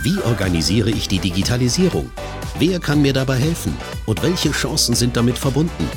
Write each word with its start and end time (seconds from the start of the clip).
Wie 0.00 0.22
organisiere 0.22 0.90
ich 0.90 1.08
die 1.08 1.18
Digitalisierung? 1.18 2.12
Wer 2.56 2.78
kann 2.78 3.02
mir 3.02 3.12
dabei 3.12 3.34
helfen? 3.34 3.76
Und 4.06 4.22
welche 4.22 4.52
Chancen 4.52 4.94
sind 4.94 5.16
damit 5.16 5.36
verbunden? 5.36 5.90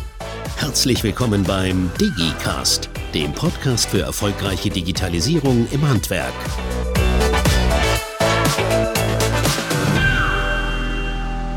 Herzlich 0.57 1.03
willkommen 1.03 1.43
beim 1.43 1.91
DigiCast, 1.99 2.89
dem 3.13 3.31
Podcast 3.31 3.91
für 3.91 4.01
erfolgreiche 4.01 4.71
Digitalisierung 4.71 5.67
im 5.69 5.87
Handwerk. 5.87 6.33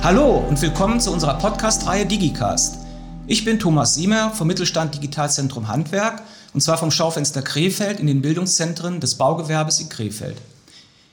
Hallo 0.02 0.44
und 0.46 0.60
willkommen 0.60 1.00
zu 1.00 1.12
unserer 1.12 1.38
Podcast-Reihe 1.38 2.04
DigiCast. 2.04 2.76
Ich 3.26 3.46
bin 3.46 3.58
Thomas 3.58 3.94
Siemer 3.94 4.32
vom 4.32 4.48
Mittelstand 4.48 4.94
Digitalzentrum 4.94 5.68
Handwerk 5.68 6.20
und 6.52 6.60
zwar 6.60 6.76
vom 6.76 6.90
Schaufenster 6.90 7.40
Krefeld 7.40 8.00
in 8.00 8.06
den 8.06 8.20
Bildungszentren 8.20 9.00
des 9.00 9.14
Baugewerbes 9.14 9.80
in 9.80 9.88
Krefeld. 9.88 10.36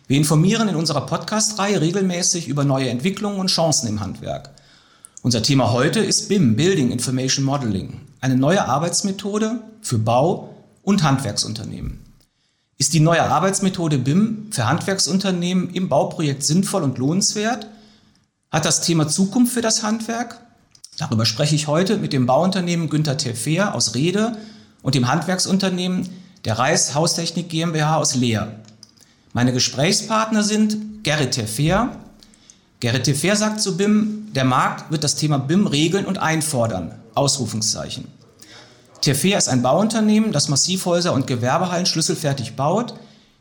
Wir 0.08 0.18
informieren 0.18 0.68
in 0.68 0.76
unserer 0.76 1.06
Podcast-Reihe 1.06 1.80
regelmäßig 1.80 2.48
über 2.48 2.64
neue 2.64 2.90
Entwicklungen 2.90 3.40
und 3.40 3.48
Chancen 3.48 3.88
im 3.88 4.00
Handwerk. 4.00 4.50
Unser 5.22 5.44
Thema 5.44 5.72
heute 5.72 6.00
ist 6.00 6.28
BIM, 6.28 6.56
Building 6.56 6.92
Information 6.92 7.46
Modeling, 7.46 8.02
eine 8.20 8.36
neue 8.36 8.66
Arbeitsmethode 8.66 9.60
für 9.82 10.00
Bau- 10.00 10.56
und 10.82 11.04
Handwerksunternehmen. 11.04 12.00
Ist 12.78 12.94
die 12.94 13.00
neue 13.00 13.24
Arbeitsmethode 13.24 14.00
BIM 14.00 14.48
für 14.50 14.68
Handwerksunternehmen 14.68 15.70
im 15.70 15.88
Bauprojekt 15.88 16.44
sinnvoll 16.44 16.82
und 16.82 16.98
lohnenswert? 16.98 17.68
Hat 18.50 18.66
das 18.66 18.82
Thema 18.82 19.08
Zukunft 19.08 19.54
für 19.54 19.62
das 19.62 19.84
Handwerk? 19.84 20.42
Darüber 20.98 21.26
spreche 21.26 21.56
ich 21.56 21.68
heute 21.68 21.98
mit 21.98 22.12
dem 22.12 22.26
Bauunternehmen 22.26 22.90
Günther 22.90 23.18
Terfer 23.18 23.76
aus 23.76 23.94
Rede 23.96 24.36
und 24.82 24.96
dem 24.96 25.08
Handwerksunternehmen 25.08 26.10
der 26.44 26.58
Reis 26.58 26.96
Haustechnik 26.96 27.50
GmbH 27.50 27.98
aus 27.98 28.16
Leer. 28.16 28.61
Meine 29.34 29.54
Gesprächspartner 29.54 30.44
sind 30.44 31.04
Gerrit 31.04 31.32
Terfer. 31.32 31.96
Gerrit 32.82 33.06
Terfer 33.06 33.36
sagt 33.36 33.62
zu 33.62 33.78
BIM, 33.78 34.34
der 34.34 34.44
Markt 34.44 34.92
wird 34.92 35.04
das 35.04 35.16
Thema 35.16 35.38
BIM 35.38 35.68
regeln 35.68 36.06
und 36.06 36.18
einfordern. 36.18 36.96
Ausrufungszeichen. 37.16 38.08
Terfer 39.02 39.38
ist 39.38 39.48
ein 39.48 39.62
Bauunternehmen, 39.62 40.32
das 40.32 40.50
Massivhäuser 40.50 41.14
und 41.14 41.28
Gewerbehallen 41.28 41.86
schlüsselfertig 41.86 42.56
baut. 42.56 42.94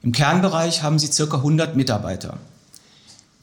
Im 0.03 0.13
Kernbereich 0.13 0.83
haben 0.83 0.99
sie 0.99 1.09
ca. 1.09 1.37
100 1.37 1.77
Mitarbeiter. 1.77 2.39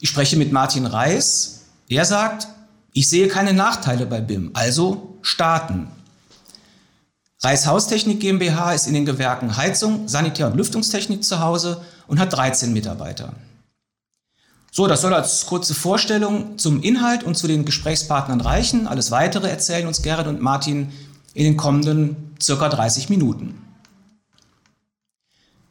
Ich 0.00 0.08
spreche 0.08 0.36
mit 0.36 0.50
Martin 0.50 0.86
Reis. 0.86 1.64
Er 1.88 2.04
sagt, 2.04 2.48
ich 2.92 3.08
sehe 3.08 3.28
keine 3.28 3.52
Nachteile 3.52 4.06
bei 4.06 4.20
BIM, 4.20 4.50
also 4.54 5.18
starten. 5.22 5.88
Reis 7.40 7.66
Haustechnik 7.66 8.18
GmbH 8.18 8.72
ist 8.72 8.88
in 8.88 8.94
den 8.94 9.06
Gewerken 9.06 9.56
Heizung, 9.56 10.08
Sanitär- 10.08 10.48
und 10.48 10.56
Lüftungstechnik 10.56 11.22
zu 11.22 11.38
Hause 11.38 11.82
und 12.08 12.18
hat 12.18 12.32
13 12.32 12.72
Mitarbeiter. 12.72 13.32
So, 14.72 14.86
das 14.86 15.00
soll 15.02 15.14
als 15.14 15.46
kurze 15.46 15.74
Vorstellung 15.74 16.58
zum 16.58 16.82
Inhalt 16.82 17.22
und 17.22 17.36
zu 17.36 17.46
den 17.46 17.64
Gesprächspartnern 17.64 18.40
reichen. 18.40 18.88
Alles 18.88 19.10
weitere 19.10 19.48
erzählen 19.48 19.86
uns 19.86 20.02
Gerrit 20.02 20.26
und 20.26 20.42
Martin 20.42 20.92
in 21.32 21.44
den 21.44 21.56
kommenden 21.56 22.34
circa 22.42 22.68
30 22.68 23.08
Minuten. 23.08 23.62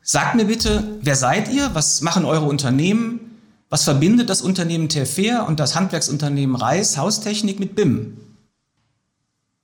Sagt 0.01 0.35
mir 0.35 0.45
bitte, 0.45 0.97
wer 1.01 1.17
seid 1.17 1.49
ihr? 1.49 1.75
Was 1.75 2.01
machen 2.01 2.23
eure 2.23 2.45
Unternehmen? 2.45 3.19
Was 3.69 3.83
verbindet 3.83 4.29
das 4.29 4.41
Unternehmen 4.41 4.87
Terfer 4.87 5.45
und 5.45 5.59
das 5.59 5.75
Handwerksunternehmen 5.75 6.55
Reis 6.55 6.97
Haustechnik 6.97 7.59
mit 7.59 7.75
BIM? 7.75 8.17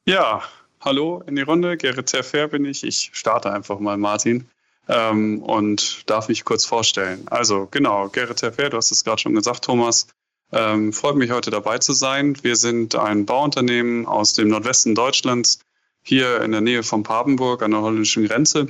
Ja, 0.06 0.42
hallo 0.84 1.24
in 1.28 1.36
die 1.36 1.42
Runde. 1.42 1.78
Gerrit 1.78 2.08
Terfer 2.08 2.48
bin 2.48 2.66
ich. 2.66 2.84
Ich 2.84 3.12
starte 3.14 3.52
einfach 3.52 3.80
mal, 3.80 3.98
Martin, 3.98 4.48
ähm, 4.88 5.42
und 5.42 6.10
darf 6.10 6.28
mich 6.28 6.44
kurz 6.44 6.66
vorstellen. 6.66 7.26
Also, 7.30 7.68
genau, 7.72 8.10
Gerrit 8.10 8.38
Terfer, 8.38 8.70
du 8.70 8.78
hast 8.78 8.92
es 8.92 9.04
gerade 9.04 9.22
schon 9.22 9.34
gesagt, 9.34 9.64
Thomas. 9.66 10.08
Ähm, 10.52 10.94
freut 10.94 11.16
mich 11.16 11.32
heute 11.32 11.50
dabei 11.50 11.80
zu 11.80 11.94
sein. 11.94 12.38
Wir 12.44 12.56
sind 12.56 12.96
ein 12.96 13.26
Bauunternehmen 13.26 14.06
aus 14.06 14.34
dem 14.34 14.50
Nordwesten 14.50 14.94
Deutschlands, 14.94 15.60
hier 16.04 16.42
in 16.42 16.52
der 16.52 16.62
Nähe 16.62 16.84
von 16.84 17.02
Papenburg 17.02 17.64
an 17.64 17.72
der 17.72 17.82
holländischen 17.82 18.28
Grenze 18.28 18.68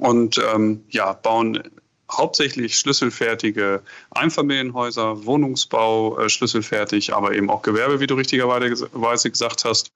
und 0.00 0.38
ähm, 0.52 0.84
ja, 0.90 1.12
bauen 1.12 1.62
hauptsächlich 2.10 2.76
schlüsselfertige 2.76 3.82
Einfamilienhäuser, 4.10 5.24
Wohnungsbau 5.24 6.18
äh, 6.18 6.28
schlüsselfertig, 6.28 7.14
aber 7.14 7.34
eben 7.34 7.50
auch 7.50 7.62
Gewerbe, 7.62 8.00
wie 8.00 8.06
du 8.06 8.14
richtigerweise 8.14 9.30
gesagt 9.30 9.64
hast. 9.64 9.90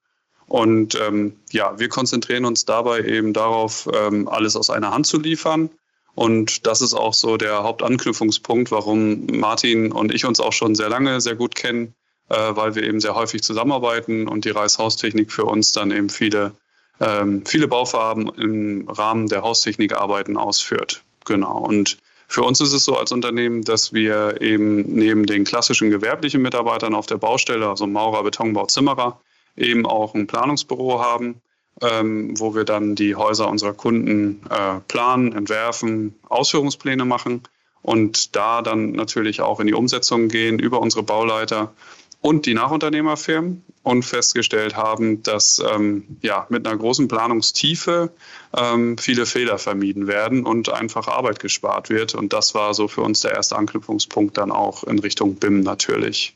Und 0.51 0.99
ähm, 0.99 1.37
ja, 1.53 1.79
wir 1.79 1.87
konzentrieren 1.87 2.43
uns 2.43 2.65
dabei 2.65 3.03
eben 3.03 3.31
darauf, 3.31 3.87
ähm, 3.93 4.27
alles 4.27 4.57
aus 4.57 4.69
einer 4.69 4.91
Hand 4.91 5.07
zu 5.07 5.17
liefern. 5.17 5.69
Und 6.13 6.67
das 6.67 6.81
ist 6.81 6.93
auch 6.93 7.13
so 7.13 7.37
der 7.37 7.63
Hauptanknüpfungspunkt, 7.63 8.69
warum 8.69 9.27
Martin 9.27 9.93
und 9.93 10.13
ich 10.13 10.25
uns 10.25 10.41
auch 10.41 10.51
schon 10.51 10.75
sehr 10.75 10.89
lange 10.89 11.21
sehr 11.21 11.35
gut 11.35 11.55
kennen, 11.55 11.95
äh, 12.27 12.35
weil 12.35 12.75
wir 12.75 12.83
eben 12.83 12.99
sehr 12.99 13.15
häufig 13.15 13.43
zusammenarbeiten 13.43 14.27
und 14.27 14.43
die 14.43 14.49
Reishaustechnik 14.49 15.31
für 15.31 15.45
uns 15.45 15.71
dann 15.71 15.89
eben 15.89 16.09
viele, 16.09 16.51
ähm, 16.99 17.45
viele 17.45 17.69
Bauvorhaben 17.69 18.27
im 18.35 18.89
Rahmen 18.89 19.29
der 19.29 19.43
Haustechnikarbeiten 19.43 20.35
ausführt. 20.35 21.01
Genau. 21.23 21.59
Und 21.59 21.97
für 22.27 22.43
uns 22.43 22.59
ist 22.59 22.73
es 22.73 22.83
so 22.83 22.97
als 22.97 23.13
Unternehmen, 23.13 23.61
dass 23.61 23.93
wir 23.93 24.41
eben 24.41 24.81
neben 24.81 25.25
den 25.27 25.45
klassischen 25.45 25.91
gewerblichen 25.91 26.41
Mitarbeitern 26.41 26.93
auf 26.93 27.05
der 27.05 27.19
Baustelle, 27.19 27.69
also 27.69 27.87
Maurer, 27.87 28.23
Betonbau, 28.23 28.65
Zimmerer, 28.65 29.20
eben 29.55 29.85
auch 29.85 30.13
ein 30.13 30.27
Planungsbüro 30.27 31.01
haben, 31.01 31.41
ähm, 31.81 32.39
wo 32.39 32.55
wir 32.55 32.63
dann 32.63 32.95
die 32.95 33.15
Häuser 33.15 33.47
unserer 33.49 33.73
Kunden 33.73 34.41
äh, 34.49 34.79
planen, 34.87 35.33
entwerfen, 35.33 36.15
Ausführungspläne 36.29 37.05
machen 37.05 37.43
und 37.81 38.35
da 38.35 38.61
dann 38.61 38.91
natürlich 38.91 39.41
auch 39.41 39.59
in 39.59 39.67
die 39.67 39.73
Umsetzung 39.73 40.27
gehen 40.27 40.59
über 40.59 40.79
unsere 40.79 41.03
Bauleiter 41.03 41.73
und 42.21 42.45
die 42.45 42.53
Nachunternehmerfirmen 42.53 43.63
und 43.83 44.03
festgestellt 44.03 44.75
haben, 44.75 45.23
dass 45.23 45.61
ähm, 45.73 46.17
ja, 46.21 46.45
mit 46.49 46.67
einer 46.67 46.77
großen 46.77 47.07
Planungstiefe 47.07 48.11
ähm, 48.55 48.97
viele 48.99 49.25
Fehler 49.25 49.57
vermieden 49.57 50.05
werden 50.05 50.45
und 50.45 50.69
einfach 50.69 51.07
Arbeit 51.07 51.39
gespart 51.39 51.89
wird. 51.89 52.13
Und 52.13 52.31
das 52.31 52.53
war 52.53 52.75
so 52.75 52.87
für 52.87 53.01
uns 53.01 53.21
der 53.21 53.31
erste 53.31 53.55
Anknüpfungspunkt 53.55 54.37
dann 54.37 54.51
auch 54.51 54.83
in 54.83 54.99
Richtung 54.99 55.35
BIM 55.35 55.61
natürlich. 55.61 56.35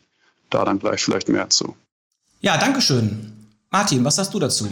Da 0.50 0.66
dann 0.66 0.80
gleich 0.80 1.04
vielleicht 1.04 1.30
mehr 1.30 1.50
zu. 1.52 1.76
Ja, 2.46 2.58
danke 2.58 2.80
schön. 2.80 3.34
Martin, 3.72 4.06
was 4.06 4.18
sagst 4.18 4.32
du 4.32 4.38
dazu? 4.38 4.70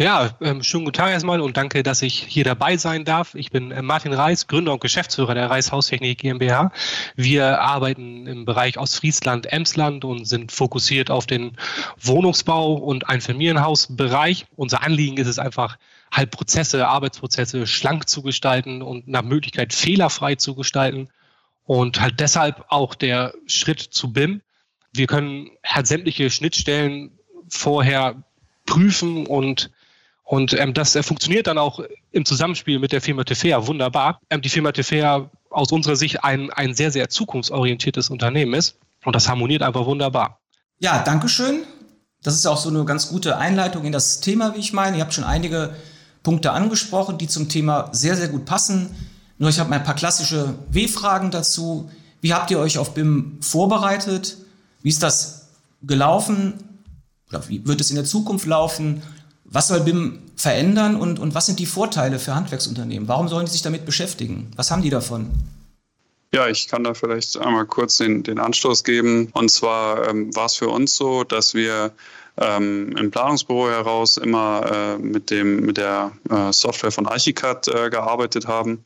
Ja, 0.00 0.30
ähm, 0.40 0.62
schönen 0.62 0.86
guten 0.86 0.96
Tag 0.96 1.10
erstmal 1.10 1.42
und 1.42 1.58
danke, 1.58 1.82
dass 1.82 2.00
ich 2.00 2.24
hier 2.26 2.42
dabei 2.42 2.78
sein 2.78 3.04
darf. 3.04 3.34
Ich 3.34 3.50
bin 3.50 3.70
äh, 3.70 3.82
Martin 3.82 4.14
Reis, 4.14 4.46
Gründer 4.46 4.72
und 4.72 4.80
Geschäftsführer 4.80 5.34
der 5.34 5.50
Reis 5.50 5.72
Haustechnik 5.72 6.16
GmbH. 6.16 6.72
Wir 7.14 7.60
arbeiten 7.60 8.26
im 8.26 8.46
Bereich 8.46 8.78
Ostfriesland, 8.78 9.52
Emsland 9.52 10.06
und 10.06 10.24
sind 10.24 10.52
fokussiert 10.52 11.10
auf 11.10 11.26
den 11.26 11.58
Wohnungsbau 12.00 12.72
und 12.72 13.10
Einfamilienhausbereich. 13.10 14.46
Unser 14.56 14.82
Anliegen 14.82 15.18
ist 15.18 15.28
es 15.28 15.38
einfach, 15.38 15.76
halt 16.10 16.30
Prozesse, 16.30 16.88
Arbeitsprozesse 16.88 17.66
schlank 17.66 18.08
zu 18.08 18.22
gestalten 18.22 18.80
und 18.80 19.06
nach 19.06 19.22
Möglichkeit 19.22 19.74
fehlerfrei 19.74 20.36
zu 20.36 20.54
gestalten. 20.54 21.10
Und 21.64 22.00
halt 22.00 22.20
deshalb 22.20 22.64
auch 22.68 22.94
der 22.94 23.34
Schritt 23.46 23.80
zu 23.80 24.14
BIM, 24.14 24.40
wir 24.96 25.06
können 25.06 25.50
halt 25.64 25.86
sämtliche 25.86 26.30
Schnittstellen 26.30 27.10
vorher 27.48 28.22
prüfen 28.66 29.26
und 29.26 29.70
und 30.28 30.54
ähm, 30.54 30.74
das 30.74 30.96
äh, 30.96 31.04
funktioniert 31.04 31.46
dann 31.46 31.56
auch 31.56 31.80
im 32.10 32.24
Zusammenspiel 32.24 32.80
mit 32.80 32.90
der 32.90 33.00
Firma 33.00 33.22
Tefea 33.22 33.64
wunderbar. 33.68 34.20
Ähm, 34.28 34.42
die 34.42 34.48
Firma 34.48 34.72
Tefea 34.72 35.30
aus 35.50 35.70
unserer 35.70 35.94
Sicht 35.94 36.24
ein, 36.24 36.50
ein 36.50 36.74
sehr, 36.74 36.90
sehr 36.90 37.08
zukunftsorientiertes 37.08 38.10
Unternehmen 38.10 38.52
ist. 38.52 38.76
Und 39.04 39.14
das 39.14 39.28
harmoniert 39.28 39.62
einfach 39.62 39.86
wunderbar. 39.86 40.40
Ja, 40.80 41.00
danke 41.04 41.28
schön. 41.28 41.62
Das 42.24 42.34
ist 42.34 42.44
auch 42.44 42.56
so 42.56 42.70
eine 42.70 42.84
ganz 42.84 43.08
gute 43.08 43.38
Einleitung 43.38 43.84
in 43.84 43.92
das 43.92 44.20
Thema, 44.20 44.52
wie 44.56 44.58
ich 44.58 44.72
meine. 44.72 44.96
Ihr 44.96 45.02
habt 45.04 45.14
schon 45.14 45.22
einige 45.22 45.76
Punkte 46.24 46.50
angesprochen, 46.50 47.18
die 47.18 47.28
zum 47.28 47.48
Thema 47.48 47.88
sehr, 47.92 48.16
sehr 48.16 48.26
gut 48.26 48.46
passen. 48.46 48.96
Nur 49.38 49.48
ich 49.50 49.60
habe 49.60 49.70
mal 49.70 49.76
ein 49.76 49.84
paar 49.84 49.94
klassische 49.94 50.56
W-Fragen 50.70 51.30
dazu. 51.30 51.88
Wie 52.20 52.34
habt 52.34 52.50
ihr 52.50 52.58
euch 52.58 52.78
auf 52.78 52.94
BIM 52.94 53.38
vorbereitet? 53.40 54.38
Wie 54.82 54.88
ist 54.88 55.02
das 55.02 55.48
gelaufen? 55.82 56.54
Oder 57.28 57.48
wie 57.48 57.66
wird 57.66 57.80
es 57.80 57.90
in 57.90 57.96
der 57.96 58.04
Zukunft 58.04 58.46
laufen? 58.46 59.02
Was 59.44 59.68
soll 59.68 59.80
BIM 59.80 60.20
verändern 60.36 60.96
und, 60.96 61.18
und 61.18 61.34
was 61.34 61.46
sind 61.46 61.58
die 61.58 61.66
Vorteile 61.66 62.18
für 62.18 62.34
Handwerksunternehmen? 62.34 63.08
Warum 63.08 63.28
sollen 63.28 63.46
die 63.46 63.52
sich 63.52 63.62
damit 63.62 63.86
beschäftigen? 63.86 64.50
Was 64.56 64.70
haben 64.70 64.82
die 64.82 64.90
davon? 64.90 65.30
Ja, 66.34 66.48
ich 66.48 66.68
kann 66.68 66.84
da 66.84 66.94
vielleicht 66.94 67.38
einmal 67.38 67.64
kurz 67.66 67.96
den, 67.96 68.22
den 68.22 68.38
Anstoß 68.38 68.84
geben. 68.84 69.28
Und 69.32 69.50
zwar 69.50 70.08
ähm, 70.08 70.34
war 70.34 70.46
es 70.46 70.56
für 70.56 70.68
uns 70.68 70.96
so, 70.96 71.24
dass 71.24 71.54
wir 71.54 71.92
ähm, 72.36 72.94
im 72.96 73.10
Planungsbüro 73.10 73.68
heraus 73.70 74.16
immer 74.16 74.70
äh, 74.70 74.98
mit, 74.98 75.30
dem, 75.30 75.60
mit 75.60 75.78
der 75.78 76.12
äh, 76.28 76.52
Software 76.52 76.92
von 76.92 77.06
Archicad 77.06 77.68
äh, 77.68 77.88
gearbeitet 77.88 78.46
haben 78.46 78.84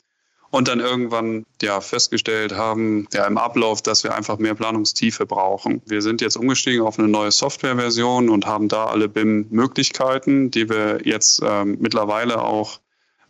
und 0.50 0.68
dann 0.68 0.80
irgendwann 0.80 1.46
ja 1.62 1.80
festgestellt 1.80 2.52
haben, 2.52 3.06
ja 3.12 3.26
im 3.26 3.38
Ablauf, 3.38 3.82
dass 3.82 4.04
wir 4.04 4.14
einfach 4.14 4.38
mehr 4.38 4.54
Planungstiefe 4.54 5.26
brauchen. 5.26 5.80
Wir 5.86 6.02
sind 6.02 6.20
jetzt 6.20 6.36
umgestiegen 6.36 6.82
auf 6.82 6.98
eine 6.98 7.08
neue 7.08 7.30
Softwareversion 7.30 8.28
und 8.28 8.46
haben 8.46 8.68
da 8.68 8.86
alle 8.86 9.08
BIM-Möglichkeiten, 9.08 10.50
die 10.50 10.68
wir 10.68 11.00
jetzt 11.04 11.40
ähm, 11.44 11.78
mittlerweile 11.80 12.42
auch 12.42 12.80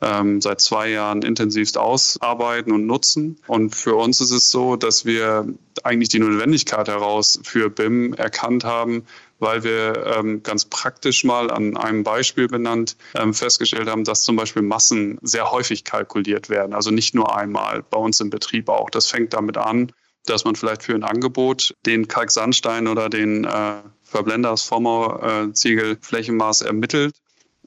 ähm, 0.02 0.40
seit 0.40 0.60
zwei 0.60 0.88
Jahren 0.88 1.22
intensivst 1.22 1.76
ausarbeiten 1.76 2.72
und 2.72 2.86
nutzen. 2.86 3.36
Und 3.46 3.74
für 3.74 3.96
uns 3.96 4.20
ist 4.20 4.30
es 4.30 4.50
so, 4.50 4.76
dass 4.76 5.04
wir 5.04 5.46
eigentlich 5.82 6.08
die 6.08 6.18
Notwendigkeit 6.18 6.88
heraus 6.88 7.38
für 7.42 7.68
BIM 7.68 8.14
erkannt 8.14 8.64
haben, 8.64 9.04
weil 9.40 9.64
wir 9.64 10.06
ähm, 10.06 10.42
ganz 10.42 10.66
praktisch 10.66 11.24
mal 11.24 11.50
an 11.50 11.76
einem 11.76 12.04
Beispiel 12.04 12.46
benannt 12.46 12.96
ähm, 13.14 13.34
festgestellt 13.34 13.88
haben, 13.88 14.04
dass 14.04 14.22
zum 14.22 14.36
Beispiel 14.36 14.62
Massen 14.62 15.18
sehr 15.22 15.50
häufig 15.50 15.84
kalkuliert 15.84 16.48
werden. 16.48 16.74
Also 16.74 16.90
nicht 16.90 17.14
nur 17.14 17.36
einmal 17.36 17.82
bei 17.82 17.98
uns 17.98 18.20
im 18.20 18.30
Betrieb 18.30 18.68
auch. 18.68 18.90
Das 18.90 19.06
fängt 19.06 19.32
damit 19.32 19.56
an, 19.56 19.92
dass 20.26 20.44
man 20.44 20.54
vielleicht 20.54 20.82
für 20.82 20.94
ein 20.94 21.04
Angebot 21.04 21.74
den 21.86 22.06
Kalksandstein 22.06 22.86
oder 22.86 23.08
den 23.08 23.44
äh, 23.44 23.82
Verblenders 24.02 24.62
Vormau-Ziegel 24.62 25.98
Flächenmaß 26.00 26.62
ermittelt 26.62 27.14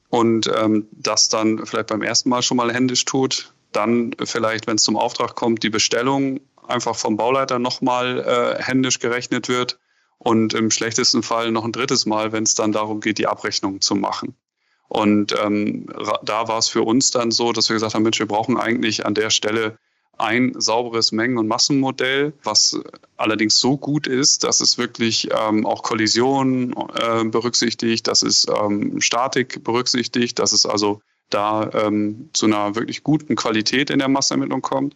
und 0.08 0.50
ähm, 0.54 0.86
das 0.92 1.28
dann 1.28 1.66
vielleicht 1.66 1.88
beim 1.88 2.02
ersten 2.02 2.28
Mal 2.28 2.42
schon 2.42 2.56
mal 2.56 2.72
händisch 2.72 3.04
tut. 3.04 3.52
Dann 3.72 4.14
vielleicht, 4.22 4.68
wenn 4.68 4.76
es 4.76 4.84
zum 4.84 4.96
Auftrag 4.96 5.34
kommt, 5.34 5.64
die 5.64 5.70
Bestellung 5.70 6.40
einfach 6.68 6.94
vom 6.94 7.16
Bauleiter 7.16 7.58
nochmal 7.58 8.20
äh, 8.20 8.62
händisch 8.62 9.00
gerechnet 9.00 9.48
wird 9.48 9.78
und 10.18 10.54
im 10.54 10.70
schlechtesten 10.70 11.22
Fall 11.22 11.50
noch 11.50 11.64
ein 11.64 11.72
drittes 11.72 12.06
Mal, 12.06 12.32
wenn 12.32 12.44
es 12.44 12.54
dann 12.54 12.72
darum 12.72 13.00
geht, 13.00 13.18
die 13.18 13.26
Abrechnung 13.26 13.80
zu 13.80 13.94
machen. 13.94 14.34
Und 14.88 15.34
ähm, 15.42 15.86
da 16.24 16.48
war 16.48 16.58
es 16.58 16.68
für 16.68 16.82
uns 16.82 17.10
dann 17.10 17.30
so, 17.30 17.52
dass 17.52 17.68
wir 17.68 17.74
gesagt 17.74 17.94
haben, 17.94 18.02
Mensch, 18.02 18.18
wir 18.18 18.26
brauchen 18.26 18.56
eigentlich 18.56 19.06
an 19.06 19.14
der 19.14 19.30
Stelle 19.30 19.78
ein 20.18 20.54
sauberes 20.56 21.10
Mengen- 21.10 21.38
und 21.38 21.48
Massenmodell, 21.48 22.32
was 22.44 22.80
allerdings 23.16 23.58
so 23.58 23.76
gut 23.76 24.06
ist, 24.06 24.44
dass 24.44 24.60
es 24.60 24.78
wirklich 24.78 25.28
ähm, 25.32 25.66
auch 25.66 25.82
Kollisionen 25.82 26.72
äh, 26.94 27.24
berücksichtigt, 27.24 28.06
dass 28.06 28.22
es 28.22 28.46
ähm, 28.48 29.00
Statik 29.00 29.64
berücksichtigt, 29.64 30.38
dass 30.38 30.52
es 30.52 30.66
also 30.66 31.00
da 31.30 31.68
ähm, 31.72 32.30
zu 32.32 32.46
einer 32.46 32.76
wirklich 32.76 33.02
guten 33.02 33.34
Qualität 33.34 33.90
in 33.90 33.98
der 33.98 34.08
Massenermittlung 34.08 34.62
kommt 34.62 34.94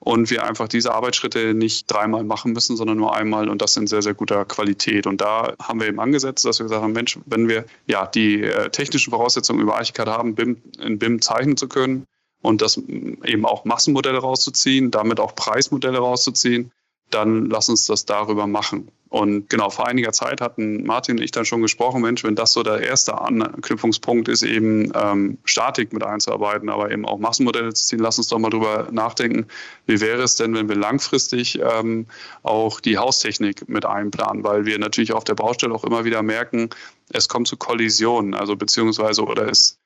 und 0.00 0.30
wir 0.30 0.44
einfach 0.44 0.66
diese 0.66 0.94
Arbeitsschritte 0.94 1.54
nicht 1.54 1.90
dreimal 1.90 2.24
machen 2.24 2.52
müssen, 2.52 2.76
sondern 2.76 2.96
nur 2.96 3.14
einmal 3.14 3.48
und 3.50 3.60
das 3.60 3.76
in 3.76 3.86
sehr, 3.86 4.00
sehr 4.00 4.14
guter 4.14 4.46
Qualität. 4.46 5.06
Und 5.06 5.20
da 5.20 5.54
haben 5.62 5.78
wir 5.78 5.88
eben 5.88 6.00
angesetzt, 6.00 6.44
dass 6.46 6.58
wir 6.58 6.64
gesagt 6.64 6.82
haben, 6.82 6.94
Mensch, 6.94 7.18
wenn 7.26 7.48
wir 7.48 7.66
ja 7.86 8.06
die 8.06 8.42
äh, 8.42 8.70
technischen 8.70 9.10
Voraussetzungen 9.10 9.60
über 9.60 9.76
Archicad 9.76 10.08
haben, 10.08 10.34
BIM, 10.34 10.62
in 10.78 10.98
BIM 10.98 11.20
zeichnen 11.20 11.58
zu 11.58 11.68
können 11.68 12.06
und 12.40 12.62
das 12.62 12.78
eben 12.78 13.44
auch 13.44 13.66
Massenmodelle 13.66 14.18
rauszuziehen, 14.18 14.90
damit 14.90 15.20
auch 15.20 15.34
Preismodelle 15.34 15.98
rauszuziehen, 15.98 16.72
dann 17.10 17.50
lass 17.50 17.68
uns 17.68 17.84
das 17.84 18.06
darüber 18.06 18.46
machen. 18.46 18.90
Und 19.10 19.50
genau, 19.50 19.70
vor 19.70 19.88
einiger 19.88 20.12
Zeit 20.12 20.40
hatten 20.40 20.84
Martin 20.84 21.18
und 21.18 21.24
ich 21.24 21.32
dann 21.32 21.44
schon 21.44 21.62
gesprochen, 21.62 22.00
Mensch, 22.00 22.22
wenn 22.22 22.36
das 22.36 22.52
so 22.52 22.62
der 22.62 22.80
erste 22.80 23.20
Anknüpfungspunkt 23.20 24.28
ist, 24.28 24.44
eben 24.44 24.92
ähm, 24.94 25.38
Statik 25.44 25.92
mit 25.92 26.04
einzuarbeiten, 26.04 26.68
aber 26.68 26.92
eben 26.92 27.04
auch 27.04 27.18
Massenmodelle 27.18 27.74
zu 27.74 27.84
ziehen, 27.84 27.98
lass 27.98 28.18
uns 28.18 28.28
doch 28.28 28.38
mal 28.38 28.50
drüber 28.50 28.86
nachdenken, 28.92 29.46
wie 29.86 30.00
wäre 30.00 30.22
es 30.22 30.36
denn, 30.36 30.54
wenn 30.54 30.68
wir 30.68 30.76
langfristig 30.76 31.58
ähm, 31.60 32.06
auch 32.44 32.78
die 32.78 32.98
Haustechnik 32.98 33.68
mit 33.68 33.84
einplanen, 33.84 34.44
weil 34.44 34.64
wir 34.64 34.78
natürlich 34.78 35.12
auf 35.12 35.24
der 35.24 35.34
Baustelle 35.34 35.74
auch 35.74 35.82
immer 35.82 36.04
wieder 36.04 36.22
merken, 36.22 36.70
es 37.12 37.28
kommt 37.28 37.48
zu 37.48 37.56
Kollisionen, 37.56 38.34
also 38.34 38.54
beziehungsweise 38.54 39.24
oder 39.24 39.50
es 39.50 39.79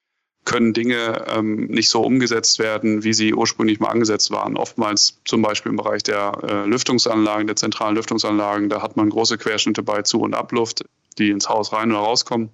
können 0.45 0.75
Dinge 0.75 1.25
ähm, 1.29 1.67
nicht 1.67 1.89
so 1.89 2.03
umgesetzt 2.03 2.59
werden, 2.59 3.03
wie 3.03 3.15
sie 3.15 3.35
ursprünglich 3.35 3.81
mal 3.81 3.89
angesetzt 3.89 4.31
waren. 4.31 4.57
Oftmals 4.57 5.21
zum 5.25 5.43
Beispiel 5.43 5.71
im 5.71 5.77
Bereich 5.77 6.03
der 6.03 6.33
äh, 6.43 6.67
Lüftungsanlagen, 6.67 7.47
der 7.47 7.57
zentralen 7.57 7.97
Lüftungsanlagen, 7.97 8.69
da 8.69 8.83
hat 8.83 8.97
man 8.97 9.09
große 9.09 9.39
Querschnitte 9.39 9.83
bei 9.83 10.03
Zu- 10.03 10.21
und 10.21 10.35
Abluft, 10.35 10.85
die 11.19 11.31
ins 11.31 11.49
Haus 11.49 11.73
rein 11.73 11.91
oder 11.91 12.01
rauskommen. 12.01 12.51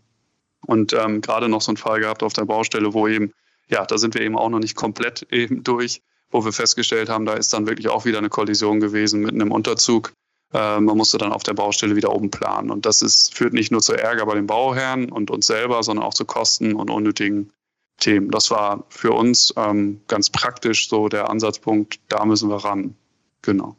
Und 0.67 0.93
ähm, 0.93 1.21
gerade 1.21 1.49
noch 1.49 1.63
so 1.63 1.71
einen 1.71 1.79
Fall 1.79 2.01
gehabt 2.01 2.23
auf 2.23 2.33
der 2.33 2.45
Baustelle, 2.45 2.93
wo 2.95 3.09
eben, 3.09 3.33
ja, 3.69 3.85
da 3.85 3.99
sind 3.99 4.15
wir 4.15 4.21
eben 4.21 4.37
auch 4.37 4.51
noch 4.51 4.61
nicht 4.61 4.77
komplett 4.77 5.23
eben 5.33 5.65
durch, 5.65 6.01
wo 6.31 6.45
wir 6.45 6.53
festgestellt 6.53 7.09
haben, 7.09 7.27
da 7.27 7.35
ist 7.35 7.53
dann 7.53 7.67
wirklich 7.67 7.89
auch 7.89 8.05
wieder 8.05 8.19
eine 8.19 8.29
Kollision 8.29 8.79
gewesen 8.79 9.23
mit 9.23 9.33
einem 9.33 9.51
Unterzug. 9.51 10.13
Äh, 10.53 10.79
man 10.79 10.97
musste 10.97 11.19
dann 11.19 11.33
auf 11.33 11.43
der 11.43 11.55
Baustelle 11.55 11.97
wieder 11.97 12.13
oben 12.15 12.31
planen. 12.31 12.71
Und 12.71 12.87
das 12.87 13.03
ist, 13.03 13.35
führt 13.35 13.53
nicht 13.53 13.73
nur 13.73 13.81
zu 13.81 13.95
Ärger 13.95 14.27
bei 14.27 14.35
den 14.35 14.47
Bauherren 14.47 15.11
und 15.11 15.33
uns 15.33 15.47
selber, 15.47 15.83
sondern 15.83 16.05
auch 16.05 16.15
zu 16.15 16.25
Kosten 16.25 16.77
und 16.77 16.89
unnötigen 16.89 17.51
Themen. 18.01 18.31
Das 18.31 18.51
war 18.51 18.85
für 18.89 19.13
uns 19.13 19.53
ähm, 19.57 20.01
ganz 20.09 20.31
praktisch 20.31 20.89
so 20.89 21.09
der 21.09 21.31
Ansatzpunkt, 21.31 22.01
da 22.09 22.25
müssen 22.25 22.49
wir 22.49 22.57
ran. 22.57 22.95
Genau. 23.43 23.77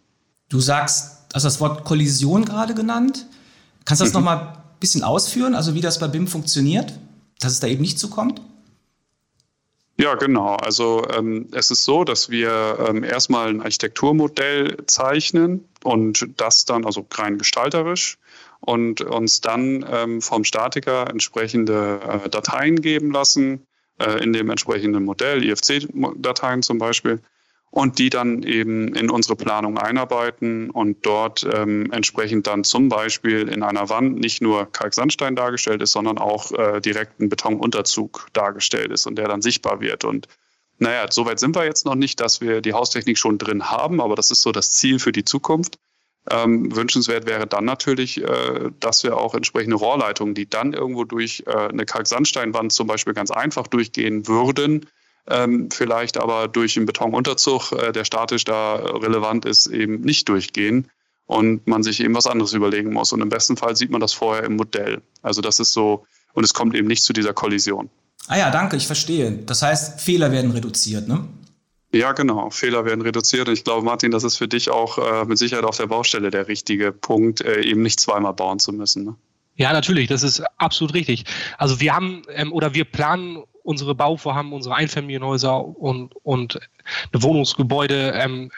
Du 0.50 0.60
sagst, 0.60 1.26
hast 1.34 1.44
das 1.44 1.60
Wort 1.60 1.84
Kollision 1.84 2.46
gerade 2.46 2.74
genannt. 2.74 3.28
Kannst 3.86 4.02
du 4.02 4.06
das 4.06 4.14
mhm. 4.14 4.20
nochmal 4.20 4.38
ein 4.38 4.80
bisschen 4.80 5.04
ausführen, 5.04 5.56
also 5.56 5.74
wie 5.74 5.82
das 5.82 6.00
bei 6.00 6.08
BIM 6.08 6.28
funktioniert, 6.28 6.94
dass 7.40 7.54
es 7.54 7.60
da 7.60 7.68
eben 7.68 7.82
nicht 7.82 8.00
zukommt? 8.00 8.42
Ja, 9.98 10.16
genau. 10.16 10.56
Also 10.56 11.06
ähm, 11.16 11.48
es 11.52 11.70
ist 11.70 11.84
so, 11.84 12.04
dass 12.04 12.30
wir 12.30 12.88
ähm, 12.88 13.04
erstmal 13.04 13.50
ein 13.50 13.62
Architekturmodell 13.62 14.78
zeichnen 14.88 15.68
und 15.84 16.28
das 16.38 16.66
dann, 16.66 16.86
also 16.86 17.06
rein 17.14 17.38
gestalterisch, 17.38 18.18
und 18.62 19.02
uns 19.02 19.42
dann 19.42 19.86
ähm, 19.92 20.22
vom 20.22 20.44
Statiker 20.44 21.10
entsprechende 21.10 22.00
äh, 22.26 22.30
Dateien 22.30 22.82
geben 22.82 23.12
lassen, 23.12 23.66
äh, 24.02 24.24
in 24.24 24.34
dem 24.34 24.50
entsprechenden 24.50 25.06
Modell, 25.06 25.44
IFC-Dateien 25.44 26.62
zum 26.62 26.78
Beispiel, 26.78 27.22
und 27.72 28.00
die 28.00 28.10
dann 28.10 28.44
eben 28.44 28.94
in 28.96 29.10
unsere 29.10 29.38
Planung 29.38 29.78
einarbeiten 29.78 30.70
und 30.70 31.06
dort 31.06 31.48
ähm, 31.52 31.90
entsprechend 31.92 32.46
dann 32.46 32.66
zum 32.66 32.90
Beispiel 32.90 33.48
in 33.48 33.64
einer 33.64 33.88
Wand 33.88 34.20
nicht 34.20 34.42
nur 34.42 34.70
Kalksandstein 34.72 35.38
dargestellt 35.38 35.82
ist, 35.82 35.94
sondern 35.94 36.18
auch 36.18 36.52
äh, 36.52 36.82
direkt 36.82 37.22
ein 37.22 37.30
Betonunterzug 37.30 38.28
dargestellt 38.34 38.92
ist 38.92 39.08
und 39.08 39.16
der 39.16 39.30
dann 39.30 39.42
sichtbar 39.42 39.80
wird. 39.80 40.04
Und 40.04 40.28
naja, 40.80 41.06
soweit 41.10 41.40
sind 41.40 41.56
wir 41.56 41.64
jetzt 41.64 41.86
noch 41.86 41.96
nicht, 41.96 42.20
dass 42.20 42.42
wir 42.42 42.60
die 42.60 42.74
Haustechnik 42.74 43.18
schon 43.18 43.38
drin 43.38 43.72
haben, 43.72 44.02
aber 44.02 44.16
das 44.16 44.32
ist 44.32 44.42
so 44.42 44.52
das 44.52 44.72
Ziel 44.72 45.00
für 45.00 45.14
die 45.14 45.24
Zukunft. 45.24 45.78
Ähm, 46.30 46.76
wünschenswert 46.76 47.26
wäre 47.26 47.48
dann 47.48 47.66
natürlich, 47.66 48.22
äh, 48.22 48.70
dass 48.80 49.04
wir 49.04 49.18
auch 49.18 49.34
entsprechende 49.34 49.76
Rohrleitungen, 49.76 50.36
die 50.36 50.48
dann 50.48 50.74
irgendwo 50.74 51.04
durch 51.04 51.44
äh, 51.48 51.52
eine 51.52 51.86
Kalksandsteinwand 51.86 52.72
zum 52.72 52.86
Beispiel 52.88 53.14
ganz 53.14 53.32
einfach 53.32 53.68
durchgehen 53.68 54.28
würden, 54.28 54.86
ähm, 55.28 55.70
vielleicht 55.72 56.18
aber 56.18 56.48
durch 56.48 56.78
einen 56.78 56.86
Betonunterzug, 56.86 57.72
äh, 57.72 57.92
der 57.92 58.06
statisch 58.06 58.44
da 58.44 58.76
relevant 58.76 59.46
ist, 59.46 59.66
eben 59.66 60.02
nicht 60.02 60.30
durchgehen 60.30 60.92
und 61.26 61.66
man 61.66 61.82
sich 61.82 62.00
eben 62.02 62.14
was 62.14 62.28
anderes 62.28 62.54
überlegen 62.54 62.94
muss. 62.94 63.14
Und 63.14 63.22
im 63.22 63.30
besten 63.30 63.58
Fall 63.58 63.76
sieht 63.76 63.90
man 63.90 64.02
das 64.02 64.14
vorher 64.14 64.44
im 64.44 64.58
Modell. 64.58 65.02
Also 65.24 65.42
das 65.42 65.60
ist 65.60 65.74
so, 65.74 66.06
und 66.34 66.44
es 66.44 66.54
kommt 66.54 66.76
eben 66.76 66.88
nicht 66.88 67.04
zu 67.04 67.14
dieser 67.14 67.34
Kollision. 67.34 67.90
Ah 68.28 68.38
ja, 68.38 68.52
danke, 68.52 68.78
ich 68.78 68.86
verstehe. 68.86 69.32
Das 69.32 69.64
heißt, 69.64 70.02
Fehler 70.02 70.32
werden 70.32 70.52
reduziert, 70.52 71.08
ne? 71.08 71.26
Ja, 71.94 72.14
genau. 72.14 72.50
Fehler 72.50 72.86
werden 72.86 73.02
reduziert. 73.02 73.48
Und 73.48 73.54
ich 73.54 73.64
glaube, 73.64 73.86
Martin, 73.86 74.12
das 74.12 74.24
ist 74.24 74.38
für 74.38 74.48
dich 74.48 74.70
auch 74.70 74.98
äh, 74.98 75.26
mit 75.26 75.38
Sicherheit 75.38 75.66
auf 75.66 75.78
der 75.78 75.88
Baustelle 75.88 76.32
der 76.32 76.48
richtige 76.48 76.92
Punkt, 76.92 77.42
äh, 77.42 77.62
eben 77.62 77.82
nicht 77.82 78.00
zweimal 78.00 78.34
bauen 78.34 78.60
zu 78.60 78.72
müssen. 78.72 79.04
Ne? 79.04 79.16
Ja, 79.56 79.74
natürlich, 79.74 80.08
das 80.08 80.24
ist 80.24 80.42
absolut 80.58 80.94
richtig. 80.94 81.26
Also 81.58 81.82
wir 81.82 81.94
haben 81.94 82.24
ähm, 82.30 82.54
oder 82.54 82.74
wir 82.74 82.86
planen 82.86 83.44
unsere 83.64 83.94
Bauvorhaben, 83.94 84.54
unsere 84.54 84.76
Einfamilienhäuser 84.76 85.64
und, 85.64 86.16
und 86.24 86.60
Wohnungsgebäude 87.14 88.14
ähm, 88.16 88.52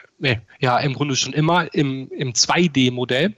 ja 0.60 0.78
im 0.78 0.94
Grunde 0.94 1.16
schon 1.16 1.32
immer 1.32 1.72
im, 1.74 2.08
im 2.10 2.32
2D-Modell. 2.32 3.34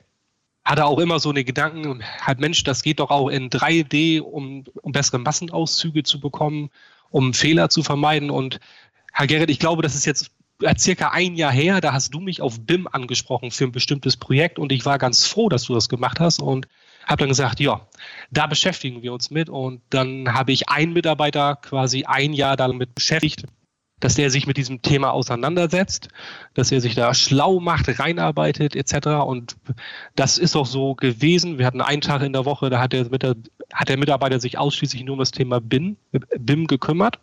Hatte 0.65 0.85
auch 0.85 0.99
immer 0.99 1.19
so 1.21 1.31
eine 1.31 1.45
Gedanken, 1.45 2.03
halt 2.21 2.41
Mensch, 2.41 2.65
das 2.65 2.83
geht 2.83 3.01
doch 3.01 3.11
auch 3.11 3.29
in 3.29 3.51
3D, 3.51 4.21
um, 4.21 4.65
um 4.83 4.93
bessere 4.93 5.19
Massenauszüge 5.19 6.03
zu 6.03 6.21
bekommen, 6.21 6.71
um 7.11 7.35
Fehler 7.35 7.69
zu 7.69 7.83
vermeiden. 7.83 8.31
Und 8.31 8.61
Herr 9.17 9.27
Gerrit, 9.27 9.49
ich 9.49 9.59
glaube, 9.59 9.81
das 9.81 9.95
ist 9.95 10.05
jetzt 10.05 10.31
circa 10.77 11.09
ein 11.09 11.37
Jahr 11.37 11.51
her, 11.51 11.81
da 11.81 11.95
hast 11.95 12.13
du 12.13 12.21
mich 12.21 12.43
auf 12.43 12.61
BIM 12.61 12.87
angesprochen 12.87 13.51
für 13.51 13.65
ein 13.65 13.73
bestimmtes 13.73 14.19
Projekt 14.19 14.59
und 14.59 14.73
ich 14.73 14.85
war 14.85 14.99
ganz 14.99 15.25
froh, 15.25 15.49
dass 15.49 15.63
du 15.63 15.73
das 15.73 15.89
gemacht 15.89 16.21
hast 16.21 16.43
und 16.43 16.69
habe 17.07 17.21
dann 17.21 17.31
gesagt, 17.31 17.59
ja, 17.59 17.89
da 18.31 18.47
beschäftigen 18.47 19.01
wir 19.01 19.15
uns 19.15 19.31
mit 19.31 19.49
und 19.49 19.81
dann 19.89 20.35
habe 20.35 20.53
ich 20.53 20.69
einen 20.69 20.93
Mitarbeiter 20.93 21.57
quasi 21.57 22.05
ein 22.05 22.35
Jahr 22.35 22.59
damit 22.59 22.95
beschäftigt, 22.95 23.47
dass 24.01 24.17
der 24.17 24.29
sich 24.29 24.47
mit 24.47 24.59
diesem 24.59 24.83
Thema 24.83 25.13
auseinandersetzt, 25.13 26.09
dass 26.53 26.71
er 26.71 26.83
sich 26.83 26.95
da 26.95 27.15
schlau 27.15 27.59
macht, 27.59 27.99
reinarbeitet 27.99 28.77
etc. 28.77 29.07
Und 29.25 29.57
das 30.15 30.37
ist 30.37 30.57
auch 30.57 30.67
so 30.67 30.95
gewesen. 30.95 31.57
Wir 31.57 31.65
hatten 31.65 31.81
einen 31.81 32.03
Tag 32.03 32.21
in 32.21 32.35
der 32.35 32.45
Woche, 32.45 32.69
da 32.69 32.81
hat 32.81 32.93
der, 32.93 33.07
hat 33.73 33.89
der 33.89 33.97
Mitarbeiter 33.97 34.41
sich 34.41 34.59
ausschließlich 34.59 35.05
nur 35.05 35.15
um 35.15 35.21
das 35.21 35.31
Thema 35.31 35.59
BIM, 35.63 35.97
BIM 36.39 36.67
gekümmert. 36.67 37.19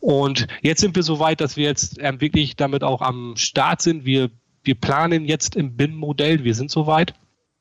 Und 0.00 0.46
jetzt 0.62 0.80
sind 0.80 0.96
wir 0.96 1.02
so 1.02 1.20
weit, 1.20 1.40
dass 1.40 1.56
wir 1.56 1.64
jetzt 1.64 1.98
ähm, 2.00 2.20
wirklich 2.20 2.56
damit 2.56 2.82
auch 2.82 3.02
am 3.02 3.36
Start 3.36 3.82
sind. 3.82 4.04
Wir 4.04 4.30
wir 4.62 4.74
planen 4.74 5.24
jetzt 5.24 5.56
im 5.56 5.76
BIM-Modell, 5.76 6.44
wir 6.44 6.54
sind 6.54 6.70
soweit. 6.70 7.14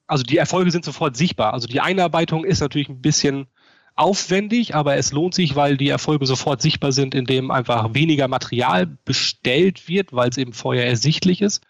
Also 0.08 0.24
die 0.24 0.38
Erfolge 0.38 0.72
sind 0.72 0.86
sofort 0.86 1.16
sichtbar. 1.16 1.54
Also 1.54 1.68
die 1.68 1.82
Einarbeitung 1.82 2.44
ist 2.44 2.62
natürlich 2.62 2.90
ein 2.90 3.02
bisschen 3.02 3.48
aufwendig, 3.96 4.76
aber 4.76 4.96
es 4.96 5.12
lohnt 5.12 5.34
sich, 5.34 5.56
weil 5.56 5.78
die 5.78 5.90
Erfolge 5.90 6.26
sofort 6.26 6.62
sichtbar 6.62 6.92
sind, 6.92 7.14
indem 7.14 7.52
einfach 7.52 7.94
weniger 7.94 8.28
Material 8.28 8.88
bestellt 9.06 9.88
wird, 9.88 10.14
weil 10.14 10.30
es 10.30 10.38
eben 10.38 10.54
vorher 10.54 10.88
ersichtlich 10.88 11.42
ist 11.42 11.64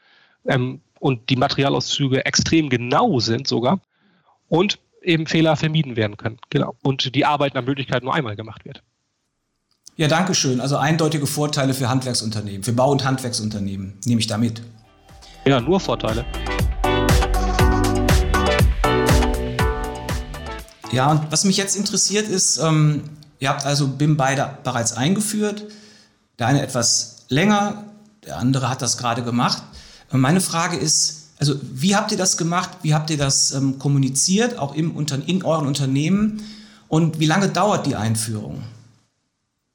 ähm, 0.46 0.82
und 1.00 1.30
die 1.30 1.36
Materialauszüge 1.36 2.26
extrem 2.26 2.70
genau 2.70 3.20
sind 3.20 3.48
sogar 3.48 3.82
und 4.48 4.80
eben 5.02 5.28
Fehler 5.28 5.56
vermieden 5.56 5.96
werden 5.96 6.18
können. 6.18 6.38
Genau. 6.50 6.76
Und 6.84 7.16
die 7.16 7.26
Arbeit 7.26 7.56
nach 7.56 7.66
Möglichkeit 7.66 8.04
nur 8.04 8.14
einmal 8.14 8.36
gemacht 8.36 8.64
wird. 8.64 8.84
Ja, 10.00 10.08
danke 10.08 10.34
schön. 10.34 10.62
Also 10.62 10.78
eindeutige 10.78 11.28
Vorteile 11.28 11.74
für 11.74 11.90
Handwerksunternehmen, 11.90 12.64
für 12.64 12.72
Bau- 12.72 12.90
und 12.90 13.04
Handwerksunternehmen 13.04 13.96
nehme 14.06 14.22
ich 14.22 14.28
da 14.28 14.38
mit. 14.38 14.62
Ja, 15.46 15.60
nur 15.60 15.82
Vorteile. 15.82 16.26
Ja, 20.94 21.12
und 21.12 21.30
was 21.34 21.44
mich 21.44 21.58
jetzt 21.58 21.76
interessiert 21.76 22.30
ist, 22.30 22.60
ähm, 22.60 23.10
ihr 23.40 23.50
habt 23.50 23.66
also 23.66 23.90
BIM 23.90 24.16
beide 24.16 24.50
bereits 24.64 24.94
eingeführt. 24.94 25.66
Der 26.40 26.48
eine 26.48 26.62
etwas 26.62 27.26
länger, 27.28 27.84
der 28.26 28.38
andere 28.38 28.70
hat 28.70 28.82
das 28.82 28.98
gerade 28.98 29.22
gemacht. 29.22 29.62
Und 30.12 30.22
meine 30.22 30.40
Frage 30.40 30.78
ist, 30.78 31.34
also 31.40 31.56
wie 31.74 31.98
habt 31.98 32.14
ihr 32.14 32.18
das 32.18 32.38
gemacht? 32.38 32.70
Wie 32.84 32.94
habt 32.94 33.10
ihr 33.10 33.18
das 33.18 33.52
ähm, 33.52 33.80
kommuniziert, 33.80 34.60
auch 34.60 34.76
im, 34.76 34.96
in 35.26 35.44
euren 35.44 35.68
Unternehmen? 35.68 36.42
Und 36.88 37.20
wie 37.20 37.26
lange 37.26 37.50
dauert 37.50 37.86
die 37.86 37.98
Einführung? 37.98 38.64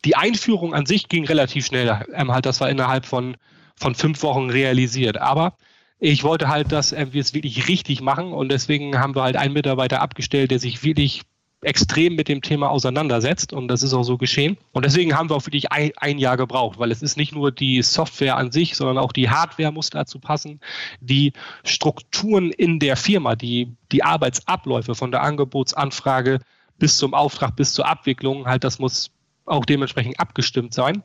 Die 0.04 0.16
Einführung 0.16 0.74
an 0.74 0.86
sich 0.86 1.08
ging 1.08 1.24
relativ 1.24 1.66
schnell. 1.66 2.04
Ähm, 2.12 2.32
halt, 2.32 2.46
das 2.46 2.60
war 2.60 2.68
innerhalb 2.68 3.06
von, 3.06 3.36
von 3.76 3.94
fünf 3.94 4.22
Wochen 4.22 4.50
realisiert. 4.50 5.18
Aber 5.18 5.56
ich 5.98 6.24
wollte 6.24 6.48
halt, 6.48 6.72
dass 6.72 6.92
wir 6.92 7.20
es 7.20 7.34
wirklich 7.34 7.68
richtig 7.68 8.00
machen 8.00 8.32
und 8.32 8.50
deswegen 8.50 8.98
haben 8.98 9.14
wir 9.14 9.22
halt 9.22 9.36
einen 9.36 9.54
Mitarbeiter 9.54 10.02
abgestellt, 10.02 10.50
der 10.50 10.58
sich 10.58 10.82
wirklich 10.82 11.22
extrem 11.64 12.14
mit 12.14 12.28
dem 12.28 12.42
Thema 12.42 12.70
auseinandersetzt 12.70 13.52
und 13.52 13.68
das 13.68 13.82
ist 13.82 13.94
auch 13.94 14.02
so 14.02 14.18
geschehen. 14.18 14.56
Und 14.72 14.84
deswegen 14.84 15.16
haben 15.16 15.30
wir 15.30 15.36
auch 15.36 15.46
wirklich 15.46 15.72
ein, 15.72 15.92
ein, 15.96 16.18
Jahr 16.18 16.36
gebraucht, 16.36 16.78
weil 16.78 16.90
es 16.90 17.02
ist 17.02 17.16
nicht 17.16 17.34
nur 17.34 17.50
die 17.50 17.82
Software 17.82 18.36
an 18.36 18.52
sich, 18.52 18.76
sondern 18.76 18.98
auch 18.98 19.12
die 19.12 19.30
Hardware 19.30 19.72
muss 19.72 19.90
dazu 19.90 20.18
passen, 20.18 20.60
die 21.00 21.32
Strukturen 21.64 22.50
in 22.50 22.78
der 22.78 22.96
Firma, 22.96 23.34
die, 23.34 23.74
die 23.92 24.02
Arbeitsabläufe 24.02 24.94
von 24.94 25.10
der 25.10 25.22
Angebotsanfrage 25.22 26.40
bis 26.78 26.98
zum 26.98 27.14
Auftrag, 27.14 27.56
bis 27.56 27.72
zur 27.72 27.86
Abwicklung, 27.86 28.46
halt 28.46 28.64
das 28.64 28.78
muss 28.78 29.10
auch 29.46 29.64
dementsprechend 29.64 30.20
abgestimmt 30.20 30.74
sein. 30.74 31.02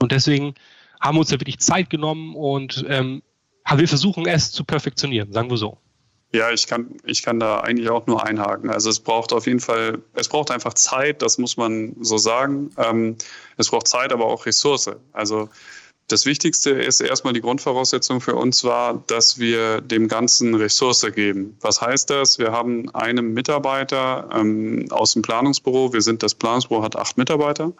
Und 0.00 0.12
deswegen 0.12 0.54
haben 1.00 1.16
wir 1.16 1.20
uns 1.20 1.28
da 1.28 1.40
wirklich 1.40 1.58
Zeit 1.58 1.90
genommen 1.90 2.34
und 2.34 2.84
ähm, 2.88 3.22
wir 3.74 3.88
versuchen 3.88 4.26
es 4.26 4.52
zu 4.52 4.64
perfektionieren, 4.64 5.32
sagen 5.32 5.50
wir 5.50 5.56
so. 5.56 5.78
Ja, 6.32 6.50
ich 6.50 6.66
kann, 6.66 6.96
ich 7.04 7.22
kann 7.22 7.38
da 7.38 7.60
eigentlich 7.60 7.88
auch 7.90 8.08
nur 8.08 8.26
einhaken. 8.26 8.68
Also 8.68 8.90
es 8.90 8.98
braucht 8.98 9.32
auf 9.32 9.46
jeden 9.46 9.60
Fall, 9.60 10.02
es 10.14 10.28
braucht 10.28 10.50
einfach 10.50 10.74
Zeit, 10.74 11.22
das 11.22 11.38
muss 11.38 11.56
man 11.56 11.94
so 12.00 12.18
sagen. 12.18 12.70
Ähm, 12.76 13.16
es 13.56 13.70
braucht 13.70 13.86
Zeit, 13.86 14.12
aber 14.12 14.26
auch 14.26 14.44
Ressource. 14.44 14.90
Also 15.12 15.48
das 16.08 16.26
Wichtigste 16.26 16.70
ist 16.70 17.00
erstmal 17.00 17.32
die 17.32 17.40
Grundvoraussetzung 17.40 18.20
für 18.20 18.34
uns 18.34 18.62
war, 18.64 19.02
dass 19.06 19.38
wir 19.38 19.80
dem 19.80 20.08
Ganzen 20.08 20.54
Ressource 20.54 21.06
geben. 21.14 21.56
Was 21.60 21.80
heißt 21.80 22.10
das? 22.10 22.38
Wir 22.38 22.52
haben 22.52 22.94
einen 22.94 23.32
Mitarbeiter 23.32 24.28
ähm, 24.32 24.86
aus 24.90 25.14
dem 25.14 25.22
Planungsbüro. 25.22 25.92
Wir 25.92 26.02
sind 26.02 26.22
das 26.22 26.34
Planungsbüro 26.34 26.82
hat 26.82 26.96
acht 26.96 27.16
Mitarbeiter 27.16 27.72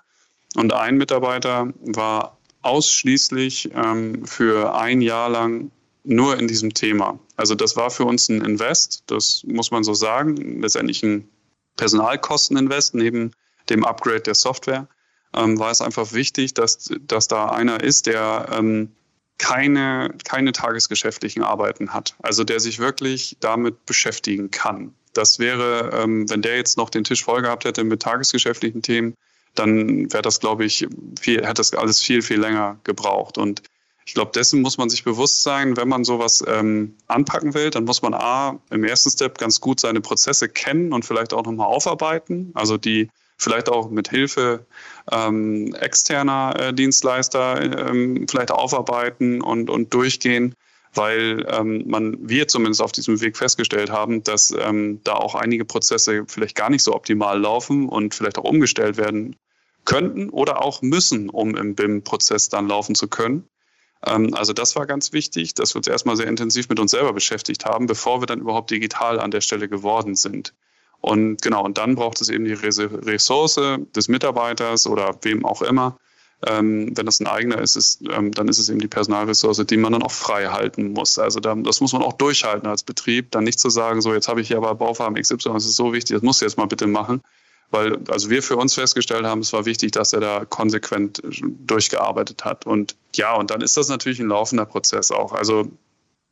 und 0.56 0.72
ein 0.72 0.96
Mitarbeiter 0.96 1.72
war 1.80 2.38
ausschließlich 2.62 3.70
ähm, 3.74 4.24
für 4.24 4.74
ein 4.74 5.02
Jahr 5.02 5.28
lang 5.28 5.70
nur 6.04 6.38
in 6.38 6.48
diesem 6.48 6.72
Thema. 6.72 7.18
Also 7.36 7.54
das 7.54 7.76
war 7.76 7.90
für 7.90 8.04
uns 8.04 8.28
ein 8.28 8.42
Invest, 8.42 9.04
das 9.06 9.42
muss 9.46 9.70
man 9.70 9.84
so 9.84 9.94
sagen, 9.94 10.60
letztendlich 10.60 11.02
ein 11.02 11.28
Personalkosteninvest 11.76 12.94
neben 12.94 13.32
dem 13.68 13.84
Upgrade 13.84 14.20
der 14.20 14.34
Software. 14.34 14.86
Ähm, 15.34 15.58
war 15.58 15.70
es 15.70 15.80
einfach 15.80 16.12
wichtig, 16.12 16.54
dass, 16.54 16.90
dass 17.00 17.28
da 17.28 17.46
einer 17.46 17.82
ist, 17.82 18.06
der 18.06 18.48
ähm, 18.52 18.92
keine, 19.38 20.14
keine 20.24 20.52
tagesgeschäftlichen 20.52 21.42
Arbeiten 21.42 21.92
hat. 21.92 22.14
Also 22.22 22.44
der 22.44 22.60
sich 22.60 22.78
wirklich 22.78 23.36
damit 23.40 23.84
beschäftigen 23.86 24.50
kann. 24.50 24.94
Das 25.12 25.38
wäre, 25.38 25.90
ähm, 26.02 26.28
wenn 26.30 26.42
der 26.42 26.56
jetzt 26.56 26.76
noch 26.76 26.90
den 26.90 27.04
Tisch 27.04 27.24
voll 27.24 27.42
gehabt 27.42 27.64
hätte 27.64 27.84
mit 27.84 28.02
tagesgeschäftlichen 28.02 28.82
Themen, 28.82 29.14
dann 29.54 30.12
wäre 30.12 30.22
das, 30.22 30.40
glaube 30.40 30.64
ich, 30.64 30.86
viel, 31.20 31.42
hätte 31.42 31.54
das 31.54 31.72
alles 31.74 32.00
viel, 32.00 32.22
viel 32.22 32.40
länger 32.40 32.78
gebraucht. 32.84 33.38
Und 33.38 33.62
ich 34.06 34.14
glaube, 34.14 34.32
dessen 34.32 34.60
muss 34.60 34.76
man 34.76 34.90
sich 34.90 35.04
bewusst 35.04 35.42
sein, 35.42 35.76
wenn 35.76 35.88
man 35.88 36.04
sowas 36.04 36.44
ähm, 36.46 36.94
anpacken 37.06 37.54
will, 37.54 37.70
dann 37.70 37.84
muss 37.84 38.02
man 38.02 38.12
A, 38.12 38.60
im 38.70 38.84
ersten 38.84 39.10
Step 39.10 39.38
ganz 39.38 39.60
gut 39.60 39.80
seine 39.80 40.00
Prozesse 40.00 40.48
kennen 40.48 40.92
und 40.92 41.04
vielleicht 41.04 41.32
auch 41.32 41.44
nochmal 41.44 41.68
aufarbeiten. 41.68 42.50
Also 42.54 42.76
die 42.76 43.08
vielleicht 43.36 43.68
auch 43.68 43.90
mit 43.90 44.08
Hilfe 44.08 44.66
ähm, 45.10 45.74
externer 45.74 46.54
äh, 46.58 46.74
Dienstleister 46.74 47.88
ähm, 47.90 48.26
vielleicht 48.28 48.50
aufarbeiten 48.50 49.40
und, 49.42 49.70
und 49.70 49.92
durchgehen, 49.92 50.54
weil 50.94 51.46
ähm, 51.50 51.84
man, 51.86 52.16
wir 52.20 52.48
zumindest 52.48 52.80
auf 52.80 52.92
diesem 52.92 53.20
Weg 53.20 53.36
festgestellt 53.36 53.90
haben, 53.90 54.22
dass 54.22 54.54
ähm, 54.56 55.00
da 55.04 55.14
auch 55.14 55.34
einige 55.34 55.64
Prozesse 55.64 56.24
vielleicht 56.26 56.54
gar 56.54 56.70
nicht 56.70 56.82
so 56.82 56.94
optimal 56.94 57.40
laufen 57.40 57.88
und 57.88 58.14
vielleicht 58.14 58.38
auch 58.38 58.44
umgestellt 58.44 58.96
werden 58.96 59.36
könnten 59.84 60.30
oder 60.30 60.62
auch 60.62 60.82
müssen, 60.82 61.28
um 61.28 61.56
im 61.56 61.74
BIM-Prozess 61.74 62.48
dann 62.48 62.68
laufen 62.68 62.94
zu 62.94 63.08
können. 63.08 63.48
Ähm, 64.06 64.34
also 64.34 64.52
das 64.52 64.76
war 64.76 64.86
ganz 64.86 65.12
wichtig, 65.12 65.54
dass 65.54 65.74
wir 65.74 65.78
uns 65.78 65.88
erstmal 65.88 66.16
sehr 66.16 66.26
intensiv 66.26 66.68
mit 66.68 66.80
uns 66.80 66.92
selber 66.92 67.12
beschäftigt 67.12 67.64
haben, 67.64 67.86
bevor 67.86 68.22
wir 68.22 68.26
dann 68.26 68.40
überhaupt 68.40 68.70
digital 68.70 69.20
an 69.20 69.30
der 69.30 69.40
Stelle 69.40 69.68
geworden 69.68 70.14
sind. 70.14 70.54
Und 71.04 71.42
genau, 71.42 71.62
und 71.62 71.76
dann 71.76 71.96
braucht 71.96 72.22
es 72.22 72.30
eben 72.30 72.46
die 72.46 72.54
Ressource 72.54 73.60
des 73.94 74.08
Mitarbeiters 74.08 74.86
oder 74.86 75.14
wem 75.20 75.44
auch 75.44 75.60
immer. 75.60 75.98
Ähm, 76.46 76.96
wenn 76.96 77.04
das 77.04 77.20
ein 77.20 77.26
eigener 77.26 77.58
ist, 77.58 77.76
ist 77.76 78.00
ähm, 78.10 78.32
dann 78.32 78.48
ist 78.48 78.58
es 78.58 78.70
eben 78.70 78.78
die 78.78 78.88
Personalressource, 78.88 79.66
die 79.66 79.76
man 79.76 79.92
dann 79.92 80.02
auch 80.02 80.10
frei 80.10 80.46
halten 80.46 80.94
muss. 80.94 81.18
Also 81.18 81.40
da, 81.40 81.54
das 81.56 81.82
muss 81.82 81.92
man 81.92 82.02
auch 82.02 82.14
durchhalten 82.14 82.66
als 82.66 82.84
Betrieb, 82.84 83.30
dann 83.32 83.44
nicht 83.44 83.60
zu 83.60 83.68
sagen, 83.68 84.00
so 84.00 84.14
jetzt 84.14 84.28
habe 84.28 84.40
ich 84.40 84.48
hier 84.48 84.56
aber 84.56 84.74
Baufarben 84.74 85.20
XY, 85.20 85.52
das 85.52 85.66
ist 85.66 85.76
so 85.76 85.92
wichtig, 85.92 86.16
das 86.16 86.22
muss 86.22 86.38
du 86.38 86.46
jetzt 86.46 86.56
mal 86.56 86.66
bitte 86.66 86.86
machen, 86.86 87.20
weil 87.70 87.98
also 88.08 88.30
wir 88.30 88.42
für 88.42 88.56
uns 88.56 88.72
festgestellt 88.72 89.26
haben, 89.26 89.42
es 89.42 89.52
war 89.52 89.66
wichtig, 89.66 89.92
dass 89.92 90.14
er 90.14 90.20
da 90.20 90.46
konsequent 90.46 91.20
durchgearbeitet 91.66 92.46
hat. 92.46 92.66
Und 92.66 92.96
ja, 93.14 93.34
und 93.34 93.50
dann 93.50 93.60
ist 93.60 93.76
das 93.76 93.88
natürlich 93.88 94.20
ein 94.20 94.28
laufender 94.28 94.64
Prozess 94.64 95.10
auch. 95.10 95.32
Also 95.34 95.68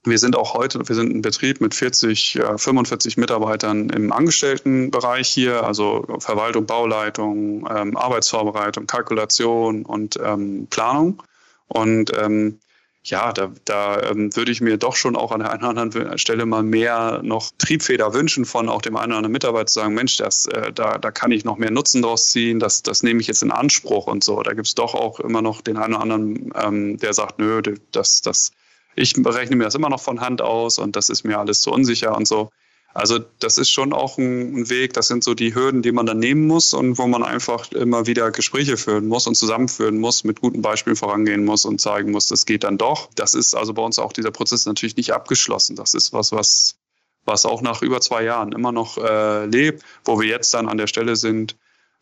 wir 0.04 0.18
sind 0.18 0.36
auch 0.36 0.54
heute, 0.54 0.86
wir 0.88 0.96
sind 0.96 1.14
ein 1.14 1.22
Betrieb 1.22 1.60
mit 1.60 1.74
40, 1.74 2.40
45 2.56 3.16
Mitarbeitern 3.16 3.88
im 3.90 4.12
Angestelltenbereich 4.12 5.28
hier, 5.28 5.64
also 5.64 6.04
Verwaltung, 6.18 6.66
Bauleitung, 6.66 7.68
ähm, 7.70 7.96
Arbeitsvorbereitung, 7.96 8.86
Kalkulation 8.86 9.84
und 9.84 10.18
ähm, 10.22 10.66
Planung. 10.70 11.22
Und 11.68 12.12
ähm, 12.18 12.58
ja, 13.04 13.32
da, 13.32 13.52
da 13.64 14.00
ähm, 14.10 14.34
würde 14.36 14.52
ich 14.52 14.60
mir 14.60 14.76
doch 14.76 14.94
schon 14.94 15.16
auch 15.16 15.32
an 15.32 15.40
der 15.40 15.50
einen 15.50 15.64
oder 15.64 15.80
anderen 15.80 16.18
Stelle 16.18 16.46
mal 16.46 16.62
mehr 16.62 17.20
noch 17.22 17.50
Triebfeder 17.58 18.14
wünschen 18.14 18.44
von 18.44 18.68
auch 18.68 18.82
dem 18.82 18.96
einen 18.96 19.12
oder 19.12 19.18
anderen 19.18 19.32
Mitarbeiter 19.32 19.66
zu 19.66 19.80
sagen, 19.80 19.94
Mensch, 19.94 20.16
das, 20.18 20.46
äh, 20.46 20.72
da, 20.72 20.98
da 20.98 21.10
kann 21.10 21.32
ich 21.32 21.44
noch 21.44 21.58
mehr 21.58 21.72
Nutzen 21.72 22.02
draus 22.02 22.30
ziehen, 22.30 22.60
das, 22.60 22.82
das 22.82 23.02
nehme 23.02 23.20
ich 23.20 23.26
jetzt 23.26 23.42
in 23.42 23.50
Anspruch 23.50 24.06
und 24.06 24.22
so. 24.22 24.42
Da 24.42 24.52
gibt 24.52 24.68
es 24.68 24.74
doch 24.74 24.94
auch 24.94 25.18
immer 25.18 25.42
noch 25.42 25.62
den 25.62 25.76
einen 25.76 25.94
oder 25.94 26.02
anderen, 26.02 26.52
ähm, 26.54 26.96
der 26.98 27.12
sagt, 27.12 27.38
nö, 27.38 27.60
das, 27.90 28.20
das, 28.20 28.52
ich 28.94 29.14
berechne 29.14 29.56
mir 29.56 29.64
das 29.64 29.74
immer 29.74 29.88
noch 29.88 30.00
von 30.00 30.20
Hand 30.20 30.42
aus 30.42 30.78
und 30.78 30.96
das 30.96 31.08
ist 31.08 31.24
mir 31.24 31.38
alles 31.38 31.60
zu 31.60 31.70
unsicher 31.72 32.16
und 32.16 32.26
so. 32.26 32.50
Also 32.94 33.18
das 33.38 33.56
ist 33.56 33.70
schon 33.70 33.92
auch 33.92 34.18
ein, 34.18 34.68
Weg, 34.68 34.92
das 34.92 35.08
sind 35.08 35.24
so 35.24 35.34
die 35.34 35.54
Hürden, 35.54 35.80
die 35.80 35.92
man 35.92 36.04
dann 36.04 36.18
nehmen 36.18 36.46
muss 36.46 36.74
und 36.74 36.98
wo 36.98 37.06
man 37.06 37.22
einfach 37.22 37.72
immer 37.72 38.06
wieder 38.06 38.30
Gespräche 38.30 38.76
führen 38.76 39.08
muss 39.08 39.26
und 39.26 39.34
zusammenführen 39.34 39.98
muss, 39.98 40.24
mit 40.24 40.40
guten 40.40 40.60
Beispielen 40.60 40.96
vorangehen 40.96 41.44
muss 41.44 41.64
und 41.64 41.80
zeigen 41.80 42.10
muss, 42.10 42.26
das 42.26 42.44
geht 42.44 42.64
dann 42.64 42.76
doch. 42.76 43.08
Das 43.14 43.32
ist 43.32 43.54
also 43.54 43.72
bei 43.72 43.82
uns 43.82 43.98
auch 43.98 44.12
dieser 44.12 44.30
Prozess 44.30 44.66
natürlich 44.66 44.96
nicht 44.96 45.12
abgeschlossen. 45.12 45.74
Das 45.74 45.94
ist 45.94 46.12
was, 46.12 46.32
was, 46.32 46.76
was 47.24 47.46
auch 47.46 47.62
nach 47.62 47.80
über 47.80 48.02
zwei 48.02 48.24
Jahren 48.24 48.52
immer 48.52 48.72
noch 48.72 48.98
äh, 48.98 49.46
lebt, 49.46 49.82
wo 50.04 50.20
wir 50.20 50.28
jetzt 50.28 50.52
dann 50.52 50.68
an 50.68 50.76
der 50.76 50.86
Stelle 50.86 51.16
sind, 51.16 51.56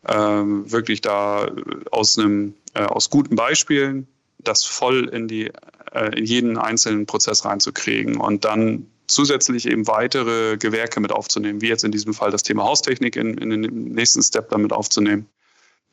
äh, 0.05 0.13
wirklich 0.13 0.99
da 0.99 1.49
aus 1.91 2.19
einem, 2.19 2.53
äh, 2.73 2.83
aus 2.83 3.09
guten 3.09 3.35
Beispielen 3.37 4.07
das 4.43 4.63
voll 4.65 5.07
in 5.09 5.27
die, 5.27 5.51
äh, 5.91 6.17
in 6.17 6.25
jeden 6.25 6.57
einzelnen 6.57 7.05
Prozess 7.05 7.45
reinzukriegen 7.45 8.17
und 8.17 8.45
dann 8.45 8.87
zusätzlich 9.07 9.67
eben 9.67 9.87
weitere 9.87 10.57
Gewerke 10.57 10.99
mit 10.99 11.11
aufzunehmen, 11.11 11.61
wie 11.61 11.67
jetzt 11.67 11.83
in 11.83 11.91
diesem 11.91 12.13
Fall 12.13 12.31
das 12.31 12.43
Thema 12.43 12.63
Haustechnik 12.63 13.15
in, 13.15 13.37
in 13.37 13.49
den 13.49 13.61
nächsten 13.85 14.23
Step 14.23 14.49
damit 14.49 14.71
aufzunehmen. 14.73 15.27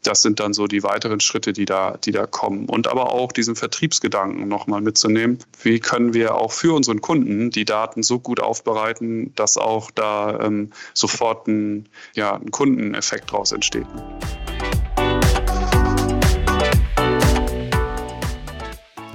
Das 0.04 0.22
sind 0.22 0.38
dann 0.38 0.52
so 0.52 0.68
die 0.68 0.84
weiteren 0.84 1.18
Schritte, 1.18 1.52
die 1.52 1.64
da, 1.64 1.96
die 1.96 2.12
da 2.12 2.26
kommen. 2.26 2.66
Und 2.66 2.86
aber 2.86 3.10
auch 3.10 3.32
diesen 3.32 3.56
Vertriebsgedanken 3.56 4.46
nochmal 4.46 4.80
mitzunehmen. 4.80 5.38
Wie 5.60 5.80
können 5.80 6.14
wir 6.14 6.36
auch 6.36 6.52
für 6.52 6.74
unseren 6.74 7.00
Kunden 7.00 7.50
die 7.50 7.64
Daten 7.64 8.04
so 8.04 8.20
gut 8.20 8.38
aufbereiten, 8.38 9.34
dass 9.34 9.58
auch 9.58 9.90
da 9.90 10.38
ähm, 10.40 10.70
sofort 10.94 11.48
ein, 11.48 11.88
ja, 12.14 12.34
ein 12.36 12.52
Kundeneffekt 12.52 13.32
daraus 13.32 13.50
entsteht. 13.50 13.86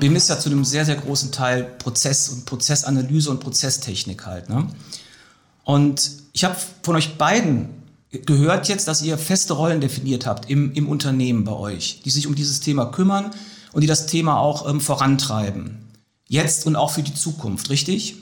BIM 0.04 0.18
ist 0.18 0.28
ja 0.28 0.38
zu 0.38 0.50
einem 0.50 0.66
sehr, 0.66 0.84
sehr 0.84 0.98
großen 0.98 1.32
Teil 1.32 1.64
Prozess 1.64 2.28
und 2.28 2.44
Prozessanalyse 2.44 3.32
und 3.32 3.40
Prozesstechnik 3.40 4.26
halt. 4.26 4.50
Ne? 4.50 4.68
Und 5.64 6.12
ich 6.34 6.44
habe 6.44 6.58
von 6.82 6.98
euch 6.98 7.18
beiden 7.18 7.70
gehört 8.12 8.68
jetzt, 8.68 8.90
dass 8.90 9.02
ihr 9.02 9.18
feste 9.18 9.54
Rollen 9.54 9.80
definiert 9.80 10.26
habt 10.26 10.50
im, 10.50 10.74
im 10.74 10.90
Unternehmen 10.90 11.46
bei 11.46 11.54
euch, 11.54 12.02
die 12.04 12.10
sich 12.10 12.28
um 12.28 12.36
dieses 12.36 12.60
Thema 12.60 12.88
kümmern 12.88 13.32
und 13.72 13.80
die 13.80 13.88
das 13.88 14.06
Thema 14.06 14.40
auch 14.40 14.70
ähm, 14.70 14.82
vorantreiben. 14.82 15.88
Jetzt 16.28 16.66
und 16.66 16.76
auch 16.76 16.92
für 16.92 17.04
die 17.04 17.14
Zukunft, 17.14 17.70
richtig? 17.70 18.18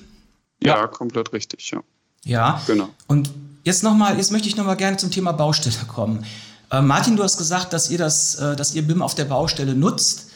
Ja, 0.61 0.85
komplett 0.85 1.33
richtig, 1.33 1.71
ja. 1.71 1.81
Ja, 2.23 2.61
genau. 2.67 2.89
Und 3.07 3.31
jetzt 3.63 3.81
nochmal, 3.81 4.17
jetzt 4.17 4.31
möchte 4.31 4.47
ich 4.47 4.55
nochmal 4.55 4.77
gerne 4.77 4.97
zum 4.97 5.09
Thema 5.09 5.31
Baustelle 5.31 5.87
kommen. 5.87 6.27
Äh, 6.69 6.83
Martin, 6.83 7.15
du 7.15 7.23
hast 7.23 7.39
gesagt, 7.39 7.73
dass 7.73 7.89
ihr 7.89 7.97
das, 7.97 8.35
äh, 8.35 8.55
dass 8.55 8.75
ihr 8.75 8.83
BIM 8.83 9.01
auf 9.01 9.15
der 9.15 9.25
Baustelle 9.25 9.73
nutzt. 9.73 10.27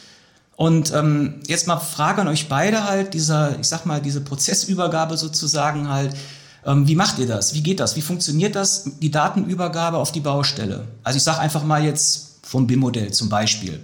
Und 0.56 0.92
ähm, 0.94 1.40
jetzt 1.46 1.66
mal 1.66 1.78
Frage 1.78 2.22
an 2.22 2.28
euch 2.28 2.48
beide 2.48 2.84
halt, 2.84 3.12
dieser, 3.12 3.60
ich 3.60 3.66
sag 3.66 3.84
mal, 3.84 4.00
diese 4.00 4.22
Prozessübergabe 4.22 5.18
sozusagen 5.18 5.88
halt, 5.90 6.16
ähm, 6.64 6.88
wie 6.88 6.96
macht 6.96 7.18
ihr 7.18 7.26
das? 7.26 7.54
Wie 7.54 7.62
geht 7.62 7.78
das? 7.78 7.94
Wie 7.94 8.00
funktioniert 8.00 8.56
das, 8.56 8.98
die 8.98 9.10
Datenübergabe 9.10 9.98
auf 9.98 10.12
die 10.12 10.20
Baustelle? 10.20 10.88
Also 11.02 11.18
ich 11.18 11.22
sage 11.22 11.40
einfach 11.40 11.62
mal 11.62 11.84
jetzt 11.84 12.40
vom 12.42 12.66
BIM-Modell 12.66 13.12
zum 13.12 13.28
Beispiel. 13.28 13.80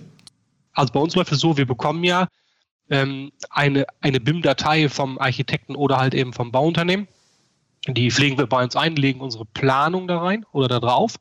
Also 0.73 0.93
bei 0.95 1.01
uns 1.01 1.15
läuft 1.15 1.31
es 1.33 1.41
so, 1.41 1.57
wir 1.59 1.67
bekommen 1.67 2.05
ja 2.05 2.27
ähm, 2.89 3.33
eine, 3.51 3.87
eine 4.01 4.21
BIM-Datei 4.21 4.89
vom 4.89 5.19
Architekten 5.19 5.77
oder 5.77 5.99
halt 5.99 6.15
eben 6.15 6.33
vom 6.33 6.53
Bauunternehmen. 6.53 7.07
Die 7.87 8.11
pflegen 8.11 8.39
wir 8.39 8.47
bei 8.47 8.63
uns 8.63 8.77
ein, 8.77 8.97
legen 8.97 9.21
unsere 9.21 9.45
Planung 9.45 10.09
da 10.09 10.21
rein 10.21 10.47
oder 10.53 10.69
da 10.69 10.81
drauf. 10.81 11.17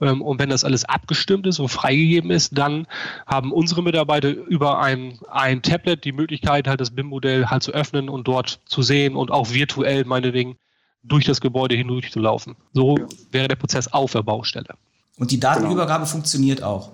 Ähm, 0.00 0.22
und 0.22 0.38
wenn 0.38 0.50
das 0.50 0.64
alles 0.64 0.84
abgestimmt 0.84 1.46
ist 1.46 1.58
und 1.58 1.68
freigegeben 1.68 2.30
ist, 2.30 2.56
dann 2.56 2.86
haben 3.26 3.52
unsere 3.52 3.82
Mitarbeiter 3.82 4.30
über 4.30 4.80
ein, 4.80 5.18
ein 5.30 5.62
Tablet 5.62 6.04
die 6.04 6.12
Möglichkeit, 6.12 6.66
halt 6.66 6.80
das 6.80 6.90
BIM-Modell 6.90 7.46
halt 7.46 7.62
zu 7.62 7.72
öffnen 7.72 8.08
und 8.08 8.26
dort 8.26 8.60
zu 8.64 8.82
sehen 8.82 9.16
und 9.16 9.30
auch 9.30 9.50
virtuell 9.50 10.04
meinetwegen 10.04 10.56
durch 11.02 11.24
das 11.24 11.40
Gebäude 11.40 11.74
hindurch 11.76 12.10
zu 12.10 12.20
laufen. 12.20 12.56
So 12.72 12.96
ja. 12.96 13.06
wäre 13.30 13.48
der 13.48 13.56
Prozess 13.56 13.88
auf 13.88 14.12
der 14.12 14.22
Baustelle. 14.22 14.74
Und 15.18 15.30
die 15.30 15.40
Datenübergabe 15.40 16.04
genau. 16.04 16.12
funktioniert 16.12 16.62
auch. 16.62 16.90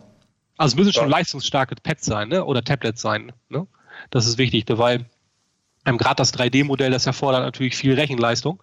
Also 0.56 0.74
es 0.74 0.78
müssen 0.78 0.92
schon 0.92 1.10
ja. 1.10 1.16
leistungsstarke 1.18 1.74
Pads 1.82 2.06
sein 2.06 2.28
ne? 2.28 2.44
oder 2.44 2.62
Tablets 2.62 3.02
sein. 3.02 3.32
Ne? 3.48 3.66
Das 4.10 4.26
ist 4.26 4.38
wichtig, 4.38 4.64
weil 4.68 5.06
ähm, 5.84 5.98
gerade 5.98 6.16
das 6.16 6.34
3D-Modell, 6.34 6.90
das 6.90 7.06
erfordert 7.06 7.42
natürlich 7.42 7.76
viel 7.76 7.94
Rechenleistung. 7.94 8.62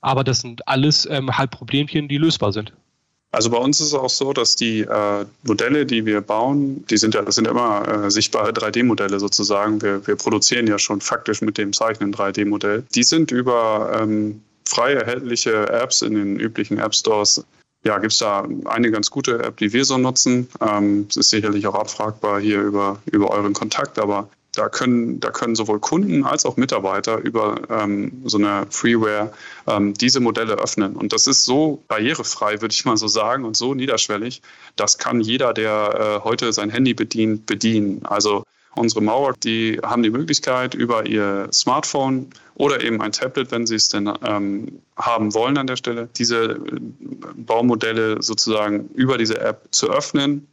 Aber 0.00 0.24
das 0.24 0.40
sind 0.40 0.68
alles 0.68 1.06
ähm, 1.06 1.36
halt 1.36 1.50
Problemchen, 1.50 2.06
die 2.06 2.18
lösbar 2.18 2.52
sind. 2.52 2.72
Also 3.36 3.50
bei 3.50 3.58
uns 3.58 3.80
ist 3.80 3.88
es 3.88 3.94
auch 3.94 4.08
so, 4.08 4.32
dass 4.32 4.56
die 4.56 4.80
äh, 4.80 5.26
Modelle, 5.42 5.84
die 5.84 6.06
wir 6.06 6.22
bauen, 6.22 6.86
die 6.88 6.96
sind 6.96 7.14
ja, 7.14 7.20
das 7.20 7.34
sind 7.34 7.46
immer 7.46 8.06
äh, 8.06 8.10
sichtbare 8.10 8.50
3D-Modelle 8.50 9.20
sozusagen. 9.20 9.82
Wir, 9.82 10.06
wir 10.06 10.16
produzieren 10.16 10.66
ja 10.66 10.78
schon 10.78 11.02
faktisch 11.02 11.42
mit 11.42 11.58
dem 11.58 11.74
Zeichnen 11.74 12.14
3D-Modell. 12.14 12.84
Die 12.94 13.02
sind 13.02 13.32
über 13.32 14.00
ähm, 14.00 14.40
frei 14.64 14.94
erhältliche 14.94 15.68
Apps 15.68 16.00
in 16.00 16.14
den 16.14 16.40
üblichen 16.40 16.78
App 16.78 16.94
Stores. 16.94 17.44
Ja, 17.84 17.98
gibt 17.98 18.14
es 18.14 18.20
da 18.20 18.48
eine 18.64 18.90
ganz 18.90 19.10
gute 19.10 19.38
App, 19.44 19.58
die 19.58 19.70
wir 19.70 19.84
so 19.84 19.98
nutzen. 19.98 20.48
Ähm, 20.62 21.06
es 21.10 21.18
ist 21.18 21.28
sicherlich 21.28 21.66
auch 21.66 21.74
abfragbar 21.74 22.40
hier 22.40 22.62
über, 22.62 23.02
über 23.04 23.32
euren 23.32 23.52
Kontakt, 23.52 23.98
aber 23.98 24.30
da 24.56 24.68
können, 24.68 25.20
da 25.20 25.30
können 25.30 25.54
sowohl 25.54 25.80
Kunden 25.80 26.24
als 26.24 26.46
auch 26.46 26.56
Mitarbeiter 26.56 27.18
über 27.18 27.60
ähm, 27.68 28.22
so 28.24 28.38
eine 28.38 28.66
Freeware 28.70 29.32
ähm, 29.66 29.92
diese 29.94 30.20
Modelle 30.20 30.54
öffnen. 30.54 30.96
Und 30.96 31.12
das 31.12 31.26
ist 31.26 31.44
so 31.44 31.82
barrierefrei, 31.88 32.62
würde 32.62 32.72
ich 32.72 32.84
mal 32.84 32.96
so 32.96 33.06
sagen, 33.06 33.44
und 33.44 33.56
so 33.56 33.74
niederschwellig. 33.74 34.40
Das 34.74 34.96
kann 34.96 35.20
jeder, 35.20 35.52
der 35.52 36.20
äh, 36.22 36.24
heute 36.24 36.52
sein 36.52 36.70
Handy 36.70 36.94
bedient, 36.94 37.44
bedienen. 37.44 38.00
Also 38.06 38.44
unsere 38.74 39.02
Mauer, 39.02 39.34
die 39.42 39.78
haben 39.82 40.02
die 40.02 40.10
Möglichkeit, 40.10 40.74
über 40.74 41.06
ihr 41.06 41.48
Smartphone 41.52 42.30
oder 42.54 42.82
eben 42.82 43.02
ein 43.02 43.12
Tablet, 43.12 43.50
wenn 43.50 43.66
sie 43.66 43.74
es 43.74 43.88
denn 43.88 44.10
ähm, 44.24 44.80
haben 44.96 45.34
wollen 45.34 45.58
an 45.58 45.66
der 45.66 45.76
Stelle, 45.76 46.08
diese 46.16 46.44
äh, 46.44 46.58
Baumodelle 47.34 48.22
sozusagen 48.22 48.88
über 48.94 49.18
diese 49.18 49.38
App 49.38 49.68
zu 49.70 49.90
öffnen, 49.90 50.46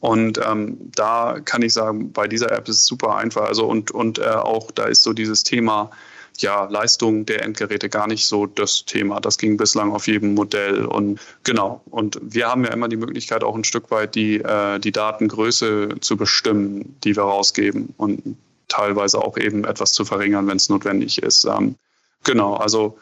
und 0.00 0.40
ähm, 0.44 0.90
da 0.94 1.40
kann 1.44 1.62
ich 1.62 1.72
sagen, 1.72 2.12
bei 2.12 2.28
dieser 2.28 2.52
App 2.52 2.68
ist 2.68 2.76
es 2.76 2.86
super 2.86 3.16
einfach. 3.16 3.48
Also 3.48 3.66
und, 3.66 3.90
und 3.90 4.18
äh, 4.18 4.24
auch 4.24 4.70
da 4.70 4.84
ist 4.84 5.02
so 5.02 5.12
dieses 5.12 5.42
Thema 5.42 5.90
ja, 6.38 6.64
Leistung 6.64 7.26
der 7.26 7.42
Endgeräte 7.44 7.88
gar 7.88 8.06
nicht 8.06 8.26
so 8.26 8.46
das 8.46 8.84
Thema. 8.84 9.20
Das 9.20 9.38
ging 9.38 9.56
bislang 9.56 9.92
auf 9.92 10.06
jedem 10.06 10.34
Modell. 10.34 10.84
Und 10.84 11.20
genau. 11.44 11.82
Und 11.90 12.18
wir 12.22 12.48
haben 12.48 12.64
ja 12.64 12.72
immer 12.72 12.88
die 12.88 12.96
Möglichkeit, 12.96 13.44
auch 13.44 13.54
ein 13.54 13.64
Stück 13.64 13.90
weit 13.90 14.14
die, 14.14 14.40
äh, 14.40 14.78
die 14.78 14.92
Datengröße 14.92 15.96
zu 16.00 16.16
bestimmen, 16.16 16.96
die 17.04 17.16
wir 17.16 17.22
rausgeben 17.22 17.94
und 17.96 18.36
teilweise 18.68 19.18
auch 19.18 19.36
eben 19.36 19.64
etwas 19.64 19.92
zu 19.92 20.04
verringern, 20.04 20.46
wenn 20.48 20.56
es 20.56 20.68
notwendig 20.68 21.22
ist. 21.22 21.44
Ähm, 21.44 21.76
genau. 22.24 22.54
Also 22.54 22.98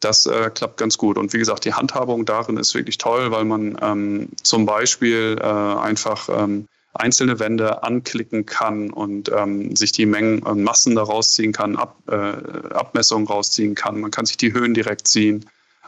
das 0.00 0.26
äh, 0.26 0.50
klappt 0.50 0.76
ganz 0.76 0.98
gut. 0.98 1.16
Und 1.16 1.32
wie 1.32 1.38
gesagt, 1.38 1.64
die 1.64 1.72
Handhabung 1.72 2.24
darin 2.24 2.56
ist 2.56 2.74
wirklich 2.74 2.98
toll, 2.98 3.30
weil 3.30 3.44
man 3.44 3.78
ähm, 3.80 4.28
zum 4.42 4.66
Beispiel 4.66 5.38
äh, 5.40 5.44
einfach 5.44 6.28
ähm, 6.28 6.68
einzelne 6.92 7.38
Wände 7.38 7.82
anklicken 7.82 8.46
kann 8.46 8.90
und 8.90 9.30
ähm, 9.34 9.76
sich 9.76 9.92
die 9.92 10.06
Mengen 10.06 10.42
und 10.42 10.62
Massen 10.62 10.94
daraus 10.94 11.34
ziehen 11.34 11.52
kann, 11.52 11.76
Ab, 11.76 11.96
äh, 12.08 12.14
Abmessungen 12.14 13.26
rausziehen 13.26 13.74
kann. 13.74 14.00
Man 14.00 14.10
kann 14.10 14.26
sich 14.26 14.36
die 14.36 14.52
Höhen 14.52 14.74
direkt 14.74 15.08
ziehen. 15.08 15.44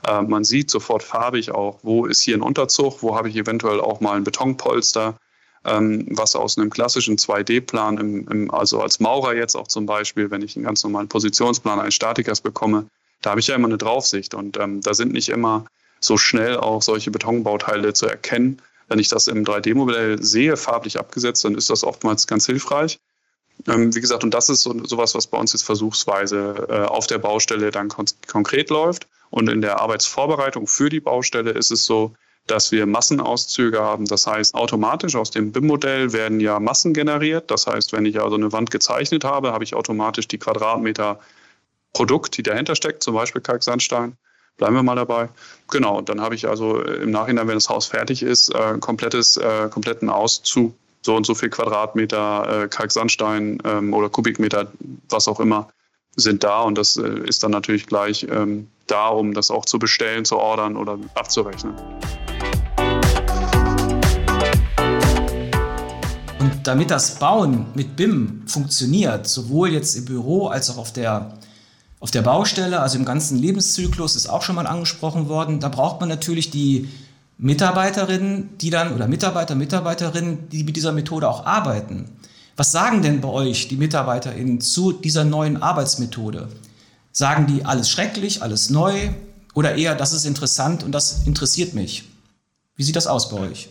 Äh, 0.07 0.23
man 0.23 0.45
sieht 0.45 0.71
sofort 0.71 1.03
farbig 1.03 1.51
auch, 1.51 1.79
wo 1.83 2.07
ist 2.07 2.23
hier 2.23 2.37
ein 2.37 2.43
Unterzug, 2.43 3.03
wo 3.03 3.17
habe 3.17 3.29
ich 3.29 3.37
eventuell 3.37 3.81
auch 3.81 4.01
mal 4.01 4.17
ein 4.17 4.25
Betonpolster, 4.25 5.17
ähm, 5.65 6.07
was 6.11 6.37
aus 6.37 6.59
einem 6.59 6.71
klassischen 6.71 7.17
2D-Plan, 7.17 7.99
im, 7.99 8.29
im, 8.29 8.51
also 8.51 8.81
als 8.81 9.01
Maurer 9.01 9.35
jetzt 9.35 9.57
auch 9.57 9.69
zum 9.69 9.87
Beispiel, 9.87 10.31
wenn 10.31 10.43
ich 10.43 10.57
einen 10.57 10.65
ganz 10.65 10.85
normalen 10.85 11.09
Positionsplan 11.09 11.81
eines 11.81 11.95
Statikers 11.95 12.41
bekomme, 12.41 12.87
da 13.29 13.33
habe 13.33 13.41
ich 13.41 13.49
ja 13.49 13.57
immer 13.57 13.69
eine 13.69 13.77
Draufsicht 13.77 14.33
und 14.33 14.57
ähm, 14.57 14.81
da 14.81 14.95
sind 14.95 15.13
nicht 15.13 15.29
immer 15.29 15.67
so 16.01 16.17
schnell 16.17 16.57
auch 16.57 16.81
solche 16.81 17.11
Betonbauteile 17.11 17.93
zu 17.93 18.07
erkennen. 18.07 18.63
Wenn 18.89 18.99
ich 18.99 19.11
das 19.11 19.27
im 19.27 19.45
3D-Modell 19.45 20.23
sehe, 20.23 20.57
farblich 20.57 20.99
abgesetzt, 20.99 21.45
dann 21.45 21.55
ist 21.55 21.69
das 21.69 21.85
oftmals 21.85 22.27
ganz 22.27 22.47
hilfreich. 22.47 22.99
Ähm, 23.67 23.95
wie 23.95 24.01
gesagt, 24.01 24.25
und 24.25 24.33
das 24.33 24.49
ist 24.49 24.63
so, 24.63 24.75
sowas, 24.87 25.15
was 25.15 25.27
bei 25.27 25.37
uns 25.37 25.53
jetzt 25.53 25.65
versuchsweise 25.65 26.69
äh, 26.71 26.87
auf 26.87 27.07
der 27.07 27.19
Baustelle 27.19 27.71
dann 27.71 27.89
kon 27.89 28.07
konkret 28.27 28.71
läuft. 28.71 29.07
Und 29.29 29.51
in 29.51 29.61
der 29.61 29.79
Arbeitsvorbereitung 29.79 30.67
für 30.67 30.89
die 30.89 31.01
Baustelle 31.01 31.51
ist 31.51 31.71
es 31.71 31.85
so, 31.85 32.15
dass 32.47 32.73
wir 32.73 32.87
Massenauszüge 32.87 33.83
haben. 33.83 34.07
Das 34.07 34.27
heißt, 34.27 34.55
automatisch 34.55 35.17
aus 35.17 35.31
dem 35.33 35.53
BIM-Modell 35.53 36.15
werden 36.15 36.41
ja 36.41 36.59
Massen 36.61 36.95
generiert. 36.95 37.51
Das 37.51 37.67
heißt, 37.67 37.93
wenn 37.93 38.07
ich 38.07 38.23
also 38.23 38.37
eine 38.37 38.53
Wand 38.53 38.71
gezeichnet 38.71 39.25
habe, 39.25 39.53
habe 39.53 39.65
ich 39.65 39.75
automatisch 39.75 40.29
die 40.29 40.39
Quadratmeter 40.39 41.21
Produkt, 41.93 42.37
die 42.37 42.43
dahinter 42.43 42.77
steckt, 42.77 43.03
zum 43.03 43.15
Beispiel 43.15 43.41
Kalksandstein. 43.41 44.17
Bleiben 44.57 44.75
wir 44.75 44.83
mal 44.83 44.97
dabei. 44.97 45.29
Genau, 45.71 46.01
dann 46.01 46.21
habe 46.21 46.35
ich 46.35 46.49
also 46.49 46.83
im 46.83 47.13
Nachhinein, 47.13 47.47
wenn 47.47 47.55
das 47.55 47.69
Haus 47.69 47.87
fertig 47.87 48.23
ist, 48.23 48.53
äh, 48.53 48.77
komplettes, 48.81 49.37
äh, 49.37 49.69
kompletten 49.71 50.11
Auszug, 50.11 50.75
so 51.03 51.15
und 51.15 51.25
so 51.25 51.35
viel 51.35 51.49
Quadratmeter 51.49 52.65
äh, 52.65 52.69
Kalksandstein 52.69 53.59
ähm, 53.65 53.95
oder 53.95 54.11
Kubikmeter, 54.11 54.71
was 55.09 55.29
auch 55.29 55.39
immer, 55.39 55.69
sind 56.17 56.43
da. 56.43 56.63
Und 56.63 56.77
das 56.77 56.97
äh, 56.97 57.21
ist 57.27 57.45
dann 57.45 57.53
natürlich 57.53 57.87
gleich 57.87 58.27
ähm, 58.29 58.69
da, 58.89 59.09
um 59.09 59.33
das 59.33 59.51
auch 59.51 59.65
zu 59.65 59.79
bestellen, 59.79 60.25
zu 60.25 60.37
ordern 60.37 60.77
oder 60.77 60.99
abzurechnen. 61.15 61.75
Und 66.41 66.67
damit 66.67 66.91
das 66.91 67.19
Bauen 67.19 67.67
mit 67.75 67.97
BIM 67.97 68.43
funktioniert, 68.47 69.29
sowohl 69.29 69.71
jetzt 69.71 69.95
im 69.95 70.05
Büro 70.05 70.49
als 70.49 70.69
auch 70.71 70.79
auf 70.79 70.93
der 70.93 71.39
auf 72.01 72.11
der 72.11 72.23
Baustelle, 72.23 72.81
also 72.81 72.99
im 72.99 73.05
ganzen 73.05 73.39
Lebenszyklus, 73.39 74.17
ist 74.17 74.29
auch 74.29 74.43
schon 74.43 74.55
mal 74.55 74.67
angesprochen 74.67 75.29
worden. 75.29 75.61
Da 75.61 75.69
braucht 75.69 76.01
man 76.01 76.09
natürlich 76.09 76.51
die 76.51 76.89
Mitarbeiterinnen, 77.39 78.57
die 78.59 78.71
dann, 78.71 78.95
oder 78.95 79.09
Mitarbeiter, 79.09 79.55
Mitarbeiterinnen, 79.55 80.49
die 80.51 80.65
mit 80.65 80.77
dieser 80.77 80.93
Methode 80.93 81.29
auch 81.29 81.47
arbeiten. 81.47 82.11
Was 82.57 82.73
sagen 82.73 83.03
denn 83.03 83.21
bei 83.21 83.29
euch 83.29 83.69
die 83.69 83.77
MitarbeiterInnen 83.77 84.61
zu 84.61 84.93
dieser 84.93 85.25
neuen 85.25 85.63
Arbeitsmethode? 85.63 86.49
Sagen 87.13 87.47
die 87.47 87.65
alles 87.65 87.89
schrecklich, 87.89 88.43
alles 88.43 88.71
neu 88.71 89.11
oder 89.55 89.77
eher, 89.77 89.95
das 89.95 90.13
ist 90.13 90.25
interessant 90.25 90.83
und 90.83 90.93
das 90.93 91.27
interessiert 91.27 91.75
mich? 91.75 92.05
Wie 92.77 92.83
sieht 92.83 92.97
das 92.97 93.07
aus 93.07 93.29
bei 93.29 93.39
euch? 93.39 93.69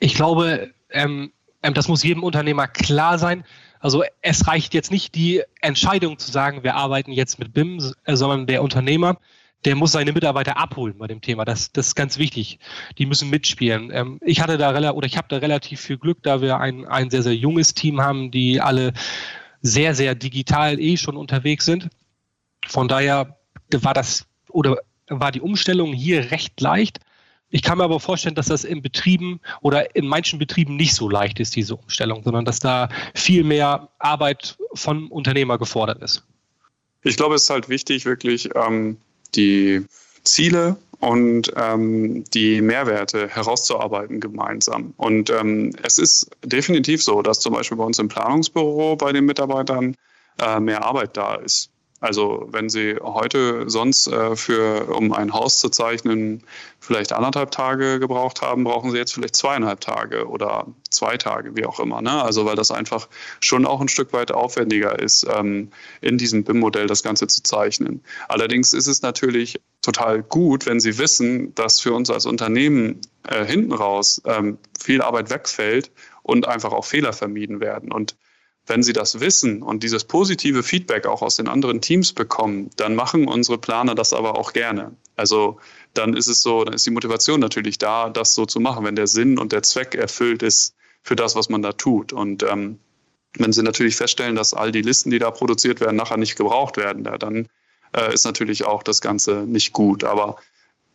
Ich 0.00 0.14
glaube, 0.14 0.70
ähm, 0.90 1.32
ähm 1.62 1.74
das 1.74 1.88
muss 1.88 2.02
jedem 2.02 2.22
Unternehmer 2.22 2.68
klar 2.68 3.18
sein. 3.18 3.44
Also 3.80 4.02
es 4.22 4.46
reicht 4.46 4.74
jetzt 4.74 4.90
nicht 4.90 5.14
die 5.14 5.42
Entscheidung 5.60 6.18
zu 6.18 6.30
sagen, 6.30 6.62
wir 6.62 6.74
arbeiten 6.74 7.12
jetzt 7.12 7.38
mit 7.38 7.52
BIM, 7.52 7.78
äh, 8.04 8.16
sondern 8.16 8.46
der 8.46 8.62
Unternehmer, 8.62 9.18
der 9.64 9.74
muss 9.74 9.92
seine 9.92 10.12
Mitarbeiter 10.12 10.56
abholen 10.56 10.98
bei 10.98 11.06
dem 11.06 11.20
Thema. 11.20 11.44
Das, 11.44 11.72
das 11.72 11.88
ist 11.88 11.94
ganz 11.94 12.18
wichtig. 12.18 12.58
Die 12.96 13.06
müssen 13.06 13.30
mitspielen. 13.30 13.90
Ähm, 13.92 14.20
ich 14.24 14.40
hatte 14.40 14.58
da 14.58 14.92
oder 14.92 15.06
ich 15.06 15.16
habe 15.16 15.28
da 15.28 15.38
relativ 15.38 15.80
viel 15.80 15.98
Glück, 15.98 16.22
da 16.22 16.40
wir 16.40 16.58
ein, 16.58 16.86
ein 16.86 17.10
sehr, 17.10 17.22
sehr 17.22 17.34
junges 17.34 17.74
Team 17.74 18.00
haben, 18.00 18.30
die 18.30 18.60
alle 18.60 18.92
sehr, 19.60 19.94
sehr 19.94 20.14
digital 20.14 20.80
eh 20.80 20.96
schon 20.96 21.16
unterwegs 21.16 21.64
sind. 21.64 21.88
Von 22.66 22.86
daher 22.86 23.36
war 23.72 23.94
das 23.94 24.26
oder 24.48 24.76
war 25.08 25.32
die 25.32 25.40
Umstellung 25.40 25.92
hier 25.92 26.30
recht 26.30 26.60
leicht 26.60 27.00
Ich 27.50 27.62
kann 27.62 27.78
mir 27.78 27.84
aber 27.84 27.98
vorstellen, 27.98 28.34
dass 28.34 28.46
das 28.46 28.64
in 28.64 28.82
Betrieben 28.82 29.40
oder 29.62 29.96
in 29.96 30.06
manchen 30.06 30.38
Betrieben 30.38 30.76
nicht 30.76 30.94
so 30.94 31.08
leicht 31.08 31.40
ist, 31.40 31.56
diese 31.56 31.76
Umstellung, 31.76 32.22
sondern 32.22 32.44
dass 32.44 32.60
da 32.60 32.90
viel 33.14 33.42
mehr 33.42 33.88
Arbeit 33.98 34.58
vom 34.74 35.10
Unternehmer 35.10 35.58
gefordert 35.58 36.02
ist. 36.02 36.24
Ich 37.02 37.16
glaube, 37.16 37.36
es 37.36 37.44
ist 37.44 37.50
halt 37.50 37.68
wichtig, 37.68 38.04
wirklich 38.04 38.50
ähm, 38.54 38.98
die 39.34 39.84
Ziele 40.24 40.76
und 41.00 41.52
ähm, 41.56 42.24
die 42.34 42.60
Mehrwerte 42.60 43.28
herauszuarbeiten 43.28 44.20
gemeinsam. 44.20 44.92
Und 44.96 45.30
ähm, 45.30 45.72
es 45.82 45.98
ist 45.98 46.30
definitiv 46.44 47.02
so, 47.02 47.22
dass 47.22 47.40
zum 47.40 47.54
Beispiel 47.54 47.76
bei 47.78 47.84
uns 47.84 47.98
im 47.98 48.08
Planungsbüro 48.08 48.96
bei 48.96 49.12
den 49.12 49.24
Mitarbeitern 49.24 49.94
äh, 50.40 50.60
mehr 50.60 50.84
Arbeit 50.84 51.16
da 51.16 51.36
ist. 51.36 51.70
Also 52.00 52.46
wenn 52.50 52.68
Sie 52.68 52.96
heute 53.02 53.68
sonst 53.68 54.06
äh, 54.06 54.36
für, 54.36 54.94
um 54.94 55.12
ein 55.12 55.32
Haus 55.32 55.58
zu 55.58 55.68
zeichnen, 55.68 56.44
vielleicht 56.78 57.12
anderthalb 57.12 57.50
Tage 57.50 57.98
gebraucht 57.98 58.40
haben, 58.40 58.64
brauchen 58.64 58.92
Sie 58.92 58.98
jetzt 58.98 59.12
vielleicht 59.12 59.34
zweieinhalb 59.34 59.80
Tage 59.80 60.28
oder 60.28 60.66
zwei 60.90 61.16
Tage, 61.16 61.56
wie 61.56 61.64
auch 61.64 61.80
immer. 61.80 62.00
Ne? 62.00 62.22
Also 62.22 62.46
weil 62.46 62.54
das 62.54 62.70
einfach 62.70 63.08
schon 63.40 63.66
auch 63.66 63.80
ein 63.80 63.88
Stück 63.88 64.12
weit 64.12 64.30
aufwendiger 64.30 64.98
ist, 64.98 65.26
ähm, 65.28 65.70
in 66.00 66.18
diesem 66.18 66.44
BIM-Modell 66.44 66.86
das 66.86 67.02
Ganze 67.02 67.26
zu 67.26 67.42
zeichnen. 67.42 68.02
Allerdings 68.28 68.72
ist 68.72 68.86
es 68.86 69.02
natürlich 69.02 69.60
total 69.82 70.22
gut, 70.22 70.66
wenn 70.66 70.78
Sie 70.78 70.98
wissen, 70.98 71.54
dass 71.56 71.80
für 71.80 71.92
uns 71.92 72.10
als 72.10 72.26
Unternehmen 72.26 73.00
äh, 73.26 73.44
hinten 73.44 73.72
raus 73.72 74.22
ähm, 74.24 74.58
viel 74.78 75.02
Arbeit 75.02 75.30
wegfällt 75.30 75.90
und 76.22 76.46
einfach 76.46 76.72
auch 76.72 76.84
Fehler 76.84 77.12
vermieden 77.12 77.58
werden. 77.60 77.90
Und 77.90 78.16
wenn 78.68 78.82
sie 78.82 78.92
das 78.92 79.20
wissen 79.20 79.62
und 79.62 79.82
dieses 79.82 80.04
positive 80.04 80.62
Feedback 80.62 81.06
auch 81.06 81.22
aus 81.22 81.36
den 81.36 81.48
anderen 81.48 81.80
Teams 81.80 82.12
bekommen, 82.12 82.70
dann 82.76 82.94
machen 82.94 83.26
unsere 83.26 83.58
Planer 83.58 83.94
das 83.94 84.12
aber 84.12 84.38
auch 84.38 84.52
gerne. 84.52 84.96
Also 85.16 85.58
dann 85.94 86.14
ist 86.14 86.28
es 86.28 86.42
so, 86.42 86.64
dann 86.64 86.74
ist 86.74 86.86
die 86.86 86.90
Motivation 86.90 87.40
natürlich 87.40 87.78
da, 87.78 88.10
das 88.10 88.34
so 88.34 88.46
zu 88.46 88.60
machen, 88.60 88.84
wenn 88.84 88.96
der 88.96 89.06
Sinn 89.06 89.38
und 89.38 89.52
der 89.52 89.62
Zweck 89.62 89.94
erfüllt 89.94 90.42
ist 90.42 90.74
für 91.02 91.16
das, 91.16 91.34
was 91.34 91.48
man 91.48 91.62
da 91.62 91.72
tut. 91.72 92.12
Und 92.12 92.42
ähm, 92.42 92.78
wenn 93.36 93.52
sie 93.52 93.62
natürlich 93.62 93.96
feststellen, 93.96 94.36
dass 94.36 94.54
all 94.54 94.72
die 94.72 94.82
Listen, 94.82 95.10
die 95.10 95.18
da 95.18 95.30
produziert 95.30 95.80
werden, 95.80 95.96
nachher 95.96 96.16
nicht 96.16 96.36
gebraucht 96.36 96.76
werden, 96.76 97.04
dann 97.04 97.48
äh, 97.96 98.12
ist 98.12 98.24
natürlich 98.24 98.64
auch 98.64 98.82
das 98.82 99.00
Ganze 99.00 99.44
nicht 99.46 99.72
gut. 99.72 100.04
Aber 100.04 100.36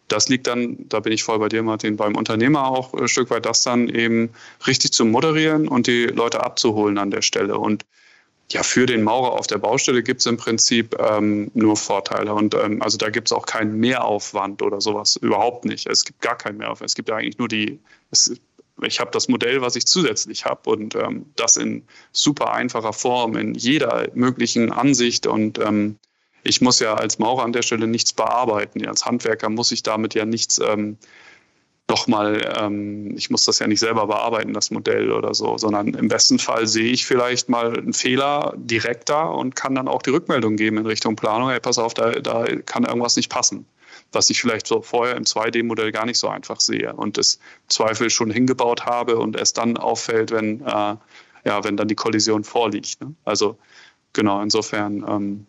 das 0.07 0.29
liegt 0.29 0.47
dann, 0.47 0.77
da 0.89 0.99
bin 0.99 1.13
ich 1.13 1.23
voll 1.23 1.39
bei 1.39 1.49
dir, 1.49 1.63
Martin, 1.63 1.97
beim 1.97 2.15
Unternehmer 2.15 2.67
auch 2.67 2.93
ein 2.93 3.07
Stück 3.07 3.29
weit, 3.29 3.45
das 3.45 3.63
dann 3.63 3.89
eben 3.89 4.29
richtig 4.67 4.93
zu 4.93 5.05
moderieren 5.05 5.67
und 5.67 5.87
die 5.87 6.05
Leute 6.05 6.43
abzuholen 6.43 6.97
an 6.97 7.11
der 7.11 7.21
Stelle. 7.21 7.57
Und 7.57 7.85
ja, 8.51 8.61
für 8.61 8.85
den 8.85 9.03
Maurer 9.03 9.33
auf 9.33 9.47
der 9.47 9.57
Baustelle 9.57 10.03
gibt 10.03 10.19
es 10.19 10.25
im 10.25 10.37
Prinzip 10.37 10.95
ähm, 10.99 11.49
nur 11.53 11.75
Vorteile. 11.75 12.33
Und 12.33 12.53
ähm, 12.53 12.81
also 12.81 12.97
da 12.97 13.09
gibt 13.09 13.29
es 13.29 13.31
auch 13.31 13.45
keinen 13.45 13.79
Mehraufwand 13.79 14.61
oder 14.61 14.81
sowas. 14.81 15.15
Überhaupt 15.15 15.65
nicht. 15.65 15.87
Es 15.87 16.03
gibt 16.03 16.21
gar 16.21 16.37
keinen 16.37 16.57
Mehraufwand. 16.57 16.89
Es 16.89 16.95
gibt 16.95 17.09
ja 17.09 17.15
eigentlich 17.15 17.37
nur 17.37 17.47
die, 17.47 17.79
es, 18.11 18.35
ich 18.81 18.99
habe 18.99 19.11
das 19.11 19.27
Modell, 19.27 19.61
was 19.61 19.75
ich 19.75 19.85
zusätzlich 19.85 20.45
habe 20.45 20.69
und 20.69 20.95
ähm, 20.95 21.25
das 21.35 21.57
in 21.57 21.83
super 22.11 22.53
einfacher 22.53 22.93
Form, 22.93 23.37
in 23.37 23.55
jeder 23.55 24.09
möglichen 24.13 24.71
Ansicht 24.71 25.25
und 25.25 25.57
ähm, 25.59 25.97
ich 26.43 26.61
muss 26.61 26.79
ja 26.79 26.95
als 26.95 27.19
Maurer 27.19 27.43
an 27.43 27.53
der 27.53 27.61
Stelle 27.61 27.87
nichts 27.87 28.13
bearbeiten. 28.13 28.85
Als 28.87 29.05
Handwerker 29.05 29.49
muss 29.49 29.71
ich 29.71 29.83
damit 29.83 30.13
ja 30.13 30.25
nichts 30.25 30.59
ähm, 30.59 30.97
nochmal, 31.89 32.53
ähm, 32.59 33.15
ich 33.17 33.29
muss 33.29 33.45
das 33.45 33.59
ja 33.59 33.67
nicht 33.67 33.79
selber 33.79 34.07
bearbeiten, 34.07 34.53
das 34.53 34.71
Modell 34.71 35.11
oder 35.11 35.33
so, 35.33 35.57
sondern 35.57 35.93
im 35.93 36.07
besten 36.07 36.39
Fall 36.39 36.67
sehe 36.67 36.91
ich 36.91 37.05
vielleicht 37.05 37.49
mal 37.49 37.77
einen 37.77 37.93
Fehler 37.93 38.53
direkt 38.57 39.09
da 39.09 39.23
und 39.25 39.55
kann 39.55 39.75
dann 39.75 39.87
auch 39.87 40.01
die 40.01 40.09
Rückmeldung 40.11 40.55
geben 40.55 40.77
in 40.77 40.85
Richtung 40.85 41.15
Planung, 41.15 41.49
hey, 41.49 41.59
pass 41.59 41.77
auf, 41.77 41.93
da, 41.93 42.11
da 42.11 42.45
kann 42.65 42.85
irgendwas 42.85 43.15
nicht 43.15 43.29
passen 43.29 43.65
was 44.13 44.29
ich 44.29 44.39
vielleicht 44.39 44.67
so 44.67 44.81
vorher 44.81 45.15
im 45.15 45.23
2D-Modell 45.23 45.91
gar 45.91 46.05
nicht 46.05 46.19
so 46.19 46.27
einfach 46.27 46.59
sehe 46.59 46.93
und 46.93 47.17
es 47.17 47.39
Zweifel 47.67 48.09
schon 48.09 48.31
hingebaut 48.31 48.85
habe 48.85 49.17
und 49.17 49.35
es 49.35 49.53
dann 49.53 49.77
auffällt, 49.77 50.31
wenn, 50.31 50.61
äh, 50.61 50.95
ja, 51.45 51.63
wenn 51.63 51.77
dann 51.77 51.87
die 51.87 51.95
Kollision 51.95 52.43
vorliegt. 52.43 53.01
Ne? 53.01 53.13
Also 53.25 53.57
genau, 54.13 54.41
insofern 54.41 55.03
ähm, 55.07 55.47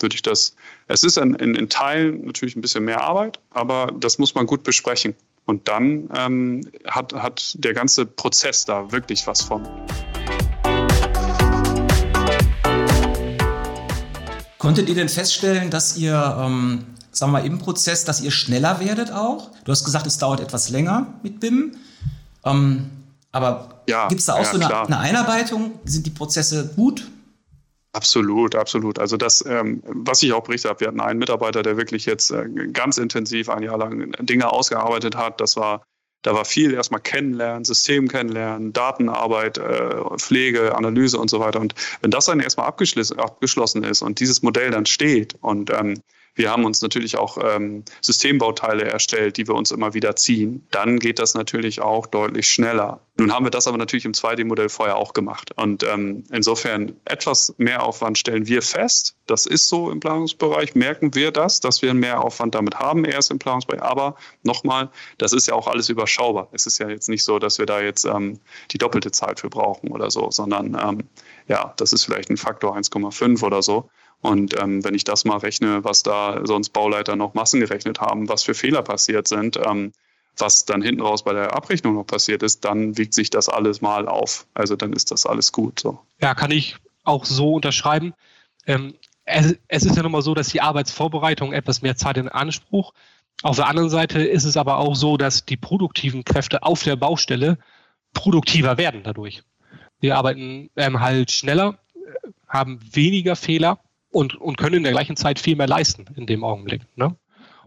würde 0.00 0.14
ich 0.14 0.22
das. 0.22 0.54
Es 0.88 1.02
ist 1.04 1.16
in, 1.16 1.34
in, 1.34 1.54
in, 1.54 1.68
Teilen 1.68 2.26
natürlich 2.26 2.56
ein 2.56 2.60
bisschen 2.60 2.84
mehr 2.84 3.02
Arbeit, 3.02 3.40
aber 3.50 3.92
das 3.98 4.18
muss 4.18 4.34
man 4.34 4.46
gut 4.46 4.62
besprechen. 4.62 5.14
Und 5.46 5.68
dann 5.68 6.10
ähm, 6.14 6.68
hat, 6.86 7.12
hat 7.14 7.54
der 7.58 7.72
ganze 7.72 8.04
Prozess 8.04 8.64
da 8.64 8.90
wirklich 8.90 9.26
was 9.26 9.42
von. 9.42 9.66
Konntet 14.58 14.88
ihr 14.88 14.96
denn 14.96 15.08
feststellen, 15.08 15.70
dass 15.70 15.96
ihr, 15.96 16.14
ähm, 16.40 16.84
sagen 17.12 17.32
wir 17.32 17.38
mal, 17.38 17.46
im 17.46 17.58
Prozess, 17.58 18.04
dass 18.04 18.20
ihr 18.20 18.32
schneller 18.32 18.80
werdet 18.80 19.12
auch? 19.12 19.52
Du 19.64 19.70
hast 19.70 19.84
gesagt, 19.84 20.06
es 20.06 20.18
dauert 20.18 20.40
etwas 20.40 20.70
länger 20.70 21.14
mit 21.22 21.38
BIM. 21.38 21.76
Ähm, 22.44 22.90
aber 23.30 23.82
ja, 23.88 24.08
gibt 24.08 24.20
es 24.20 24.26
da 24.26 24.34
auch 24.34 24.38
ja, 24.38 24.44
so 24.52 24.56
eine, 24.58 24.76
eine 24.86 24.98
Einarbeitung? 24.98 25.72
Sind 25.84 26.06
die 26.06 26.10
Prozesse 26.10 26.72
gut? 26.74 27.06
Absolut, 27.96 28.54
absolut. 28.54 28.98
Also 28.98 29.16
das, 29.16 29.42
ähm, 29.46 29.82
was 29.86 30.22
ich 30.22 30.34
auch 30.34 30.42
berichtet 30.44 30.68
habe, 30.68 30.80
wir 30.80 30.88
hatten 30.88 31.00
einen 31.00 31.18
Mitarbeiter, 31.18 31.62
der 31.62 31.78
wirklich 31.78 32.04
jetzt 32.04 32.30
äh, 32.30 32.46
ganz 32.74 32.98
intensiv 32.98 33.48
ein 33.48 33.62
Jahr 33.62 33.78
lang 33.78 34.12
Dinge 34.20 34.52
ausgearbeitet 34.52 35.16
hat. 35.16 35.40
Das 35.40 35.56
war, 35.56 35.82
da 36.20 36.34
war 36.34 36.44
viel 36.44 36.74
erstmal 36.74 37.00
kennenlernen, 37.00 37.64
System 37.64 38.08
kennenlernen, 38.08 38.74
Datenarbeit, 38.74 39.56
äh, 39.56 39.96
Pflege, 40.18 40.76
Analyse 40.76 41.18
und 41.18 41.30
so 41.30 41.40
weiter. 41.40 41.58
Und 41.58 41.74
wenn 42.02 42.10
das 42.10 42.26
dann 42.26 42.40
erstmal 42.40 42.66
abgeschlossen 42.66 43.82
ist 43.82 44.02
und 44.02 44.20
dieses 44.20 44.42
Modell 44.42 44.70
dann 44.70 44.84
steht 44.84 45.34
und 45.40 45.70
ähm, 45.70 46.02
wir 46.36 46.50
haben 46.50 46.64
uns 46.64 46.82
natürlich 46.82 47.16
auch 47.16 47.38
ähm, 47.42 47.82
Systembauteile 48.02 48.84
erstellt, 48.84 49.38
die 49.38 49.48
wir 49.48 49.54
uns 49.54 49.70
immer 49.70 49.94
wieder 49.94 50.16
ziehen. 50.16 50.66
Dann 50.70 50.98
geht 50.98 51.18
das 51.18 51.34
natürlich 51.34 51.80
auch 51.80 52.06
deutlich 52.06 52.48
schneller. 52.48 53.00
Nun 53.16 53.32
haben 53.32 53.46
wir 53.46 53.50
das 53.50 53.66
aber 53.66 53.78
natürlich 53.78 54.04
im 54.04 54.12
2D-Modell 54.12 54.68
vorher 54.68 54.96
auch 54.96 55.14
gemacht. 55.14 55.52
Und 55.56 55.82
ähm, 55.82 56.24
insofern 56.30 56.94
etwas 57.06 57.54
mehr 57.56 57.82
Aufwand 57.82 58.18
stellen 58.18 58.46
wir 58.46 58.60
fest. 58.60 59.16
Das 59.26 59.46
ist 59.46 59.68
so 59.68 59.90
im 59.90 60.00
Planungsbereich. 60.00 60.74
Merken 60.74 61.14
wir 61.14 61.30
das, 61.30 61.60
dass 61.60 61.80
wir 61.80 61.90
einen 61.90 62.00
Mehraufwand 62.00 62.54
damit 62.54 62.78
haben, 62.78 63.06
erst 63.06 63.30
im 63.30 63.38
Planungsbereich. 63.38 63.82
Aber 63.82 64.16
nochmal, 64.42 64.90
das 65.16 65.32
ist 65.32 65.48
ja 65.48 65.54
auch 65.54 65.66
alles 65.66 65.88
überschaubar. 65.88 66.48
Es 66.52 66.66
ist 66.66 66.78
ja 66.78 66.90
jetzt 66.90 67.08
nicht 67.08 67.24
so, 67.24 67.38
dass 67.38 67.58
wir 67.58 67.64
da 67.64 67.80
jetzt 67.80 68.04
ähm, 68.04 68.38
die 68.72 68.78
doppelte 68.78 69.10
Zeit 69.10 69.40
für 69.40 69.48
brauchen 69.48 69.90
oder 69.90 70.10
so, 70.10 70.30
sondern 70.30 70.76
ähm, 70.78 71.08
ja, 71.48 71.72
das 71.78 71.94
ist 71.94 72.04
vielleicht 72.04 72.28
ein 72.28 72.36
Faktor 72.36 72.76
1,5 72.76 73.42
oder 73.42 73.62
so. 73.62 73.88
Und 74.20 74.60
ähm, 74.60 74.84
wenn 74.84 74.94
ich 74.94 75.04
das 75.04 75.24
mal 75.24 75.38
rechne, 75.38 75.84
was 75.84 76.02
da 76.02 76.40
sonst 76.44 76.70
Bauleiter 76.70 77.16
noch 77.16 77.34
massengerechnet 77.34 78.00
haben, 78.00 78.28
was 78.28 78.42
für 78.42 78.54
Fehler 78.54 78.82
passiert 78.82 79.28
sind, 79.28 79.58
ähm, 79.64 79.92
was 80.38 80.64
dann 80.64 80.82
hinten 80.82 81.00
raus 81.00 81.24
bei 81.24 81.32
der 81.32 81.54
Abrechnung 81.54 81.94
noch 81.94 82.06
passiert 82.06 82.42
ist, 82.42 82.64
dann 82.64 82.98
wiegt 82.98 83.14
sich 83.14 83.30
das 83.30 83.48
alles 83.48 83.80
mal 83.80 84.08
auf. 84.08 84.46
Also 84.54 84.76
dann 84.76 84.92
ist 84.92 85.10
das 85.10 85.26
alles 85.26 85.52
gut. 85.52 85.80
So. 85.80 86.00
Ja, 86.20 86.34
kann 86.34 86.50
ich 86.50 86.76
auch 87.04 87.24
so 87.24 87.54
unterschreiben. 87.54 88.14
Ähm, 88.66 88.94
es, 89.24 89.56
es, 89.68 89.84
ist 89.84 89.96
ja 89.96 90.02
nochmal 90.02 90.22
so, 90.22 90.34
dass 90.34 90.48
die 90.48 90.60
Arbeitsvorbereitung 90.60 91.52
etwas 91.52 91.82
mehr 91.82 91.96
Zeit 91.96 92.16
in 92.16 92.28
Anspruch. 92.28 92.92
Auf 93.42 93.56
der 93.56 93.68
anderen 93.68 93.90
Seite 93.90 94.22
ist 94.22 94.44
es 94.44 94.56
aber 94.56 94.78
auch 94.78 94.94
so, 94.94 95.16
dass 95.16 95.44
die 95.44 95.56
produktiven 95.56 96.24
Kräfte 96.24 96.62
auf 96.62 96.82
der 96.82 96.96
Baustelle 96.96 97.58
produktiver 98.12 98.78
werden 98.78 99.02
dadurch. 99.04 99.42
Wir 100.00 100.16
arbeiten 100.16 100.70
ähm, 100.76 101.00
halt 101.00 101.30
schneller, 101.30 101.78
haben 102.48 102.80
weniger 102.92 103.36
Fehler 103.36 103.78
und, 104.16 104.34
und 104.34 104.56
können 104.56 104.76
in 104.76 104.82
der 104.82 104.92
gleichen 104.92 105.14
Zeit 105.14 105.38
viel 105.38 105.56
mehr 105.56 105.66
leisten 105.66 106.06
in 106.16 106.26
dem 106.26 106.42
Augenblick. 106.42 106.80
Ne? 106.96 107.14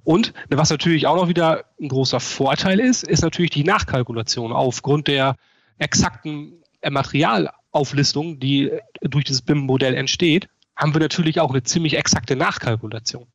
Und 0.04 0.34
was 0.50 0.72
natürlich 0.72 1.06
auch 1.06 1.16
noch 1.16 1.28
wieder 1.28 1.66
ein 1.80 1.90
großer 1.90 2.20
Vorteil 2.20 2.80
ist, 2.80 3.04
ist 3.04 3.22
natürlich 3.22 3.52
die 3.52 3.64
Nachkalkulation 3.64 4.52
aufgrund 4.52 5.08
der 5.08 5.36
exakten 5.78 6.64
Materialauflistung, 6.84 8.40
die 8.40 8.72
durch 9.02 9.26
dieses 9.26 9.44
BIM-Modell 9.44 9.94
entsteht, 9.94 10.50
haben 10.76 10.96
wir 10.96 11.02
natürlich 11.02 11.40
auch 11.40 11.52
eine 11.52 11.62
ziemlich 11.62 11.96
exakte 11.96 12.36
Nachkalkulation. 12.36 13.28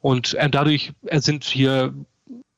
Und 0.00 0.32
äh, 0.32 0.48
dadurch 0.48 0.94
sind 1.12 1.44
hier 1.44 1.92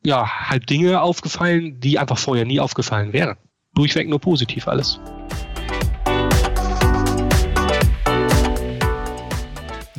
ja 0.05 0.49
halt 0.49 0.71
Dinge 0.71 1.01
aufgefallen, 1.01 1.81
die 1.81 1.99
einfach 1.99 2.19
vorher 2.19 2.45
nie 2.45 2.61
aufgefallen 2.61 3.12
wären. 3.12 3.38
Durchweg 3.75 4.09
nur 4.09 4.21
positiv 4.21 4.69
alles. 4.69 5.01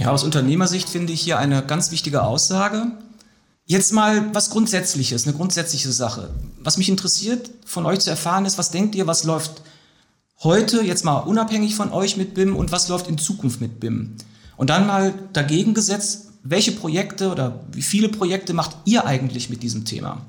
Ja, 0.07 0.13
aus 0.13 0.23
Unternehmersicht 0.23 0.87
finde 0.87 1.11
ich 1.11 1.19
hier 1.19 1.37
eine 1.37 1.61
ganz 1.61 1.91
wichtige 1.91 2.23
Aussage. 2.23 2.93
Jetzt 3.65 3.91
mal 3.91 4.33
was 4.33 4.51
Grundsätzliches, 4.51 5.27
eine 5.27 5.35
grundsätzliche 5.35 5.91
Sache. 5.91 6.29
Was 6.61 6.77
mich 6.77 6.87
interessiert, 6.87 7.51
von 7.65 7.85
euch 7.85 7.99
zu 7.99 8.09
erfahren 8.09 8.45
ist, 8.45 8.57
was 8.57 8.71
denkt 8.71 8.95
ihr, 8.95 9.05
was 9.05 9.25
läuft 9.25 9.63
heute, 10.39 10.81
jetzt 10.81 11.03
mal 11.03 11.17
unabhängig 11.17 11.75
von 11.75 11.91
euch 11.91 12.15
mit 12.15 12.35
BIM 12.35 12.55
und 12.55 12.71
was 12.71 12.87
läuft 12.87 13.09
in 13.09 13.17
Zukunft 13.17 13.59
mit 13.59 13.81
BIM? 13.81 14.15
Und 14.55 14.69
dann 14.69 14.87
mal 14.87 15.13
dagegen 15.33 15.73
gesetzt, 15.73 16.29
welche 16.41 16.71
Projekte 16.71 17.29
oder 17.29 17.65
wie 17.73 17.81
viele 17.81 18.07
Projekte 18.07 18.53
macht 18.53 18.77
ihr 18.85 19.05
eigentlich 19.05 19.49
mit 19.49 19.61
diesem 19.61 19.83
Thema? 19.83 20.21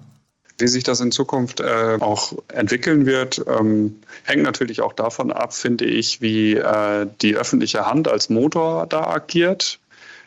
Wie 0.59 0.66
sich 0.66 0.83
das 0.83 1.01
in 1.01 1.12
Zukunft 1.12 1.61
äh, 1.61 1.99
auch 2.01 2.33
entwickeln 2.49 3.07
wird, 3.07 3.44
ähm, 3.47 4.01
hängt 4.25 4.42
natürlich 4.42 4.81
auch 4.81 4.92
davon 4.92 5.31
ab, 5.31 5.55
finde 5.55 5.85
ich, 5.85 6.21
wie 6.21 6.55
äh, 6.55 7.07
die 7.23 7.37
öffentliche 7.37 7.87
Hand 7.87 8.09
als 8.09 8.29
Motor 8.29 8.87
da 8.87 9.07
agiert. 9.07 9.79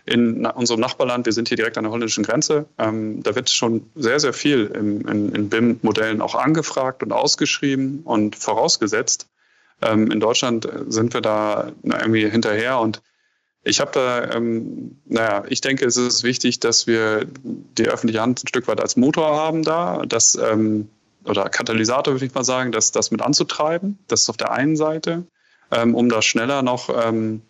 in 0.05 0.45
unserem 0.45 0.79
Nachbarland, 0.79 1.25
wir 1.25 1.33
sind 1.33 1.49
hier 1.49 1.57
direkt 1.57 1.77
an 1.77 1.83
der 1.83 1.91
holländischen 1.91 2.23
Grenze, 2.23 2.65
ähm, 2.79 3.21
da 3.23 3.35
wird 3.35 3.49
schon 3.49 3.91
sehr, 3.95 4.19
sehr 4.19 4.33
viel 4.33 4.65
im, 4.67 5.07
in, 5.07 5.35
in 5.35 5.49
BIM-Modellen 5.49 6.21
auch 6.21 6.35
angefragt 6.35 7.03
und 7.03 7.11
ausgeschrieben 7.11 8.01
und 8.03 8.35
vorausgesetzt. 8.35 9.27
Ähm, 9.81 10.09
in 10.11 10.19
Deutschland 10.19 10.67
sind 10.87 11.13
wir 11.13 11.21
da 11.21 11.71
irgendwie 11.83 12.27
hinterher 12.29 12.79
und 12.79 13.01
ich 13.63 13.79
habe 13.79 13.91
da, 13.91 14.31
ähm, 14.31 14.97
naja, 15.05 15.43
ich 15.47 15.61
denke, 15.61 15.85
es 15.85 15.97
ist 15.97 16.23
wichtig, 16.23 16.59
dass 16.59 16.87
wir 16.87 17.27
die 17.43 17.87
öffentliche 17.87 18.21
Hand 18.21 18.43
ein 18.43 18.47
Stück 18.47 18.67
weit 18.67 18.81
als 18.81 18.95
Motor 18.97 19.35
haben 19.35 19.63
da, 19.63 20.03
dass, 20.05 20.35
ähm, 20.35 20.89
oder 21.25 21.49
Katalysator 21.49 22.15
würde 22.15 22.25
ich 22.25 22.33
mal 22.33 22.43
sagen, 22.43 22.71
das, 22.71 22.91
das 22.91 23.11
mit 23.11 23.21
anzutreiben. 23.21 23.99
Das 24.07 24.21
ist 24.21 24.29
auf 24.29 24.37
der 24.37 24.51
einen 24.51 24.75
Seite, 24.75 25.25
ähm, 25.69 25.93
um 25.93 26.09
da 26.09 26.23
schneller 26.23 26.63
noch 26.63 26.89
ähm, 26.89 27.43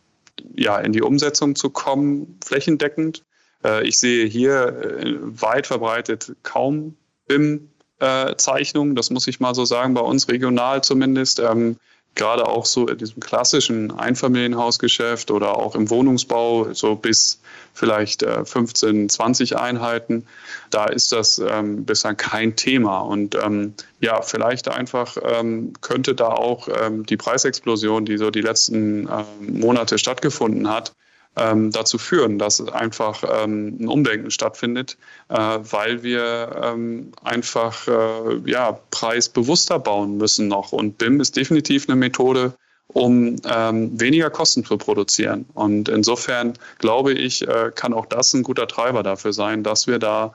ja, 0.54 0.78
in 0.80 0.92
die 0.92 1.02
Umsetzung 1.02 1.56
zu 1.56 1.70
kommen, 1.70 2.38
flächendeckend. 2.44 3.24
Äh, 3.64 3.88
ich 3.88 3.98
sehe 3.98 4.26
hier 4.26 4.68
äh, 4.68 5.16
weit 5.22 5.68
verbreitet 5.68 6.36
kaum 6.44 6.98
BIM-Zeichnungen, 7.28 8.92
äh, 8.92 8.96
das 8.96 9.12
muss 9.12 9.28
ich 9.28 9.40
mal 9.40 9.56
so 9.56 9.64
sagen, 9.64 9.94
bei 9.94 10.02
uns 10.02 10.28
regional 10.28 10.84
zumindest. 10.84 11.40
Ähm, 11.40 11.78
gerade 12.16 12.48
auch 12.48 12.66
so 12.66 12.88
in 12.88 12.98
diesem 12.98 13.22
klassischen 13.22 13.98
Einfamilienhausgeschäft 13.98 15.32
oder 15.32 15.58
auch 15.58 15.76
im 15.76 15.90
Wohnungsbau, 15.90 16.74
so 16.74 16.96
bis 16.96 17.40
vielleicht 17.74 18.24
15, 18.24 19.06
äh, 19.06 19.08
20 19.08 19.58
Einheiten, 19.58 20.28
da 20.70 20.86
ist 20.86 21.12
das 21.12 21.40
ähm, 21.40 21.86
bislang 21.86 22.18
kein 22.18 22.56
Thema. 22.56 23.00
Und 23.00 23.36
ähm, 23.36 23.74
ja, 24.02 24.22
vielleicht 24.22 24.68
einfach 24.68 25.18
ähm, 25.24 25.74
könnte 25.82 26.14
da 26.14 26.28
auch 26.28 26.68
ähm, 26.82 27.06
die 27.06 27.18
Preisexplosion, 27.18 28.06
die 28.06 28.18
so 28.18 28.30
die 28.30 28.42
letzten 28.42 29.08
ähm, 29.08 29.60
Monate 29.60 29.98
stattgefunden 29.98 30.70
hat, 30.70 30.92
ähm, 31.36 31.72
dazu 31.72 31.98
führen, 31.98 32.40
dass 32.40 32.66
einfach 32.68 33.24
ähm, 33.24 33.78
ein 33.80 33.88
Umdenken 33.88 34.32
stattfindet, 34.32 34.98
äh, 35.30 35.36
weil 35.36 36.04
wir 36.04 36.62
ähm, 36.62 37.12
einfach 37.24 37.88
äh, 37.88 38.50
ja, 38.50 38.80
preisbewusster 38.92 39.80
bauen 39.80 40.18
müssen 40.18 40.48
noch. 40.48 40.72
Und 40.72 40.98
BIM 40.98 41.22
ist 41.22 41.38
definitiv 41.38 41.88
eine 41.88 41.96
Methode, 41.96 42.54
um 42.88 43.38
ähm, 43.50 44.00
weniger 44.00 44.30
Kosten 44.30 44.66
zu 44.66 44.78
produzieren. 44.78 45.46
Und 45.54 45.88
insofern 45.88 46.54
glaube 46.80 47.14
ich, 47.14 47.48
äh, 47.48 47.72
kann 47.74 47.94
auch 47.94 48.06
das 48.06 48.34
ein 48.34 48.44
guter 48.44 48.68
Treiber 48.68 49.04
dafür 49.04 49.32
sein, 49.32 49.64
dass 49.64 49.88
wir 49.88 50.00
da 50.00 50.34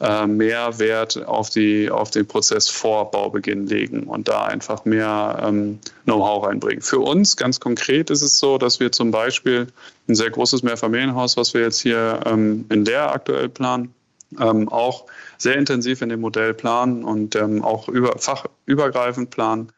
äh, 0.00 0.26
mehr 0.26 0.78
Wert 0.78 1.26
auf, 1.26 1.48
die, 1.48 1.90
auf 1.90 2.10
den 2.10 2.26
Prozess 2.26 2.68
vor 2.68 3.10
Baubeginn 3.10 3.66
legen 3.66 4.04
und 4.04 4.28
da 4.28 4.44
einfach 4.44 4.84
mehr 4.84 5.42
ähm, 5.42 5.78
Know-how 6.04 6.46
reinbringen. 6.46 6.82
Für 6.82 7.00
uns 7.00 7.36
ganz 7.36 7.60
konkret 7.60 8.10
ist 8.10 8.22
es 8.22 8.38
so, 8.38 8.58
dass 8.58 8.78
wir 8.78 8.92
zum 8.92 9.10
Beispiel 9.10 9.68
ein 10.06 10.14
sehr 10.14 10.30
großes 10.30 10.62
Mehrfamilienhaus, 10.62 11.38
was 11.38 11.54
wir 11.54 11.62
jetzt 11.62 11.80
hier 11.80 12.20
ähm, 12.26 12.66
in 12.68 12.84
der 12.84 13.10
aktuell 13.10 13.48
planen, 13.48 13.94
ähm, 14.38 14.68
auch 14.68 15.06
sehr 15.38 15.56
intensiv 15.56 16.02
in 16.02 16.10
dem 16.10 16.20
Modell 16.20 16.52
planen 16.52 17.02
und 17.02 17.34
ähm, 17.34 17.64
auch 17.64 17.88
über, 17.88 18.18
fachübergreifend 18.18 19.30
planen, 19.30 19.72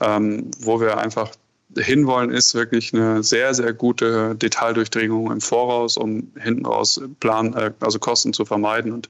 ähm, 0.00 0.50
wo 0.60 0.80
wir 0.80 0.98
einfach 0.98 1.30
hinwollen, 1.78 2.30
ist 2.30 2.54
wirklich 2.54 2.92
eine 2.92 3.22
sehr, 3.22 3.54
sehr 3.54 3.72
gute 3.72 4.34
Detaildurchdringung 4.34 5.32
im 5.32 5.40
Voraus, 5.40 5.96
um 5.96 6.32
hinten 6.38 6.66
raus 6.66 7.00
Plan, 7.20 7.54
äh, 7.54 7.72
also 7.80 7.98
Kosten 7.98 8.34
zu 8.34 8.44
vermeiden 8.44 8.92
und 8.92 9.08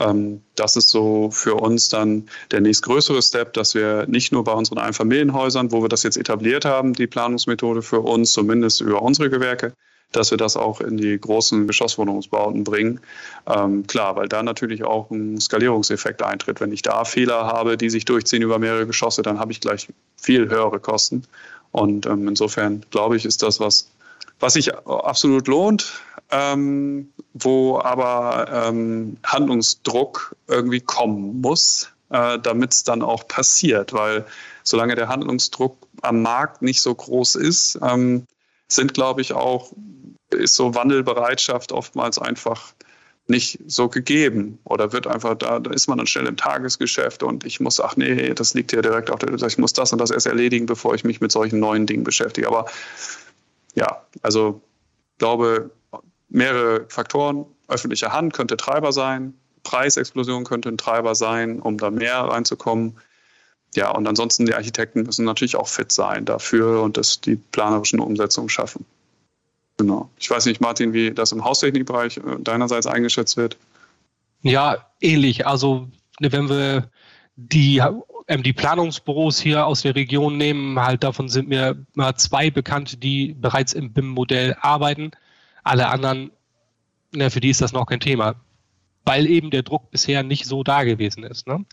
ähm, 0.00 0.42
das 0.54 0.76
ist 0.76 0.88
so 0.90 1.30
für 1.30 1.54
uns 1.54 1.88
dann 1.88 2.28
der 2.50 2.60
nächstgrößere 2.60 3.22
Step, 3.22 3.52
dass 3.54 3.74
wir 3.74 4.06
nicht 4.06 4.32
nur 4.32 4.44
bei 4.44 4.52
unseren 4.52 4.78
Einfamilienhäusern, 4.78 5.72
wo 5.72 5.82
wir 5.82 5.88
das 5.88 6.02
jetzt 6.02 6.16
etabliert 6.16 6.64
haben, 6.64 6.92
die 6.92 7.06
Planungsmethode 7.06 7.82
für 7.82 8.00
uns, 8.00 8.32
zumindest 8.32 8.80
über 8.80 9.02
unsere 9.02 9.30
Gewerke, 9.30 9.72
dass 10.12 10.30
wir 10.30 10.38
das 10.38 10.56
auch 10.56 10.80
in 10.80 10.96
die 10.96 11.18
großen 11.20 11.66
Geschosswohnungsbauten 11.66 12.64
bringen. 12.64 13.00
Ähm, 13.46 13.86
klar, 13.86 14.16
weil 14.16 14.28
da 14.28 14.42
natürlich 14.42 14.84
auch 14.84 15.10
ein 15.10 15.40
Skalierungseffekt 15.40 16.22
eintritt. 16.22 16.60
Wenn 16.60 16.72
ich 16.72 16.82
da 16.82 17.04
Fehler 17.04 17.46
habe, 17.46 17.76
die 17.76 17.90
sich 17.90 18.04
durchziehen 18.04 18.42
über 18.42 18.58
mehrere 18.58 18.86
Geschosse, 18.86 19.22
dann 19.22 19.38
habe 19.38 19.52
ich 19.52 19.60
gleich 19.60 19.88
viel 20.16 20.48
höhere 20.48 20.80
Kosten. 20.80 21.24
Und 21.72 22.06
ähm, 22.06 22.28
insofern 22.28 22.84
glaube 22.90 23.16
ich, 23.16 23.24
ist 23.24 23.42
das 23.42 23.60
was, 23.60 23.90
was 24.40 24.54
sich 24.54 24.74
absolut 24.74 25.48
lohnt 25.48 26.00
ähm, 26.30 27.12
wo 27.34 27.78
aber 27.80 28.48
ähm, 28.52 29.16
Handlungsdruck 29.24 30.36
irgendwie 30.46 30.80
kommen 30.80 31.40
muss, 31.40 31.90
äh, 32.10 32.38
damit 32.38 32.72
es 32.72 32.84
dann 32.84 33.02
auch 33.02 33.26
passiert. 33.28 33.92
Weil 33.92 34.26
solange 34.62 34.94
der 34.94 35.08
Handlungsdruck 35.08 35.76
am 36.02 36.22
Markt 36.22 36.62
nicht 36.62 36.80
so 36.80 36.94
groß 36.94 37.36
ist, 37.36 37.78
ähm, 37.82 38.26
sind, 38.68 38.94
glaube 38.94 39.20
ich, 39.20 39.32
auch, 39.32 39.72
ist 40.30 40.54
so 40.54 40.74
Wandelbereitschaft 40.74 41.72
oftmals 41.72 42.18
einfach 42.18 42.74
nicht 43.28 43.58
so 43.66 43.88
gegeben 43.88 44.58
oder 44.64 44.92
wird 44.92 45.06
einfach, 45.06 45.34
da, 45.36 45.58
da 45.58 45.70
ist 45.70 45.86
man 45.86 45.98
dann 45.98 46.06
schnell 46.06 46.26
im 46.26 46.38
Tagesgeschäft 46.38 47.22
und 47.22 47.44
ich 47.44 47.60
muss, 47.60 47.78
ach 47.78 47.94
nee, 47.96 48.32
das 48.32 48.54
liegt 48.54 48.70
hier 48.70 48.80
direkt 48.80 49.10
auf 49.10 49.18
der, 49.18 49.34
ich 49.34 49.58
muss 49.58 49.74
das 49.74 49.92
und 49.92 49.98
das 49.98 50.10
erst 50.10 50.26
erledigen, 50.26 50.64
bevor 50.64 50.94
ich 50.94 51.04
mich 51.04 51.20
mit 51.20 51.30
solchen 51.30 51.60
neuen 51.60 51.86
Dingen 51.86 52.04
beschäftige. 52.04 52.48
Aber 52.48 52.66
ja, 53.74 54.02
also 54.22 54.62
ich 55.12 55.18
glaube, 55.18 55.70
mehrere 56.28 56.86
Faktoren. 56.88 57.46
Öffentliche 57.68 58.12
Hand 58.12 58.32
könnte 58.32 58.56
Treiber 58.56 58.92
sein, 58.92 59.34
Preisexplosion 59.62 60.44
könnte 60.44 60.70
ein 60.70 60.78
Treiber 60.78 61.14
sein, 61.14 61.60
um 61.60 61.76
da 61.76 61.90
mehr 61.90 62.20
reinzukommen. 62.20 62.96
Ja, 63.74 63.90
und 63.90 64.06
ansonsten 64.06 64.46
die 64.46 64.54
Architekten 64.54 65.02
müssen 65.02 65.26
natürlich 65.26 65.56
auch 65.56 65.68
fit 65.68 65.92
sein 65.92 66.24
dafür 66.24 66.82
und 66.82 66.96
das 66.96 67.20
die 67.20 67.36
planerischen 67.36 68.00
Umsetzungen 68.00 68.48
schaffen. 68.48 68.86
Genau. 69.76 70.10
Ich 70.18 70.28
weiß 70.30 70.46
nicht, 70.46 70.60
Martin, 70.60 70.92
wie 70.92 71.12
das 71.12 71.32
im 71.32 71.44
Haustechnikbereich 71.44 72.16
äh, 72.16 72.20
deinerseits 72.40 72.86
eingeschätzt 72.86 73.36
wird. 73.36 73.56
Ja, 74.42 74.78
ähnlich. 75.00 75.46
Also 75.46 75.88
wenn 76.18 76.48
wir 76.48 76.90
die, 77.36 77.80
ähm, 78.26 78.42
die 78.42 78.52
Planungsbüros 78.52 79.38
hier 79.38 79.66
aus 79.66 79.82
der 79.82 79.94
Region 79.94 80.36
nehmen, 80.36 80.80
halt 80.80 81.04
davon 81.04 81.28
sind 81.28 81.48
mir 81.48 81.76
mal 81.94 82.16
zwei 82.16 82.50
bekannt, 82.50 83.02
die 83.02 83.34
bereits 83.34 83.72
im 83.72 83.92
BIM-Modell 83.92 84.56
arbeiten. 84.60 85.12
Alle 85.68 85.88
anderen, 85.88 86.30
na, 87.12 87.28
für 87.28 87.40
die 87.40 87.50
ist 87.50 87.60
das 87.60 87.72
noch 87.72 87.84
kein 87.84 88.00
Thema, 88.00 88.36
weil 89.04 89.26
eben 89.26 89.50
der 89.50 89.62
Druck 89.62 89.90
bisher 89.90 90.22
nicht 90.22 90.46
so 90.46 90.62
da 90.62 90.84
gewesen 90.84 91.24
ist. 91.24 91.46
Ne? 91.46 91.66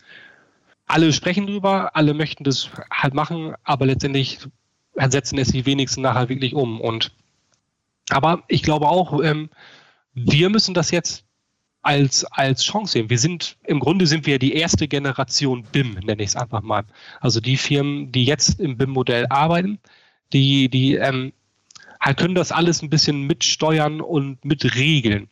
Alle 0.86 1.14
sprechen 1.14 1.46
drüber, 1.46 1.96
alle 1.96 2.12
möchten 2.12 2.44
das 2.44 2.68
halt 2.90 3.14
machen, 3.14 3.54
aber 3.64 3.86
letztendlich 3.86 4.40
setzen 5.08 5.38
es 5.38 5.48
die 5.48 5.64
wenigsten 5.64 6.02
nachher 6.02 6.28
wirklich 6.28 6.54
um. 6.54 6.78
Und 6.78 7.12
aber 8.10 8.42
ich 8.48 8.62
glaube 8.62 8.86
auch, 8.86 9.22
ähm, 9.22 9.48
wir 10.12 10.50
müssen 10.50 10.74
das 10.74 10.90
jetzt 10.90 11.24
als, 11.80 12.26
als 12.26 12.64
Chance 12.64 12.92
sehen. 12.92 13.08
Wir 13.08 13.18
sind, 13.18 13.56
im 13.64 13.80
Grunde 13.80 14.06
sind 14.06 14.26
wir 14.26 14.38
die 14.38 14.52
erste 14.52 14.88
Generation 14.88 15.62
BIM, 15.72 15.94
nenne 16.04 16.22
ich 16.22 16.30
es 16.30 16.36
einfach 16.36 16.60
mal. 16.60 16.84
Also 17.20 17.40
die 17.40 17.56
Firmen, 17.56 18.12
die 18.12 18.24
jetzt 18.24 18.60
im 18.60 18.76
BIM-Modell 18.76 19.26
arbeiten, 19.30 19.78
die, 20.34 20.68
die 20.68 20.96
ähm, 20.96 21.32
können 22.14 22.34
das 22.34 22.52
alles 22.52 22.82
ein 22.82 22.90
bisschen 22.90 23.26
mitsteuern 23.26 24.00
und 24.00 24.44
mitregeln. 24.44 25.28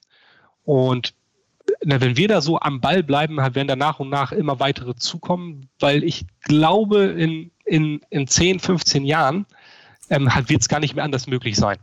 Und 0.65 1.15
na, 1.85 2.01
wenn 2.01 2.17
wir 2.17 2.29
da 2.29 2.41
so 2.41 2.59
am 2.59 2.81
Ball 2.81 3.03
bleiben, 3.03 3.41
halt 3.41 3.55
werden 3.55 3.69
da 3.69 3.77
nach 3.77 4.01
und 4.01 4.11
nach 4.11 4.33
immer 4.33 4.61
weitere 4.61 4.95
zukommen, 4.95 5.69
weil 5.79 6.05
ich 6.05 6.27
glaube, 6.43 7.05
in, 7.05 7.51
in, 7.65 8.01
in 8.11 8.27
10, 8.27 8.61
15 8.61 9.05
Jahren 9.05 9.47
ähm, 10.11 10.35
halt 10.35 10.49
wird 10.49 10.63
es 10.63 10.69
gar 10.69 10.81
nicht 10.81 10.95
mehr 10.95 11.05
anders 11.05 11.27
möglich 11.27 11.57
sein. 11.57 11.79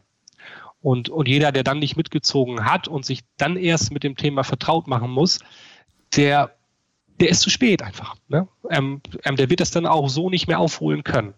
Und, 0.81 1.09
und 1.09 1.27
jeder, 1.27 1.51
der 1.51 1.63
dann 1.63 1.79
nicht 1.79 1.95
mitgezogen 1.95 2.65
hat 2.65 2.87
und 2.87 3.05
sich 3.05 3.21
dann 3.37 3.55
erst 3.55 3.91
mit 3.91 4.03
dem 4.03 4.15
Thema 4.15 4.43
vertraut 4.43 4.87
machen 4.87 5.11
muss, 5.11 5.39
der, 6.15 6.55
der 7.19 7.29
ist 7.29 7.41
zu 7.41 7.49
spät 7.49 7.83
einfach. 7.83 8.15
Ne? 8.27 8.47
Ähm, 8.69 9.01
ähm, 9.23 9.35
der 9.35 9.49
wird 9.49 9.59
das 9.59 9.71
dann 9.71 9.85
auch 9.85 10.09
so 10.09 10.29
nicht 10.29 10.47
mehr 10.47 10.59
aufholen 10.59 11.03
können. 11.03 11.33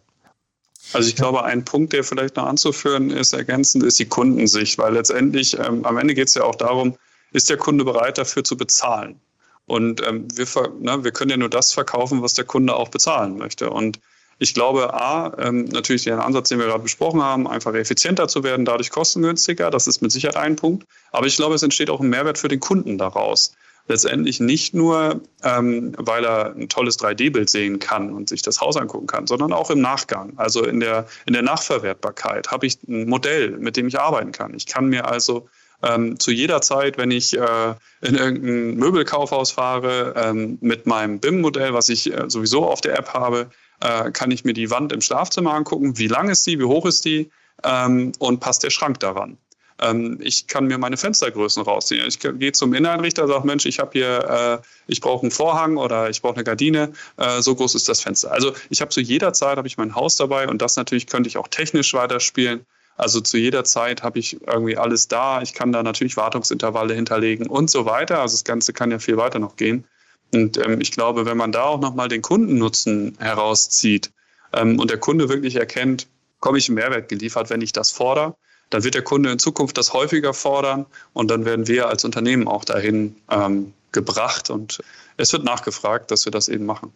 Also 0.91 1.07
ich 1.07 1.15
glaube, 1.15 1.43
ein 1.43 1.63
Punkt, 1.63 1.93
der 1.93 2.03
vielleicht 2.03 2.35
noch 2.35 2.45
anzuführen 2.45 3.09
ist, 3.09 3.33
ergänzend, 3.33 3.83
ist 3.83 3.99
die 3.99 4.05
Kundensicht, 4.05 4.77
weil 4.77 4.93
letztendlich 4.93 5.57
ähm, 5.57 5.85
am 5.85 5.97
Ende 5.97 6.13
geht 6.13 6.27
es 6.27 6.35
ja 6.35 6.43
auch 6.43 6.55
darum, 6.55 6.97
ist 7.31 7.49
der 7.49 7.57
Kunde 7.57 7.85
bereit 7.85 8.17
dafür 8.17 8.43
zu 8.43 8.57
bezahlen? 8.57 9.19
Und 9.65 10.05
ähm, 10.05 10.27
wir, 10.35 10.45
ne, 10.79 11.03
wir 11.03 11.11
können 11.11 11.31
ja 11.31 11.37
nur 11.37 11.49
das 11.49 11.71
verkaufen, 11.71 12.21
was 12.21 12.33
der 12.33 12.45
Kunde 12.45 12.75
auch 12.75 12.89
bezahlen 12.89 13.37
möchte. 13.37 13.69
Und 13.69 13.99
ich 14.39 14.53
glaube, 14.53 14.93
A, 14.93 15.33
ähm, 15.39 15.65
natürlich 15.65 16.03
den 16.03 16.15
Ansatz, 16.15 16.49
den 16.49 16.59
wir 16.59 16.65
gerade 16.65 16.83
besprochen 16.83 17.21
haben, 17.21 17.47
einfach 17.47 17.73
effizienter 17.73 18.27
zu 18.27 18.43
werden, 18.43 18.65
dadurch 18.65 18.89
kostengünstiger, 18.89 19.71
das 19.71 19.87
ist 19.87 20.01
mit 20.01 20.11
Sicherheit 20.11 20.35
ein 20.35 20.55
Punkt. 20.55 20.85
Aber 21.11 21.27
ich 21.27 21.37
glaube, 21.37 21.55
es 21.55 21.63
entsteht 21.63 21.89
auch 21.89 22.01
ein 22.01 22.09
Mehrwert 22.09 22.37
für 22.37 22.49
den 22.49 22.59
Kunden 22.59 22.97
daraus 22.97 23.53
letztendlich 23.87 24.39
nicht 24.39 24.73
nur, 24.73 25.21
ähm, 25.43 25.93
weil 25.97 26.23
er 26.23 26.55
ein 26.55 26.69
tolles 26.69 26.97
3D-Bild 26.99 27.49
sehen 27.49 27.79
kann 27.79 28.11
und 28.11 28.29
sich 28.29 28.41
das 28.41 28.61
Haus 28.61 28.77
angucken 28.77 29.07
kann, 29.07 29.27
sondern 29.27 29.51
auch 29.51 29.69
im 29.69 29.81
Nachgang. 29.81 30.33
Also 30.37 30.63
in 30.63 30.79
der, 30.79 31.07
in 31.25 31.33
der 31.33 31.41
Nachverwertbarkeit 31.41 32.51
habe 32.51 32.65
ich 32.65 32.81
ein 32.87 33.09
Modell, 33.09 33.51
mit 33.51 33.75
dem 33.75 33.87
ich 33.87 33.99
arbeiten 33.99 34.31
kann. 34.31 34.53
Ich 34.53 34.65
kann 34.65 34.87
mir 34.87 35.07
also 35.07 35.47
ähm, 35.81 36.17
zu 36.17 36.31
jeder 36.31 36.61
Zeit, 36.61 36.97
wenn 36.97 37.11
ich 37.11 37.37
äh, 37.37 37.75
in 38.01 38.15
irgendein 38.15 38.75
Möbelkaufhaus 38.75 39.51
fahre, 39.51 40.13
ähm, 40.15 40.57
mit 40.61 40.85
meinem 40.85 41.19
BIM-Modell, 41.19 41.73
was 41.73 41.89
ich 41.89 42.11
äh, 42.11 42.29
sowieso 42.29 42.65
auf 42.65 42.79
der 42.79 42.97
App 42.97 43.13
habe, 43.13 43.49
äh, 43.81 44.11
kann 44.11 44.31
ich 44.31 44.45
mir 44.45 44.53
die 44.53 44.71
Wand 44.71 44.93
im 44.93 45.01
Schlafzimmer 45.01 45.53
angucken. 45.53 45.97
Wie 45.97 46.07
lang 46.07 46.29
ist 46.29 46.47
die? 46.47 46.57
Wie 46.57 46.63
hoch 46.63 46.85
ist 46.85 47.03
die? 47.03 47.29
Ähm, 47.63 48.13
und 48.19 48.39
passt 48.39 48.63
der 48.63 48.69
Schrank 48.69 49.01
daran? 49.01 49.37
Ähm, 49.79 50.19
ich 50.21 50.47
kann 50.47 50.65
mir 50.65 50.77
meine 50.77 50.97
Fenstergrößen 50.97 51.63
rausziehen. 51.63 52.05
Ich 52.07 52.19
gehe 52.19 52.51
zum 52.51 52.73
Inneneinrichter, 52.73 53.27
sage, 53.27 53.45
Mensch, 53.45 53.65
ich 53.65 53.79
habe 53.79 53.91
hier, 53.93 54.61
äh, 54.63 54.67
ich 54.87 55.01
brauche 55.01 55.23
einen 55.23 55.31
Vorhang 55.31 55.77
oder 55.77 56.09
ich 56.09 56.21
brauche 56.21 56.35
eine 56.35 56.43
Gardine. 56.43 56.93
Äh, 57.17 57.41
so 57.41 57.55
groß 57.55 57.75
ist 57.75 57.89
das 57.89 58.01
Fenster. 58.01 58.31
Also 58.31 58.53
ich 58.69 58.81
habe 58.81 58.89
zu 58.89 59.01
jeder 59.01 59.33
Zeit 59.33 59.57
habe 59.57 59.67
ich 59.67 59.77
mein 59.77 59.95
Haus 59.95 60.15
dabei 60.17 60.47
und 60.47 60.61
das 60.61 60.75
natürlich 60.75 61.07
könnte 61.07 61.27
ich 61.27 61.37
auch 61.37 61.47
technisch 61.47 61.93
weiterspielen. 61.93 62.65
Also 62.95 63.21
zu 63.21 63.37
jeder 63.37 63.63
Zeit 63.63 64.03
habe 64.03 64.19
ich 64.19 64.41
irgendwie 64.45 64.77
alles 64.77 65.07
da. 65.07 65.41
Ich 65.41 65.53
kann 65.53 65.71
da 65.71 65.81
natürlich 65.81 66.15
Wartungsintervalle 66.15 66.93
hinterlegen 66.93 67.47
und 67.47 67.69
so 67.69 67.85
weiter. 67.85 68.19
Also 68.19 68.35
das 68.35 68.43
Ganze 68.43 68.71
kann 68.73 68.91
ja 68.91 68.99
viel 68.99 69.17
weiter 69.17 69.39
noch 69.39 69.55
gehen. 69.55 69.85
Und 70.33 70.57
ähm, 70.57 70.81
ich 70.81 70.91
glaube, 70.91 71.25
wenn 71.25 71.37
man 71.37 71.51
da 71.51 71.63
auch 71.63 71.79
nochmal 71.79 72.07
den 72.07 72.21
Kundennutzen 72.21 73.17
herauszieht 73.19 74.11
ähm, 74.51 74.79
und 74.79 74.89
der 74.89 74.99
Kunde 74.99 75.29
wirklich 75.29 75.55
erkennt, 75.55 76.07
komme 76.39 76.57
ich 76.57 76.67
einen 76.69 76.75
Mehrwert 76.75 77.09
geliefert, 77.09 77.49
wenn 77.49 77.61
ich 77.61 77.71
das 77.71 77.91
fordere, 77.91 78.35
dann 78.73 78.83
wird 78.83 78.95
der 78.95 79.03
Kunde 79.03 79.31
in 79.31 79.39
Zukunft 79.39 79.77
das 79.77 79.93
häufiger 79.93 80.33
fordern 80.33 80.85
und 81.13 81.29
dann 81.29 81.45
werden 81.45 81.67
wir 81.67 81.87
als 81.87 82.03
Unternehmen 82.05 82.47
auch 82.47 82.65
dahin 82.65 83.15
ähm, 83.29 83.73
gebracht 83.91 84.49
und 84.49 84.79
es 85.17 85.31
wird 85.31 85.43
nachgefragt, 85.43 86.09
dass 86.11 86.25
wir 86.25 86.31
das 86.31 86.47
eben 86.49 86.65
machen. 86.65 86.91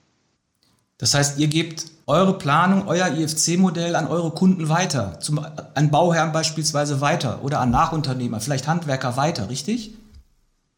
Das 0.98 1.14
heißt, 1.14 1.38
ihr 1.38 1.48
gebt 1.48 1.86
eure 2.08 2.38
Planung, 2.40 2.88
euer 2.88 3.08
IFC-Modell 3.08 3.96
an 3.96 4.08
eure 4.08 4.32
Kunden 4.32 4.68
weiter, 4.68 5.20
zum, 5.20 5.46
an 5.76 5.92
Bauherren 5.92 6.32
beispielsweise 6.32 7.02
weiter 7.02 7.44
oder 7.44 7.60
an 7.60 7.70
Nachunternehmer, 7.70 8.40
vielleicht 8.40 8.68
Handwerker 8.68 9.16
weiter, 9.16 9.50
richtig? 9.50 9.92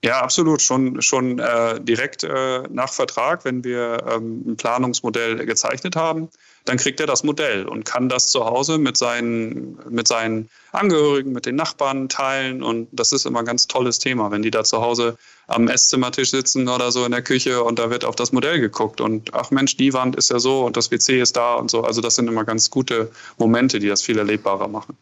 Ja, 0.01 0.21
absolut. 0.21 0.62
Schon, 0.62 1.01
schon 1.01 1.39
äh, 1.39 1.81
direkt 1.81 2.23
äh, 2.23 2.63
nach 2.69 2.93
Vertrag, 2.93 3.43
wenn 3.43 3.65
wir 3.65 4.01
ähm, 4.09 4.43
ein 4.47 4.55
Planungsmodell 4.55 5.45
gezeichnet 5.45 5.97
haben, 5.97 6.29
dann 6.63 6.77
kriegt 6.77 7.01
er 7.01 7.07
das 7.07 7.23
Modell 7.23 7.65
und 7.67 7.83
kann 7.83 8.07
das 8.07 8.31
zu 8.31 8.45
Hause 8.45 8.77
mit 8.77 8.95
seinen, 8.95 9.77
mit 9.89 10.07
seinen 10.07 10.49
Angehörigen, 10.71 11.33
mit 11.33 11.45
den 11.45 11.55
Nachbarn 11.55 12.07
teilen. 12.07 12.63
Und 12.63 12.88
das 12.93 13.12
ist 13.12 13.25
immer 13.25 13.39
ein 13.39 13.45
ganz 13.45 13.67
tolles 13.67 13.99
Thema, 13.99 14.31
wenn 14.31 14.41
die 14.41 14.51
da 14.51 14.63
zu 14.63 14.81
Hause 14.81 15.17
am 15.47 15.67
Esszimmertisch 15.67 16.31
sitzen 16.31 16.69
oder 16.69 16.93
so 16.93 17.03
in 17.03 17.12
der 17.12 17.21
Küche 17.21 17.62
und 17.62 17.77
da 17.77 17.89
wird 17.89 18.05
auf 18.05 18.15
das 18.15 18.31
Modell 18.31 18.62
geguckt 18.62 19.01
und 19.01 19.33
ach 19.33 19.51
Mensch, 19.51 19.75
die 19.75 19.93
Wand 19.93 20.15
ist 20.15 20.29
ja 20.29 20.39
so 20.39 20.65
und 20.65 20.77
das 20.77 20.91
WC 20.91 21.19
ist 21.19 21.35
da 21.35 21.55
und 21.55 21.69
so. 21.69 21.83
Also 21.83 21.99
das 21.99 22.15
sind 22.15 22.29
immer 22.29 22.45
ganz 22.45 22.69
gute 22.69 23.12
Momente, 23.38 23.79
die 23.79 23.89
das 23.89 24.01
viel 24.01 24.17
erlebbarer 24.17 24.69
machen 24.69 24.95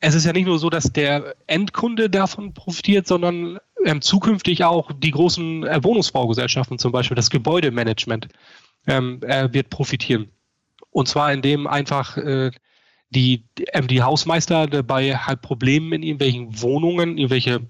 es 0.00 0.14
ist 0.14 0.24
ja 0.24 0.32
nicht 0.32 0.46
nur 0.46 0.58
so, 0.58 0.70
dass 0.70 0.92
der 0.92 1.36
Endkunde 1.46 2.08
davon 2.08 2.54
profitiert, 2.54 3.06
sondern 3.06 3.58
ähm, 3.84 4.00
zukünftig 4.00 4.64
auch 4.64 4.90
die 4.92 5.10
großen 5.10 5.66
äh, 5.66 5.84
Wohnungsbaugesellschaften, 5.84 6.78
zum 6.78 6.90
Beispiel 6.90 7.14
das 7.14 7.30
Gebäudemanagement, 7.30 8.28
ähm, 8.86 9.22
äh, 9.22 9.52
wird 9.52 9.68
profitieren. 9.68 10.30
Und 10.90 11.06
zwar 11.06 11.32
indem 11.32 11.66
einfach 11.66 12.16
äh, 12.16 12.50
die, 13.10 13.44
ähm, 13.72 13.88
die 13.88 14.02
Hausmeister 14.02 14.66
bei 14.82 15.16
halt 15.16 15.42
Problemen 15.42 15.92
in 15.92 16.02
irgendwelchen 16.02 16.60
Wohnungen, 16.62 17.18
irgendwelche, 17.18 17.60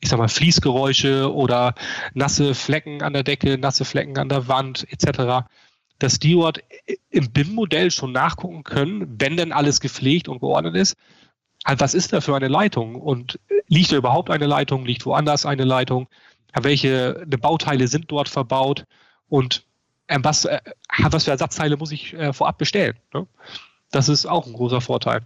ich 0.00 0.08
sag 0.08 0.18
mal, 0.18 0.28
Fließgeräusche 0.28 1.32
oder 1.32 1.74
nasse 2.12 2.54
Flecken 2.54 3.02
an 3.02 3.12
der 3.12 3.22
Decke, 3.22 3.56
nasse 3.56 3.84
Flecken 3.84 4.18
an 4.18 4.28
der 4.28 4.48
Wand 4.48 4.86
etc., 4.90 5.46
dass 6.00 6.18
die 6.18 6.34
dort 6.34 6.62
im 7.10 7.30
BIM-Modell 7.32 7.90
schon 7.90 8.12
nachgucken 8.12 8.62
können, 8.62 9.20
wenn 9.20 9.36
denn 9.36 9.52
alles 9.52 9.80
gepflegt 9.80 10.28
und 10.28 10.40
geordnet 10.40 10.76
ist, 10.76 10.96
was 11.64 11.94
ist 11.94 12.12
da 12.12 12.20
für 12.20 12.34
eine 12.34 12.48
Leitung? 12.48 12.94
Und 12.94 13.38
liegt 13.66 13.92
da 13.92 13.96
überhaupt 13.96 14.30
eine 14.30 14.46
Leitung? 14.46 14.84
Liegt 14.84 15.04
woanders 15.06 15.46
eine 15.46 15.64
Leitung? 15.64 16.08
Welche 16.54 17.24
Bauteile 17.40 17.88
sind 17.88 18.10
dort 18.10 18.28
verbaut? 18.28 18.84
Und 19.28 19.64
äh, 20.06 20.18
was, 20.22 20.44
äh, 20.46 20.60
was 21.10 21.24
für 21.24 21.30
Ersatzteile 21.30 21.76
muss 21.76 21.92
ich 21.92 22.14
äh, 22.14 22.32
vorab 22.32 22.58
bestellen? 22.58 22.96
Ne? 23.12 23.26
Das 23.90 24.08
ist 24.08 24.26
auch 24.26 24.46
ein 24.46 24.52
großer 24.52 24.80
Vorteil. 24.80 25.22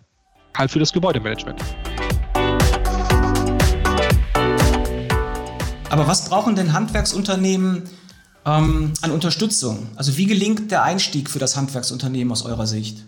Halt 0.56 0.70
für 0.70 0.78
das 0.78 0.92
Gebäudemanagement. 0.92 1.62
Aber 5.88 6.06
was 6.06 6.28
brauchen 6.28 6.56
denn 6.56 6.72
Handwerksunternehmen 6.72 7.82
ähm, 8.46 8.92
an 9.02 9.10
Unterstützung? 9.10 9.88
Also 9.96 10.16
wie 10.16 10.26
gelingt 10.26 10.70
der 10.70 10.82
Einstieg 10.82 11.28
für 11.28 11.38
das 11.38 11.56
Handwerksunternehmen 11.56 12.32
aus 12.32 12.44
eurer 12.44 12.66
Sicht? 12.66 13.04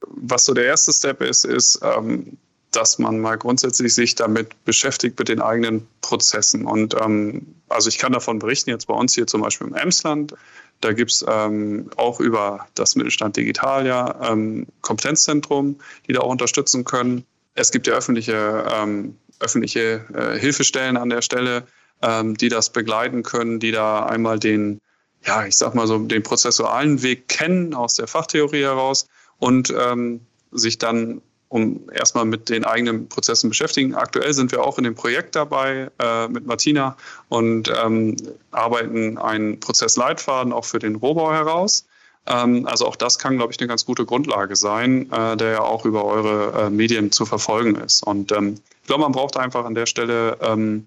Was 0.00 0.44
so 0.44 0.52
der 0.52 0.64
erste 0.64 0.92
Step 0.92 1.22
ist, 1.22 1.44
ist 1.44 1.80
ähm, 1.82 2.36
dass 2.76 2.98
man 2.98 3.20
mal 3.20 3.38
grundsätzlich 3.38 3.94
sich 3.94 4.14
damit 4.14 4.64
beschäftigt 4.64 5.18
mit 5.18 5.28
den 5.28 5.40
eigenen 5.40 5.86
Prozessen. 6.02 6.66
Und 6.66 6.94
ähm, 7.00 7.54
also 7.68 7.88
ich 7.88 7.96
kann 7.96 8.12
davon 8.12 8.38
berichten, 8.38 8.68
jetzt 8.68 8.86
bei 8.86 8.94
uns 8.94 9.14
hier 9.14 9.26
zum 9.26 9.40
Beispiel 9.40 9.66
im 9.66 9.74
Emsland, 9.74 10.34
da 10.82 10.92
gibt 10.92 11.10
es 11.10 11.24
ähm, 11.26 11.88
auch 11.96 12.20
über 12.20 12.66
das 12.74 12.94
Mittelstand 12.94 13.38
Digital 13.38 13.86
ja 13.86 14.30
ähm, 14.30 14.66
Kompetenzzentrum, 14.82 15.76
die 16.06 16.12
da 16.12 16.20
auch 16.20 16.30
unterstützen 16.30 16.84
können. 16.84 17.24
Es 17.54 17.72
gibt 17.72 17.86
ja 17.86 17.94
öffentliche, 17.94 18.66
ähm, 18.70 19.16
öffentliche 19.40 20.04
äh, 20.12 20.38
Hilfestellen 20.38 20.98
an 20.98 21.08
der 21.08 21.22
Stelle, 21.22 21.66
ähm, 22.02 22.36
die 22.36 22.50
das 22.50 22.70
begleiten 22.70 23.22
können, 23.22 23.58
die 23.58 23.72
da 23.72 24.04
einmal 24.04 24.38
den, 24.38 24.82
ja, 25.24 25.46
ich 25.46 25.56
sag 25.56 25.74
mal 25.74 25.86
so, 25.86 25.98
den 25.98 26.22
prozessualen 26.22 27.02
Weg 27.02 27.28
kennen 27.28 27.72
aus 27.72 27.94
der 27.94 28.06
Fachtheorie 28.06 28.62
heraus 28.62 29.06
und 29.38 29.72
ähm, 29.74 30.20
sich 30.52 30.76
dann 30.76 31.22
um 31.56 31.80
erstmal 31.90 32.26
mit 32.26 32.50
den 32.50 32.64
eigenen 32.64 33.08
Prozessen 33.08 33.48
beschäftigen. 33.48 33.94
Aktuell 33.94 34.34
sind 34.34 34.52
wir 34.52 34.62
auch 34.62 34.76
in 34.76 34.84
dem 34.84 34.94
Projekt 34.94 35.34
dabei 35.34 35.90
äh, 35.98 36.28
mit 36.28 36.46
Martina 36.46 36.96
und 37.30 37.72
ähm, 37.82 38.16
arbeiten 38.50 39.16
einen 39.16 39.58
Prozessleitfaden 39.58 40.52
auch 40.52 40.66
für 40.66 40.78
den 40.78 40.96
Rohbau 40.96 41.32
heraus. 41.32 41.86
Ähm, 42.26 42.66
also 42.66 42.86
auch 42.86 42.96
das 42.96 43.18
kann, 43.18 43.38
glaube 43.38 43.52
ich, 43.52 43.58
eine 43.58 43.68
ganz 43.68 43.86
gute 43.86 44.04
Grundlage 44.04 44.54
sein, 44.54 45.10
äh, 45.10 45.36
der 45.38 45.52
ja 45.52 45.60
auch 45.60 45.86
über 45.86 46.04
eure 46.04 46.66
äh, 46.66 46.70
Medien 46.70 47.10
zu 47.10 47.24
verfolgen 47.24 47.76
ist. 47.76 48.02
Und 48.02 48.32
ähm, 48.32 48.60
ich 48.82 48.86
glaube, 48.86 49.02
man 49.02 49.12
braucht 49.12 49.38
einfach 49.38 49.64
an 49.64 49.74
der 49.74 49.86
Stelle 49.86 50.36
ähm, 50.42 50.76
ein 50.76 50.86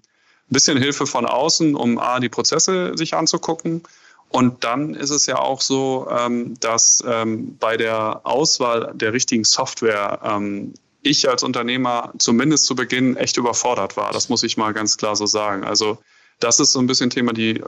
bisschen 0.52 0.78
Hilfe 0.78 1.06
von 1.06 1.26
außen, 1.26 1.74
um 1.74 1.98
A, 1.98 2.20
die 2.20 2.28
Prozesse 2.28 2.96
sich 2.96 3.14
anzugucken 3.14 3.82
und 4.30 4.62
dann 4.62 4.94
ist 4.94 5.10
es 5.10 5.26
ja 5.26 5.38
auch 5.38 5.60
so, 5.60 6.08
ähm, 6.08 6.54
dass 6.60 7.02
ähm, 7.06 7.56
bei 7.58 7.76
der 7.76 8.20
Auswahl 8.24 8.92
der 8.94 9.12
richtigen 9.12 9.44
Software 9.44 10.20
ähm, 10.22 10.74
ich 11.02 11.28
als 11.28 11.42
Unternehmer 11.42 12.12
zumindest 12.18 12.66
zu 12.66 12.76
Beginn 12.76 13.16
echt 13.16 13.36
überfordert 13.36 13.96
war. 13.96 14.12
Das 14.12 14.28
muss 14.28 14.44
ich 14.44 14.56
mal 14.56 14.72
ganz 14.72 14.96
klar 14.96 15.16
so 15.16 15.26
sagen. 15.26 15.64
Also 15.64 15.98
das 16.38 16.60
ist 16.60 16.72
so 16.72 16.78
ein 16.78 16.86
bisschen 16.86 17.10
Thema, 17.10 17.32
die 17.32 17.62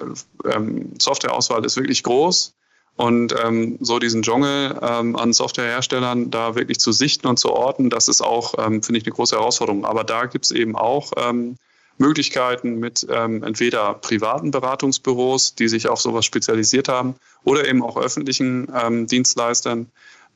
Softwareauswahl 0.98 1.64
ist 1.64 1.76
wirklich 1.76 2.02
groß. 2.02 2.54
Und 2.96 3.34
ähm, 3.42 3.78
so 3.80 3.98
diesen 3.98 4.22
Dschungel 4.22 4.78
ähm, 4.82 5.16
an 5.16 5.32
Softwareherstellern 5.32 6.30
da 6.30 6.54
wirklich 6.54 6.78
zu 6.78 6.92
sichten 6.92 7.26
und 7.26 7.38
zu 7.38 7.50
orten, 7.50 7.88
das 7.88 8.08
ist 8.08 8.20
auch, 8.20 8.54
ähm, 8.58 8.82
finde 8.82 8.98
ich, 8.98 9.06
eine 9.06 9.14
große 9.14 9.34
Herausforderung. 9.34 9.86
Aber 9.86 10.04
da 10.04 10.26
gibt 10.26 10.44
es 10.44 10.50
eben 10.50 10.76
auch 10.76 11.12
ähm, 11.16 11.56
Möglichkeiten 11.98 12.78
mit 12.78 13.06
ähm, 13.10 13.42
entweder 13.42 13.94
privaten 13.94 14.50
Beratungsbüros, 14.50 15.54
die 15.54 15.68
sich 15.68 15.88
auf 15.88 16.00
sowas 16.00 16.24
spezialisiert 16.24 16.88
haben, 16.88 17.14
oder 17.44 17.68
eben 17.68 17.82
auch 17.82 17.96
öffentlichen 17.96 18.68
ähm, 18.74 19.06
Dienstleistern 19.06 19.90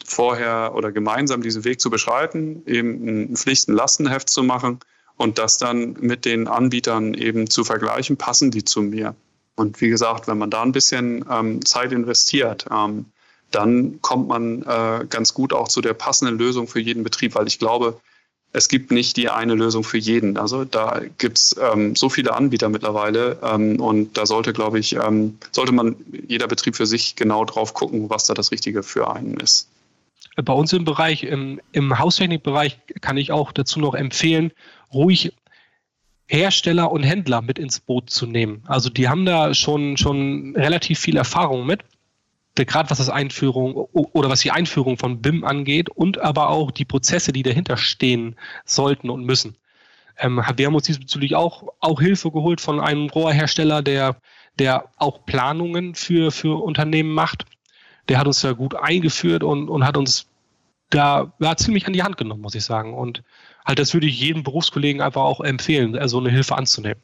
vorher 0.05 0.73
oder 0.75 0.93
gemeinsam 0.93 1.43
diesen 1.43 1.65
Weg 1.65 1.81
zu 1.81 1.91
beschreiten, 1.91 2.63
eben 2.67 3.31
ein 3.31 3.37
Pflichten-Lastenheft 3.37 4.29
zu 4.29 4.43
machen 4.43 4.81
und 5.17 5.39
das 5.39 5.59
dann 5.59 5.97
mit 6.01 6.25
den 6.25 6.49
Anbietern 6.49 7.15
eben 7.15 7.49
zu 7.49 7.65
vergleichen, 7.65 8.17
passen 8.17 8.51
die 8.51 8.65
zu 8.65 8.83
mir. 8.83 9.15
Und 9.57 9.81
wie 9.81 9.89
gesagt, 9.89 10.29
wenn 10.29 10.39
man 10.39 10.51
da 10.51 10.63
ein 10.63 10.73
bisschen 10.73 11.25
ähm, 11.31 11.65
Zeit 11.65 11.93
investiert, 11.93 12.67
ähm, 12.71 13.07
dann 13.51 14.01
kommt 14.03 14.29
man 14.29 14.63
äh, 14.63 15.07
ganz 15.09 15.33
gut 15.33 15.53
auch 15.53 15.69
zu 15.69 15.81
der 15.81 15.95
passenden 15.95 16.37
Lösung 16.37 16.69
für 16.69 16.81
jeden 16.81 17.05
Betrieb, 17.05 17.35
weil 17.35 17.47
ich 17.47 17.59
glaube, 17.59 17.99
es 18.57 18.69
gibt 18.69 18.91
nicht 18.91 19.19
die 19.19 19.29
eine 19.29 19.55
Lösung 19.55 19.85
für 19.85 19.99
jeden. 19.99 20.39
Also 20.39 20.65
da 20.65 21.03
gibt 21.19 21.37
es 21.37 21.55
ähm, 21.61 21.95
so 21.95 22.09
viele 22.09 22.35
Anbieter 22.35 22.71
mittlerweile 22.71 23.39
ähm, 23.43 23.79
und 23.79 24.17
da 24.17 24.25
sollte, 24.25 24.55
glaube 24.55 24.79
ich, 24.79 24.95
ähm, 24.95 25.37
sollte 25.53 25.73
man 25.73 25.95
jeder 26.27 26.49
Betrieb 26.49 26.75
für 26.75 26.87
sich 26.87 27.17
genau 27.17 27.45
drauf 27.45 27.75
gucken, 27.75 28.09
was 28.09 28.25
da 28.25 28.33
das 28.33 28.53
Richtige 28.53 28.83
für 28.83 29.15
einen 29.15 29.37
ist. 29.37 29.69
Bei 30.43 30.55
uns 30.55 30.73
im 30.73 30.87
Bereich, 30.87 31.25
im, 31.25 31.61
im 31.73 31.99
Haustechnikbereich 31.99 32.79
kann 33.03 33.19
ich 33.19 33.31
auch 33.31 33.53
dazu 33.53 33.79
noch 33.79 33.93
empfehlen, 33.93 34.53
ruhig 34.93 35.35
Hersteller 36.27 36.91
und 36.91 37.03
Händler 37.03 37.43
mit 37.43 37.59
ins 37.59 37.81
Boot 37.81 38.09
zu 38.09 38.27
nehmen. 38.27 38.63
Also 38.67 38.89
die 38.89 39.11
haben 39.11 39.27
da 39.27 39.53
schon, 39.53 39.99
schon 39.99 40.57
relativ 40.57 40.99
viel 40.99 41.19
Erfahrung 41.19 41.67
mit 41.67 41.85
gerade 42.65 42.91
was 42.91 42.99
das 42.99 43.09
Einführung 43.11 43.75
oder 43.75 44.31
was 44.31 44.41
die 44.41 44.51
Einführung 44.51 44.97
von 44.97 45.21
BIM 45.21 45.45
angeht 45.45 45.91
und 45.91 46.19
aber 46.19 46.49
auch 46.49 46.71
die 46.71 46.85
Prozesse, 46.85 47.33
die 47.33 47.43
dahinter 47.43 47.77
stehen 47.77 48.37
sollten 48.65 49.11
und 49.11 49.25
müssen. 49.25 49.57
Ähm, 50.19 50.43
wir 50.57 50.67
haben 50.67 50.75
uns 50.75 50.87
diesbezüglich 50.87 51.35
auch, 51.35 51.65
auch 51.81 52.01
Hilfe 52.01 52.31
geholt 52.31 52.61
von 52.61 52.81
einem 52.81 53.09
Rohrhersteller, 53.09 53.83
der, 53.83 54.17
der 54.59 54.87
auch 54.97 55.27
Planungen 55.27 55.95
für, 55.95 56.31
für 56.31 56.63
Unternehmen 56.63 57.13
macht. 57.13 57.45
Der 58.09 58.19
hat 58.19 58.27
uns 58.27 58.41
da 58.41 58.53
gut 58.53 58.75
eingeführt 58.75 59.43
und, 59.43 59.69
und 59.69 59.85
hat 59.85 59.97
uns 59.97 60.27
da 60.91 61.33
ja, 61.41 61.57
ziemlich 61.57 61.87
an 61.87 61.93
die 61.93 62.03
Hand 62.03 62.17
genommen, 62.17 62.41
muss 62.41 62.55
ich 62.55 62.65
sagen. 62.65 62.95
Und 62.95 63.23
halt, 63.67 63.79
das 63.79 63.93
würde 63.93 64.07
ich 64.07 64.19
jedem 64.19 64.43
Berufskollegen 64.43 65.03
einfach 65.03 65.23
auch 65.23 65.41
empfehlen, 65.41 65.93
so 65.93 65.99
also 65.99 66.19
eine 66.21 66.31
Hilfe 66.31 66.57
anzunehmen. 66.57 67.01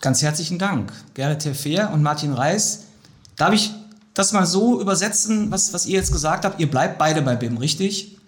Ganz 0.00 0.22
herzlichen 0.22 0.58
Dank, 0.58 0.92
Gerrit 1.14 1.40
Terfer 1.40 1.92
und 1.92 2.02
Martin 2.02 2.32
Reis. 2.32 2.88
Darf 3.36 3.54
ich 3.54 3.70
das 4.14 4.32
mal 4.32 4.46
so 4.46 4.80
übersetzen, 4.80 5.50
was, 5.50 5.72
was 5.72 5.86
ihr 5.86 5.98
jetzt 5.98 6.12
gesagt 6.12 6.44
habt. 6.44 6.60
Ihr 6.60 6.70
bleibt 6.70 6.98
beide 6.98 7.22
bei 7.22 7.36
BIM, 7.36 7.56
richtig? 7.58 8.18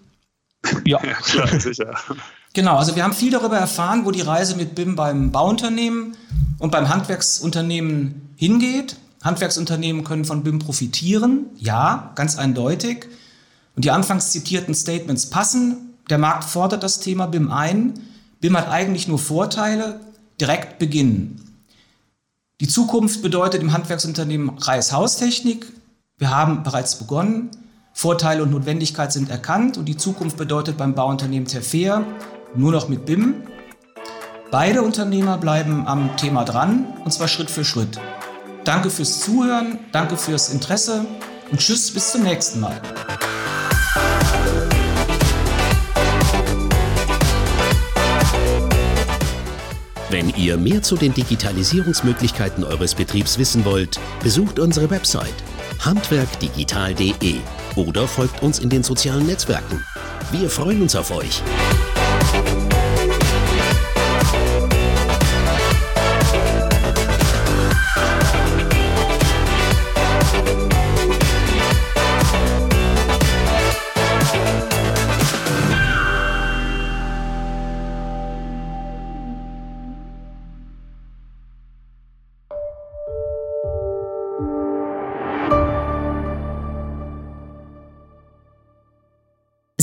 Ja, 0.85 0.97
klar, 0.97 1.59
sicher. 1.59 1.95
Genau, 2.53 2.77
also 2.77 2.95
wir 2.95 3.03
haben 3.03 3.13
viel 3.13 3.31
darüber 3.31 3.57
erfahren, 3.57 4.05
wo 4.05 4.11
die 4.11 4.21
Reise 4.21 4.55
mit 4.55 4.73
BIM 4.73 4.95
beim 4.95 5.31
Bauunternehmen 5.31 6.15
und 6.57 6.71
beim 6.71 6.89
Handwerksunternehmen 6.89 8.29
hingeht. 8.35 8.95
Handwerksunternehmen 9.23 10.03
können 10.03 10.25
von 10.25 10.43
BIM 10.43 10.59
profitieren, 10.59 11.47
ja, 11.57 12.13
ganz 12.15 12.37
eindeutig. 12.37 13.07
Und 13.75 13.85
die 13.85 13.91
anfangs 13.91 14.31
zitierten 14.31 14.73
Statements 14.73 15.29
passen. 15.29 15.95
Der 16.09 16.17
Markt 16.17 16.45
fordert 16.45 16.81
das 16.81 16.99
Thema 16.99 17.27
BIM 17.27 17.51
ein. 17.51 17.93
BIM 18.39 18.57
hat 18.57 18.69
eigentlich 18.69 19.07
nur 19.07 19.19
Vorteile. 19.19 19.99
Direkt 20.39 20.79
beginnen. 20.79 21.44
Die 22.61 22.69
Zukunft 22.69 23.21
bedeutet 23.21 23.61
im 23.61 23.73
Handwerksunternehmen 23.73 24.57
Reis 24.59 24.93
Haustechnik. 24.93 25.65
Wir 26.17 26.29
haben 26.29 26.63
bereits 26.63 26.97
begonnen. 26.97 27.51
Vorteile 27.93 28.43
und 28.43 28.51
Notwendigkeit 28.51 29.11
sind 29.11 29.29
erkannt 29.29 29.77
und 29.77 29.85
die 29.85 29.97
Zukunft 29.97 30.37
bedeutet 30.37 30.77
beim 30.77 30.95
Bauunternehmen 30.95 31.49
Terfair 31.49 32.05
nur 32.55 32.71
noch 32.71 32.87
mit 32.87 33.05
BIM. 33.05 33.43
Beide 34.51 34.83
Unternehmer 34.83 35.37
bleiben 35.37 35.85
am 35.85 36.15
Thema 36.15 36.45
dran 36.45 36.87
und 37.03 37.11
zwar 37.11 37.27
Schritt 37.27 37.51
für 37.51 37.65
Schritt. 37.65 37.99
Danke 38.63 38.89
fürs 38.89 39.19
Zuhören, 39.19 39.77
danke 39.91 40.15
fürs 40.15 40.47
Interesse 40.47 41.05
und 41.51 41.59
tschüss 41.59 41.93
bis 41.93 42.13
zum 42.13 42.23
nächsten 42.23 42.61
Mal. 42.61 42.79
Wenn 50.15 50.33
ihr 50.37 50.55
mehr 50.55 50.81
zu 50.81 50.95
den 50.95 51.13
Digitalisierungsmöglichkeiten 51.13 52.63
eures 52.63 52.95
Betriebs 52.95 53.37
wissen 53.37 53.65
wollt, 53.65 53.99
besucht 54.23 54.59
unsere 54.59 54.89
Website 54.89 55.43
handwerkdigital.de 55.81 57.35
oder 57.75 58.07
folgt 58.07 58.41
uns 58.41 58.59
in 58.59 58.69
den 58.69 58.81
sozialen 58.81 59.25
Netzwerken. 59.25 59.83
Wir 60.31 60.49
freuen 60.49 60.83
uns 60.83 60.95
auf 60.95 61.11
euch. 61.11 61.41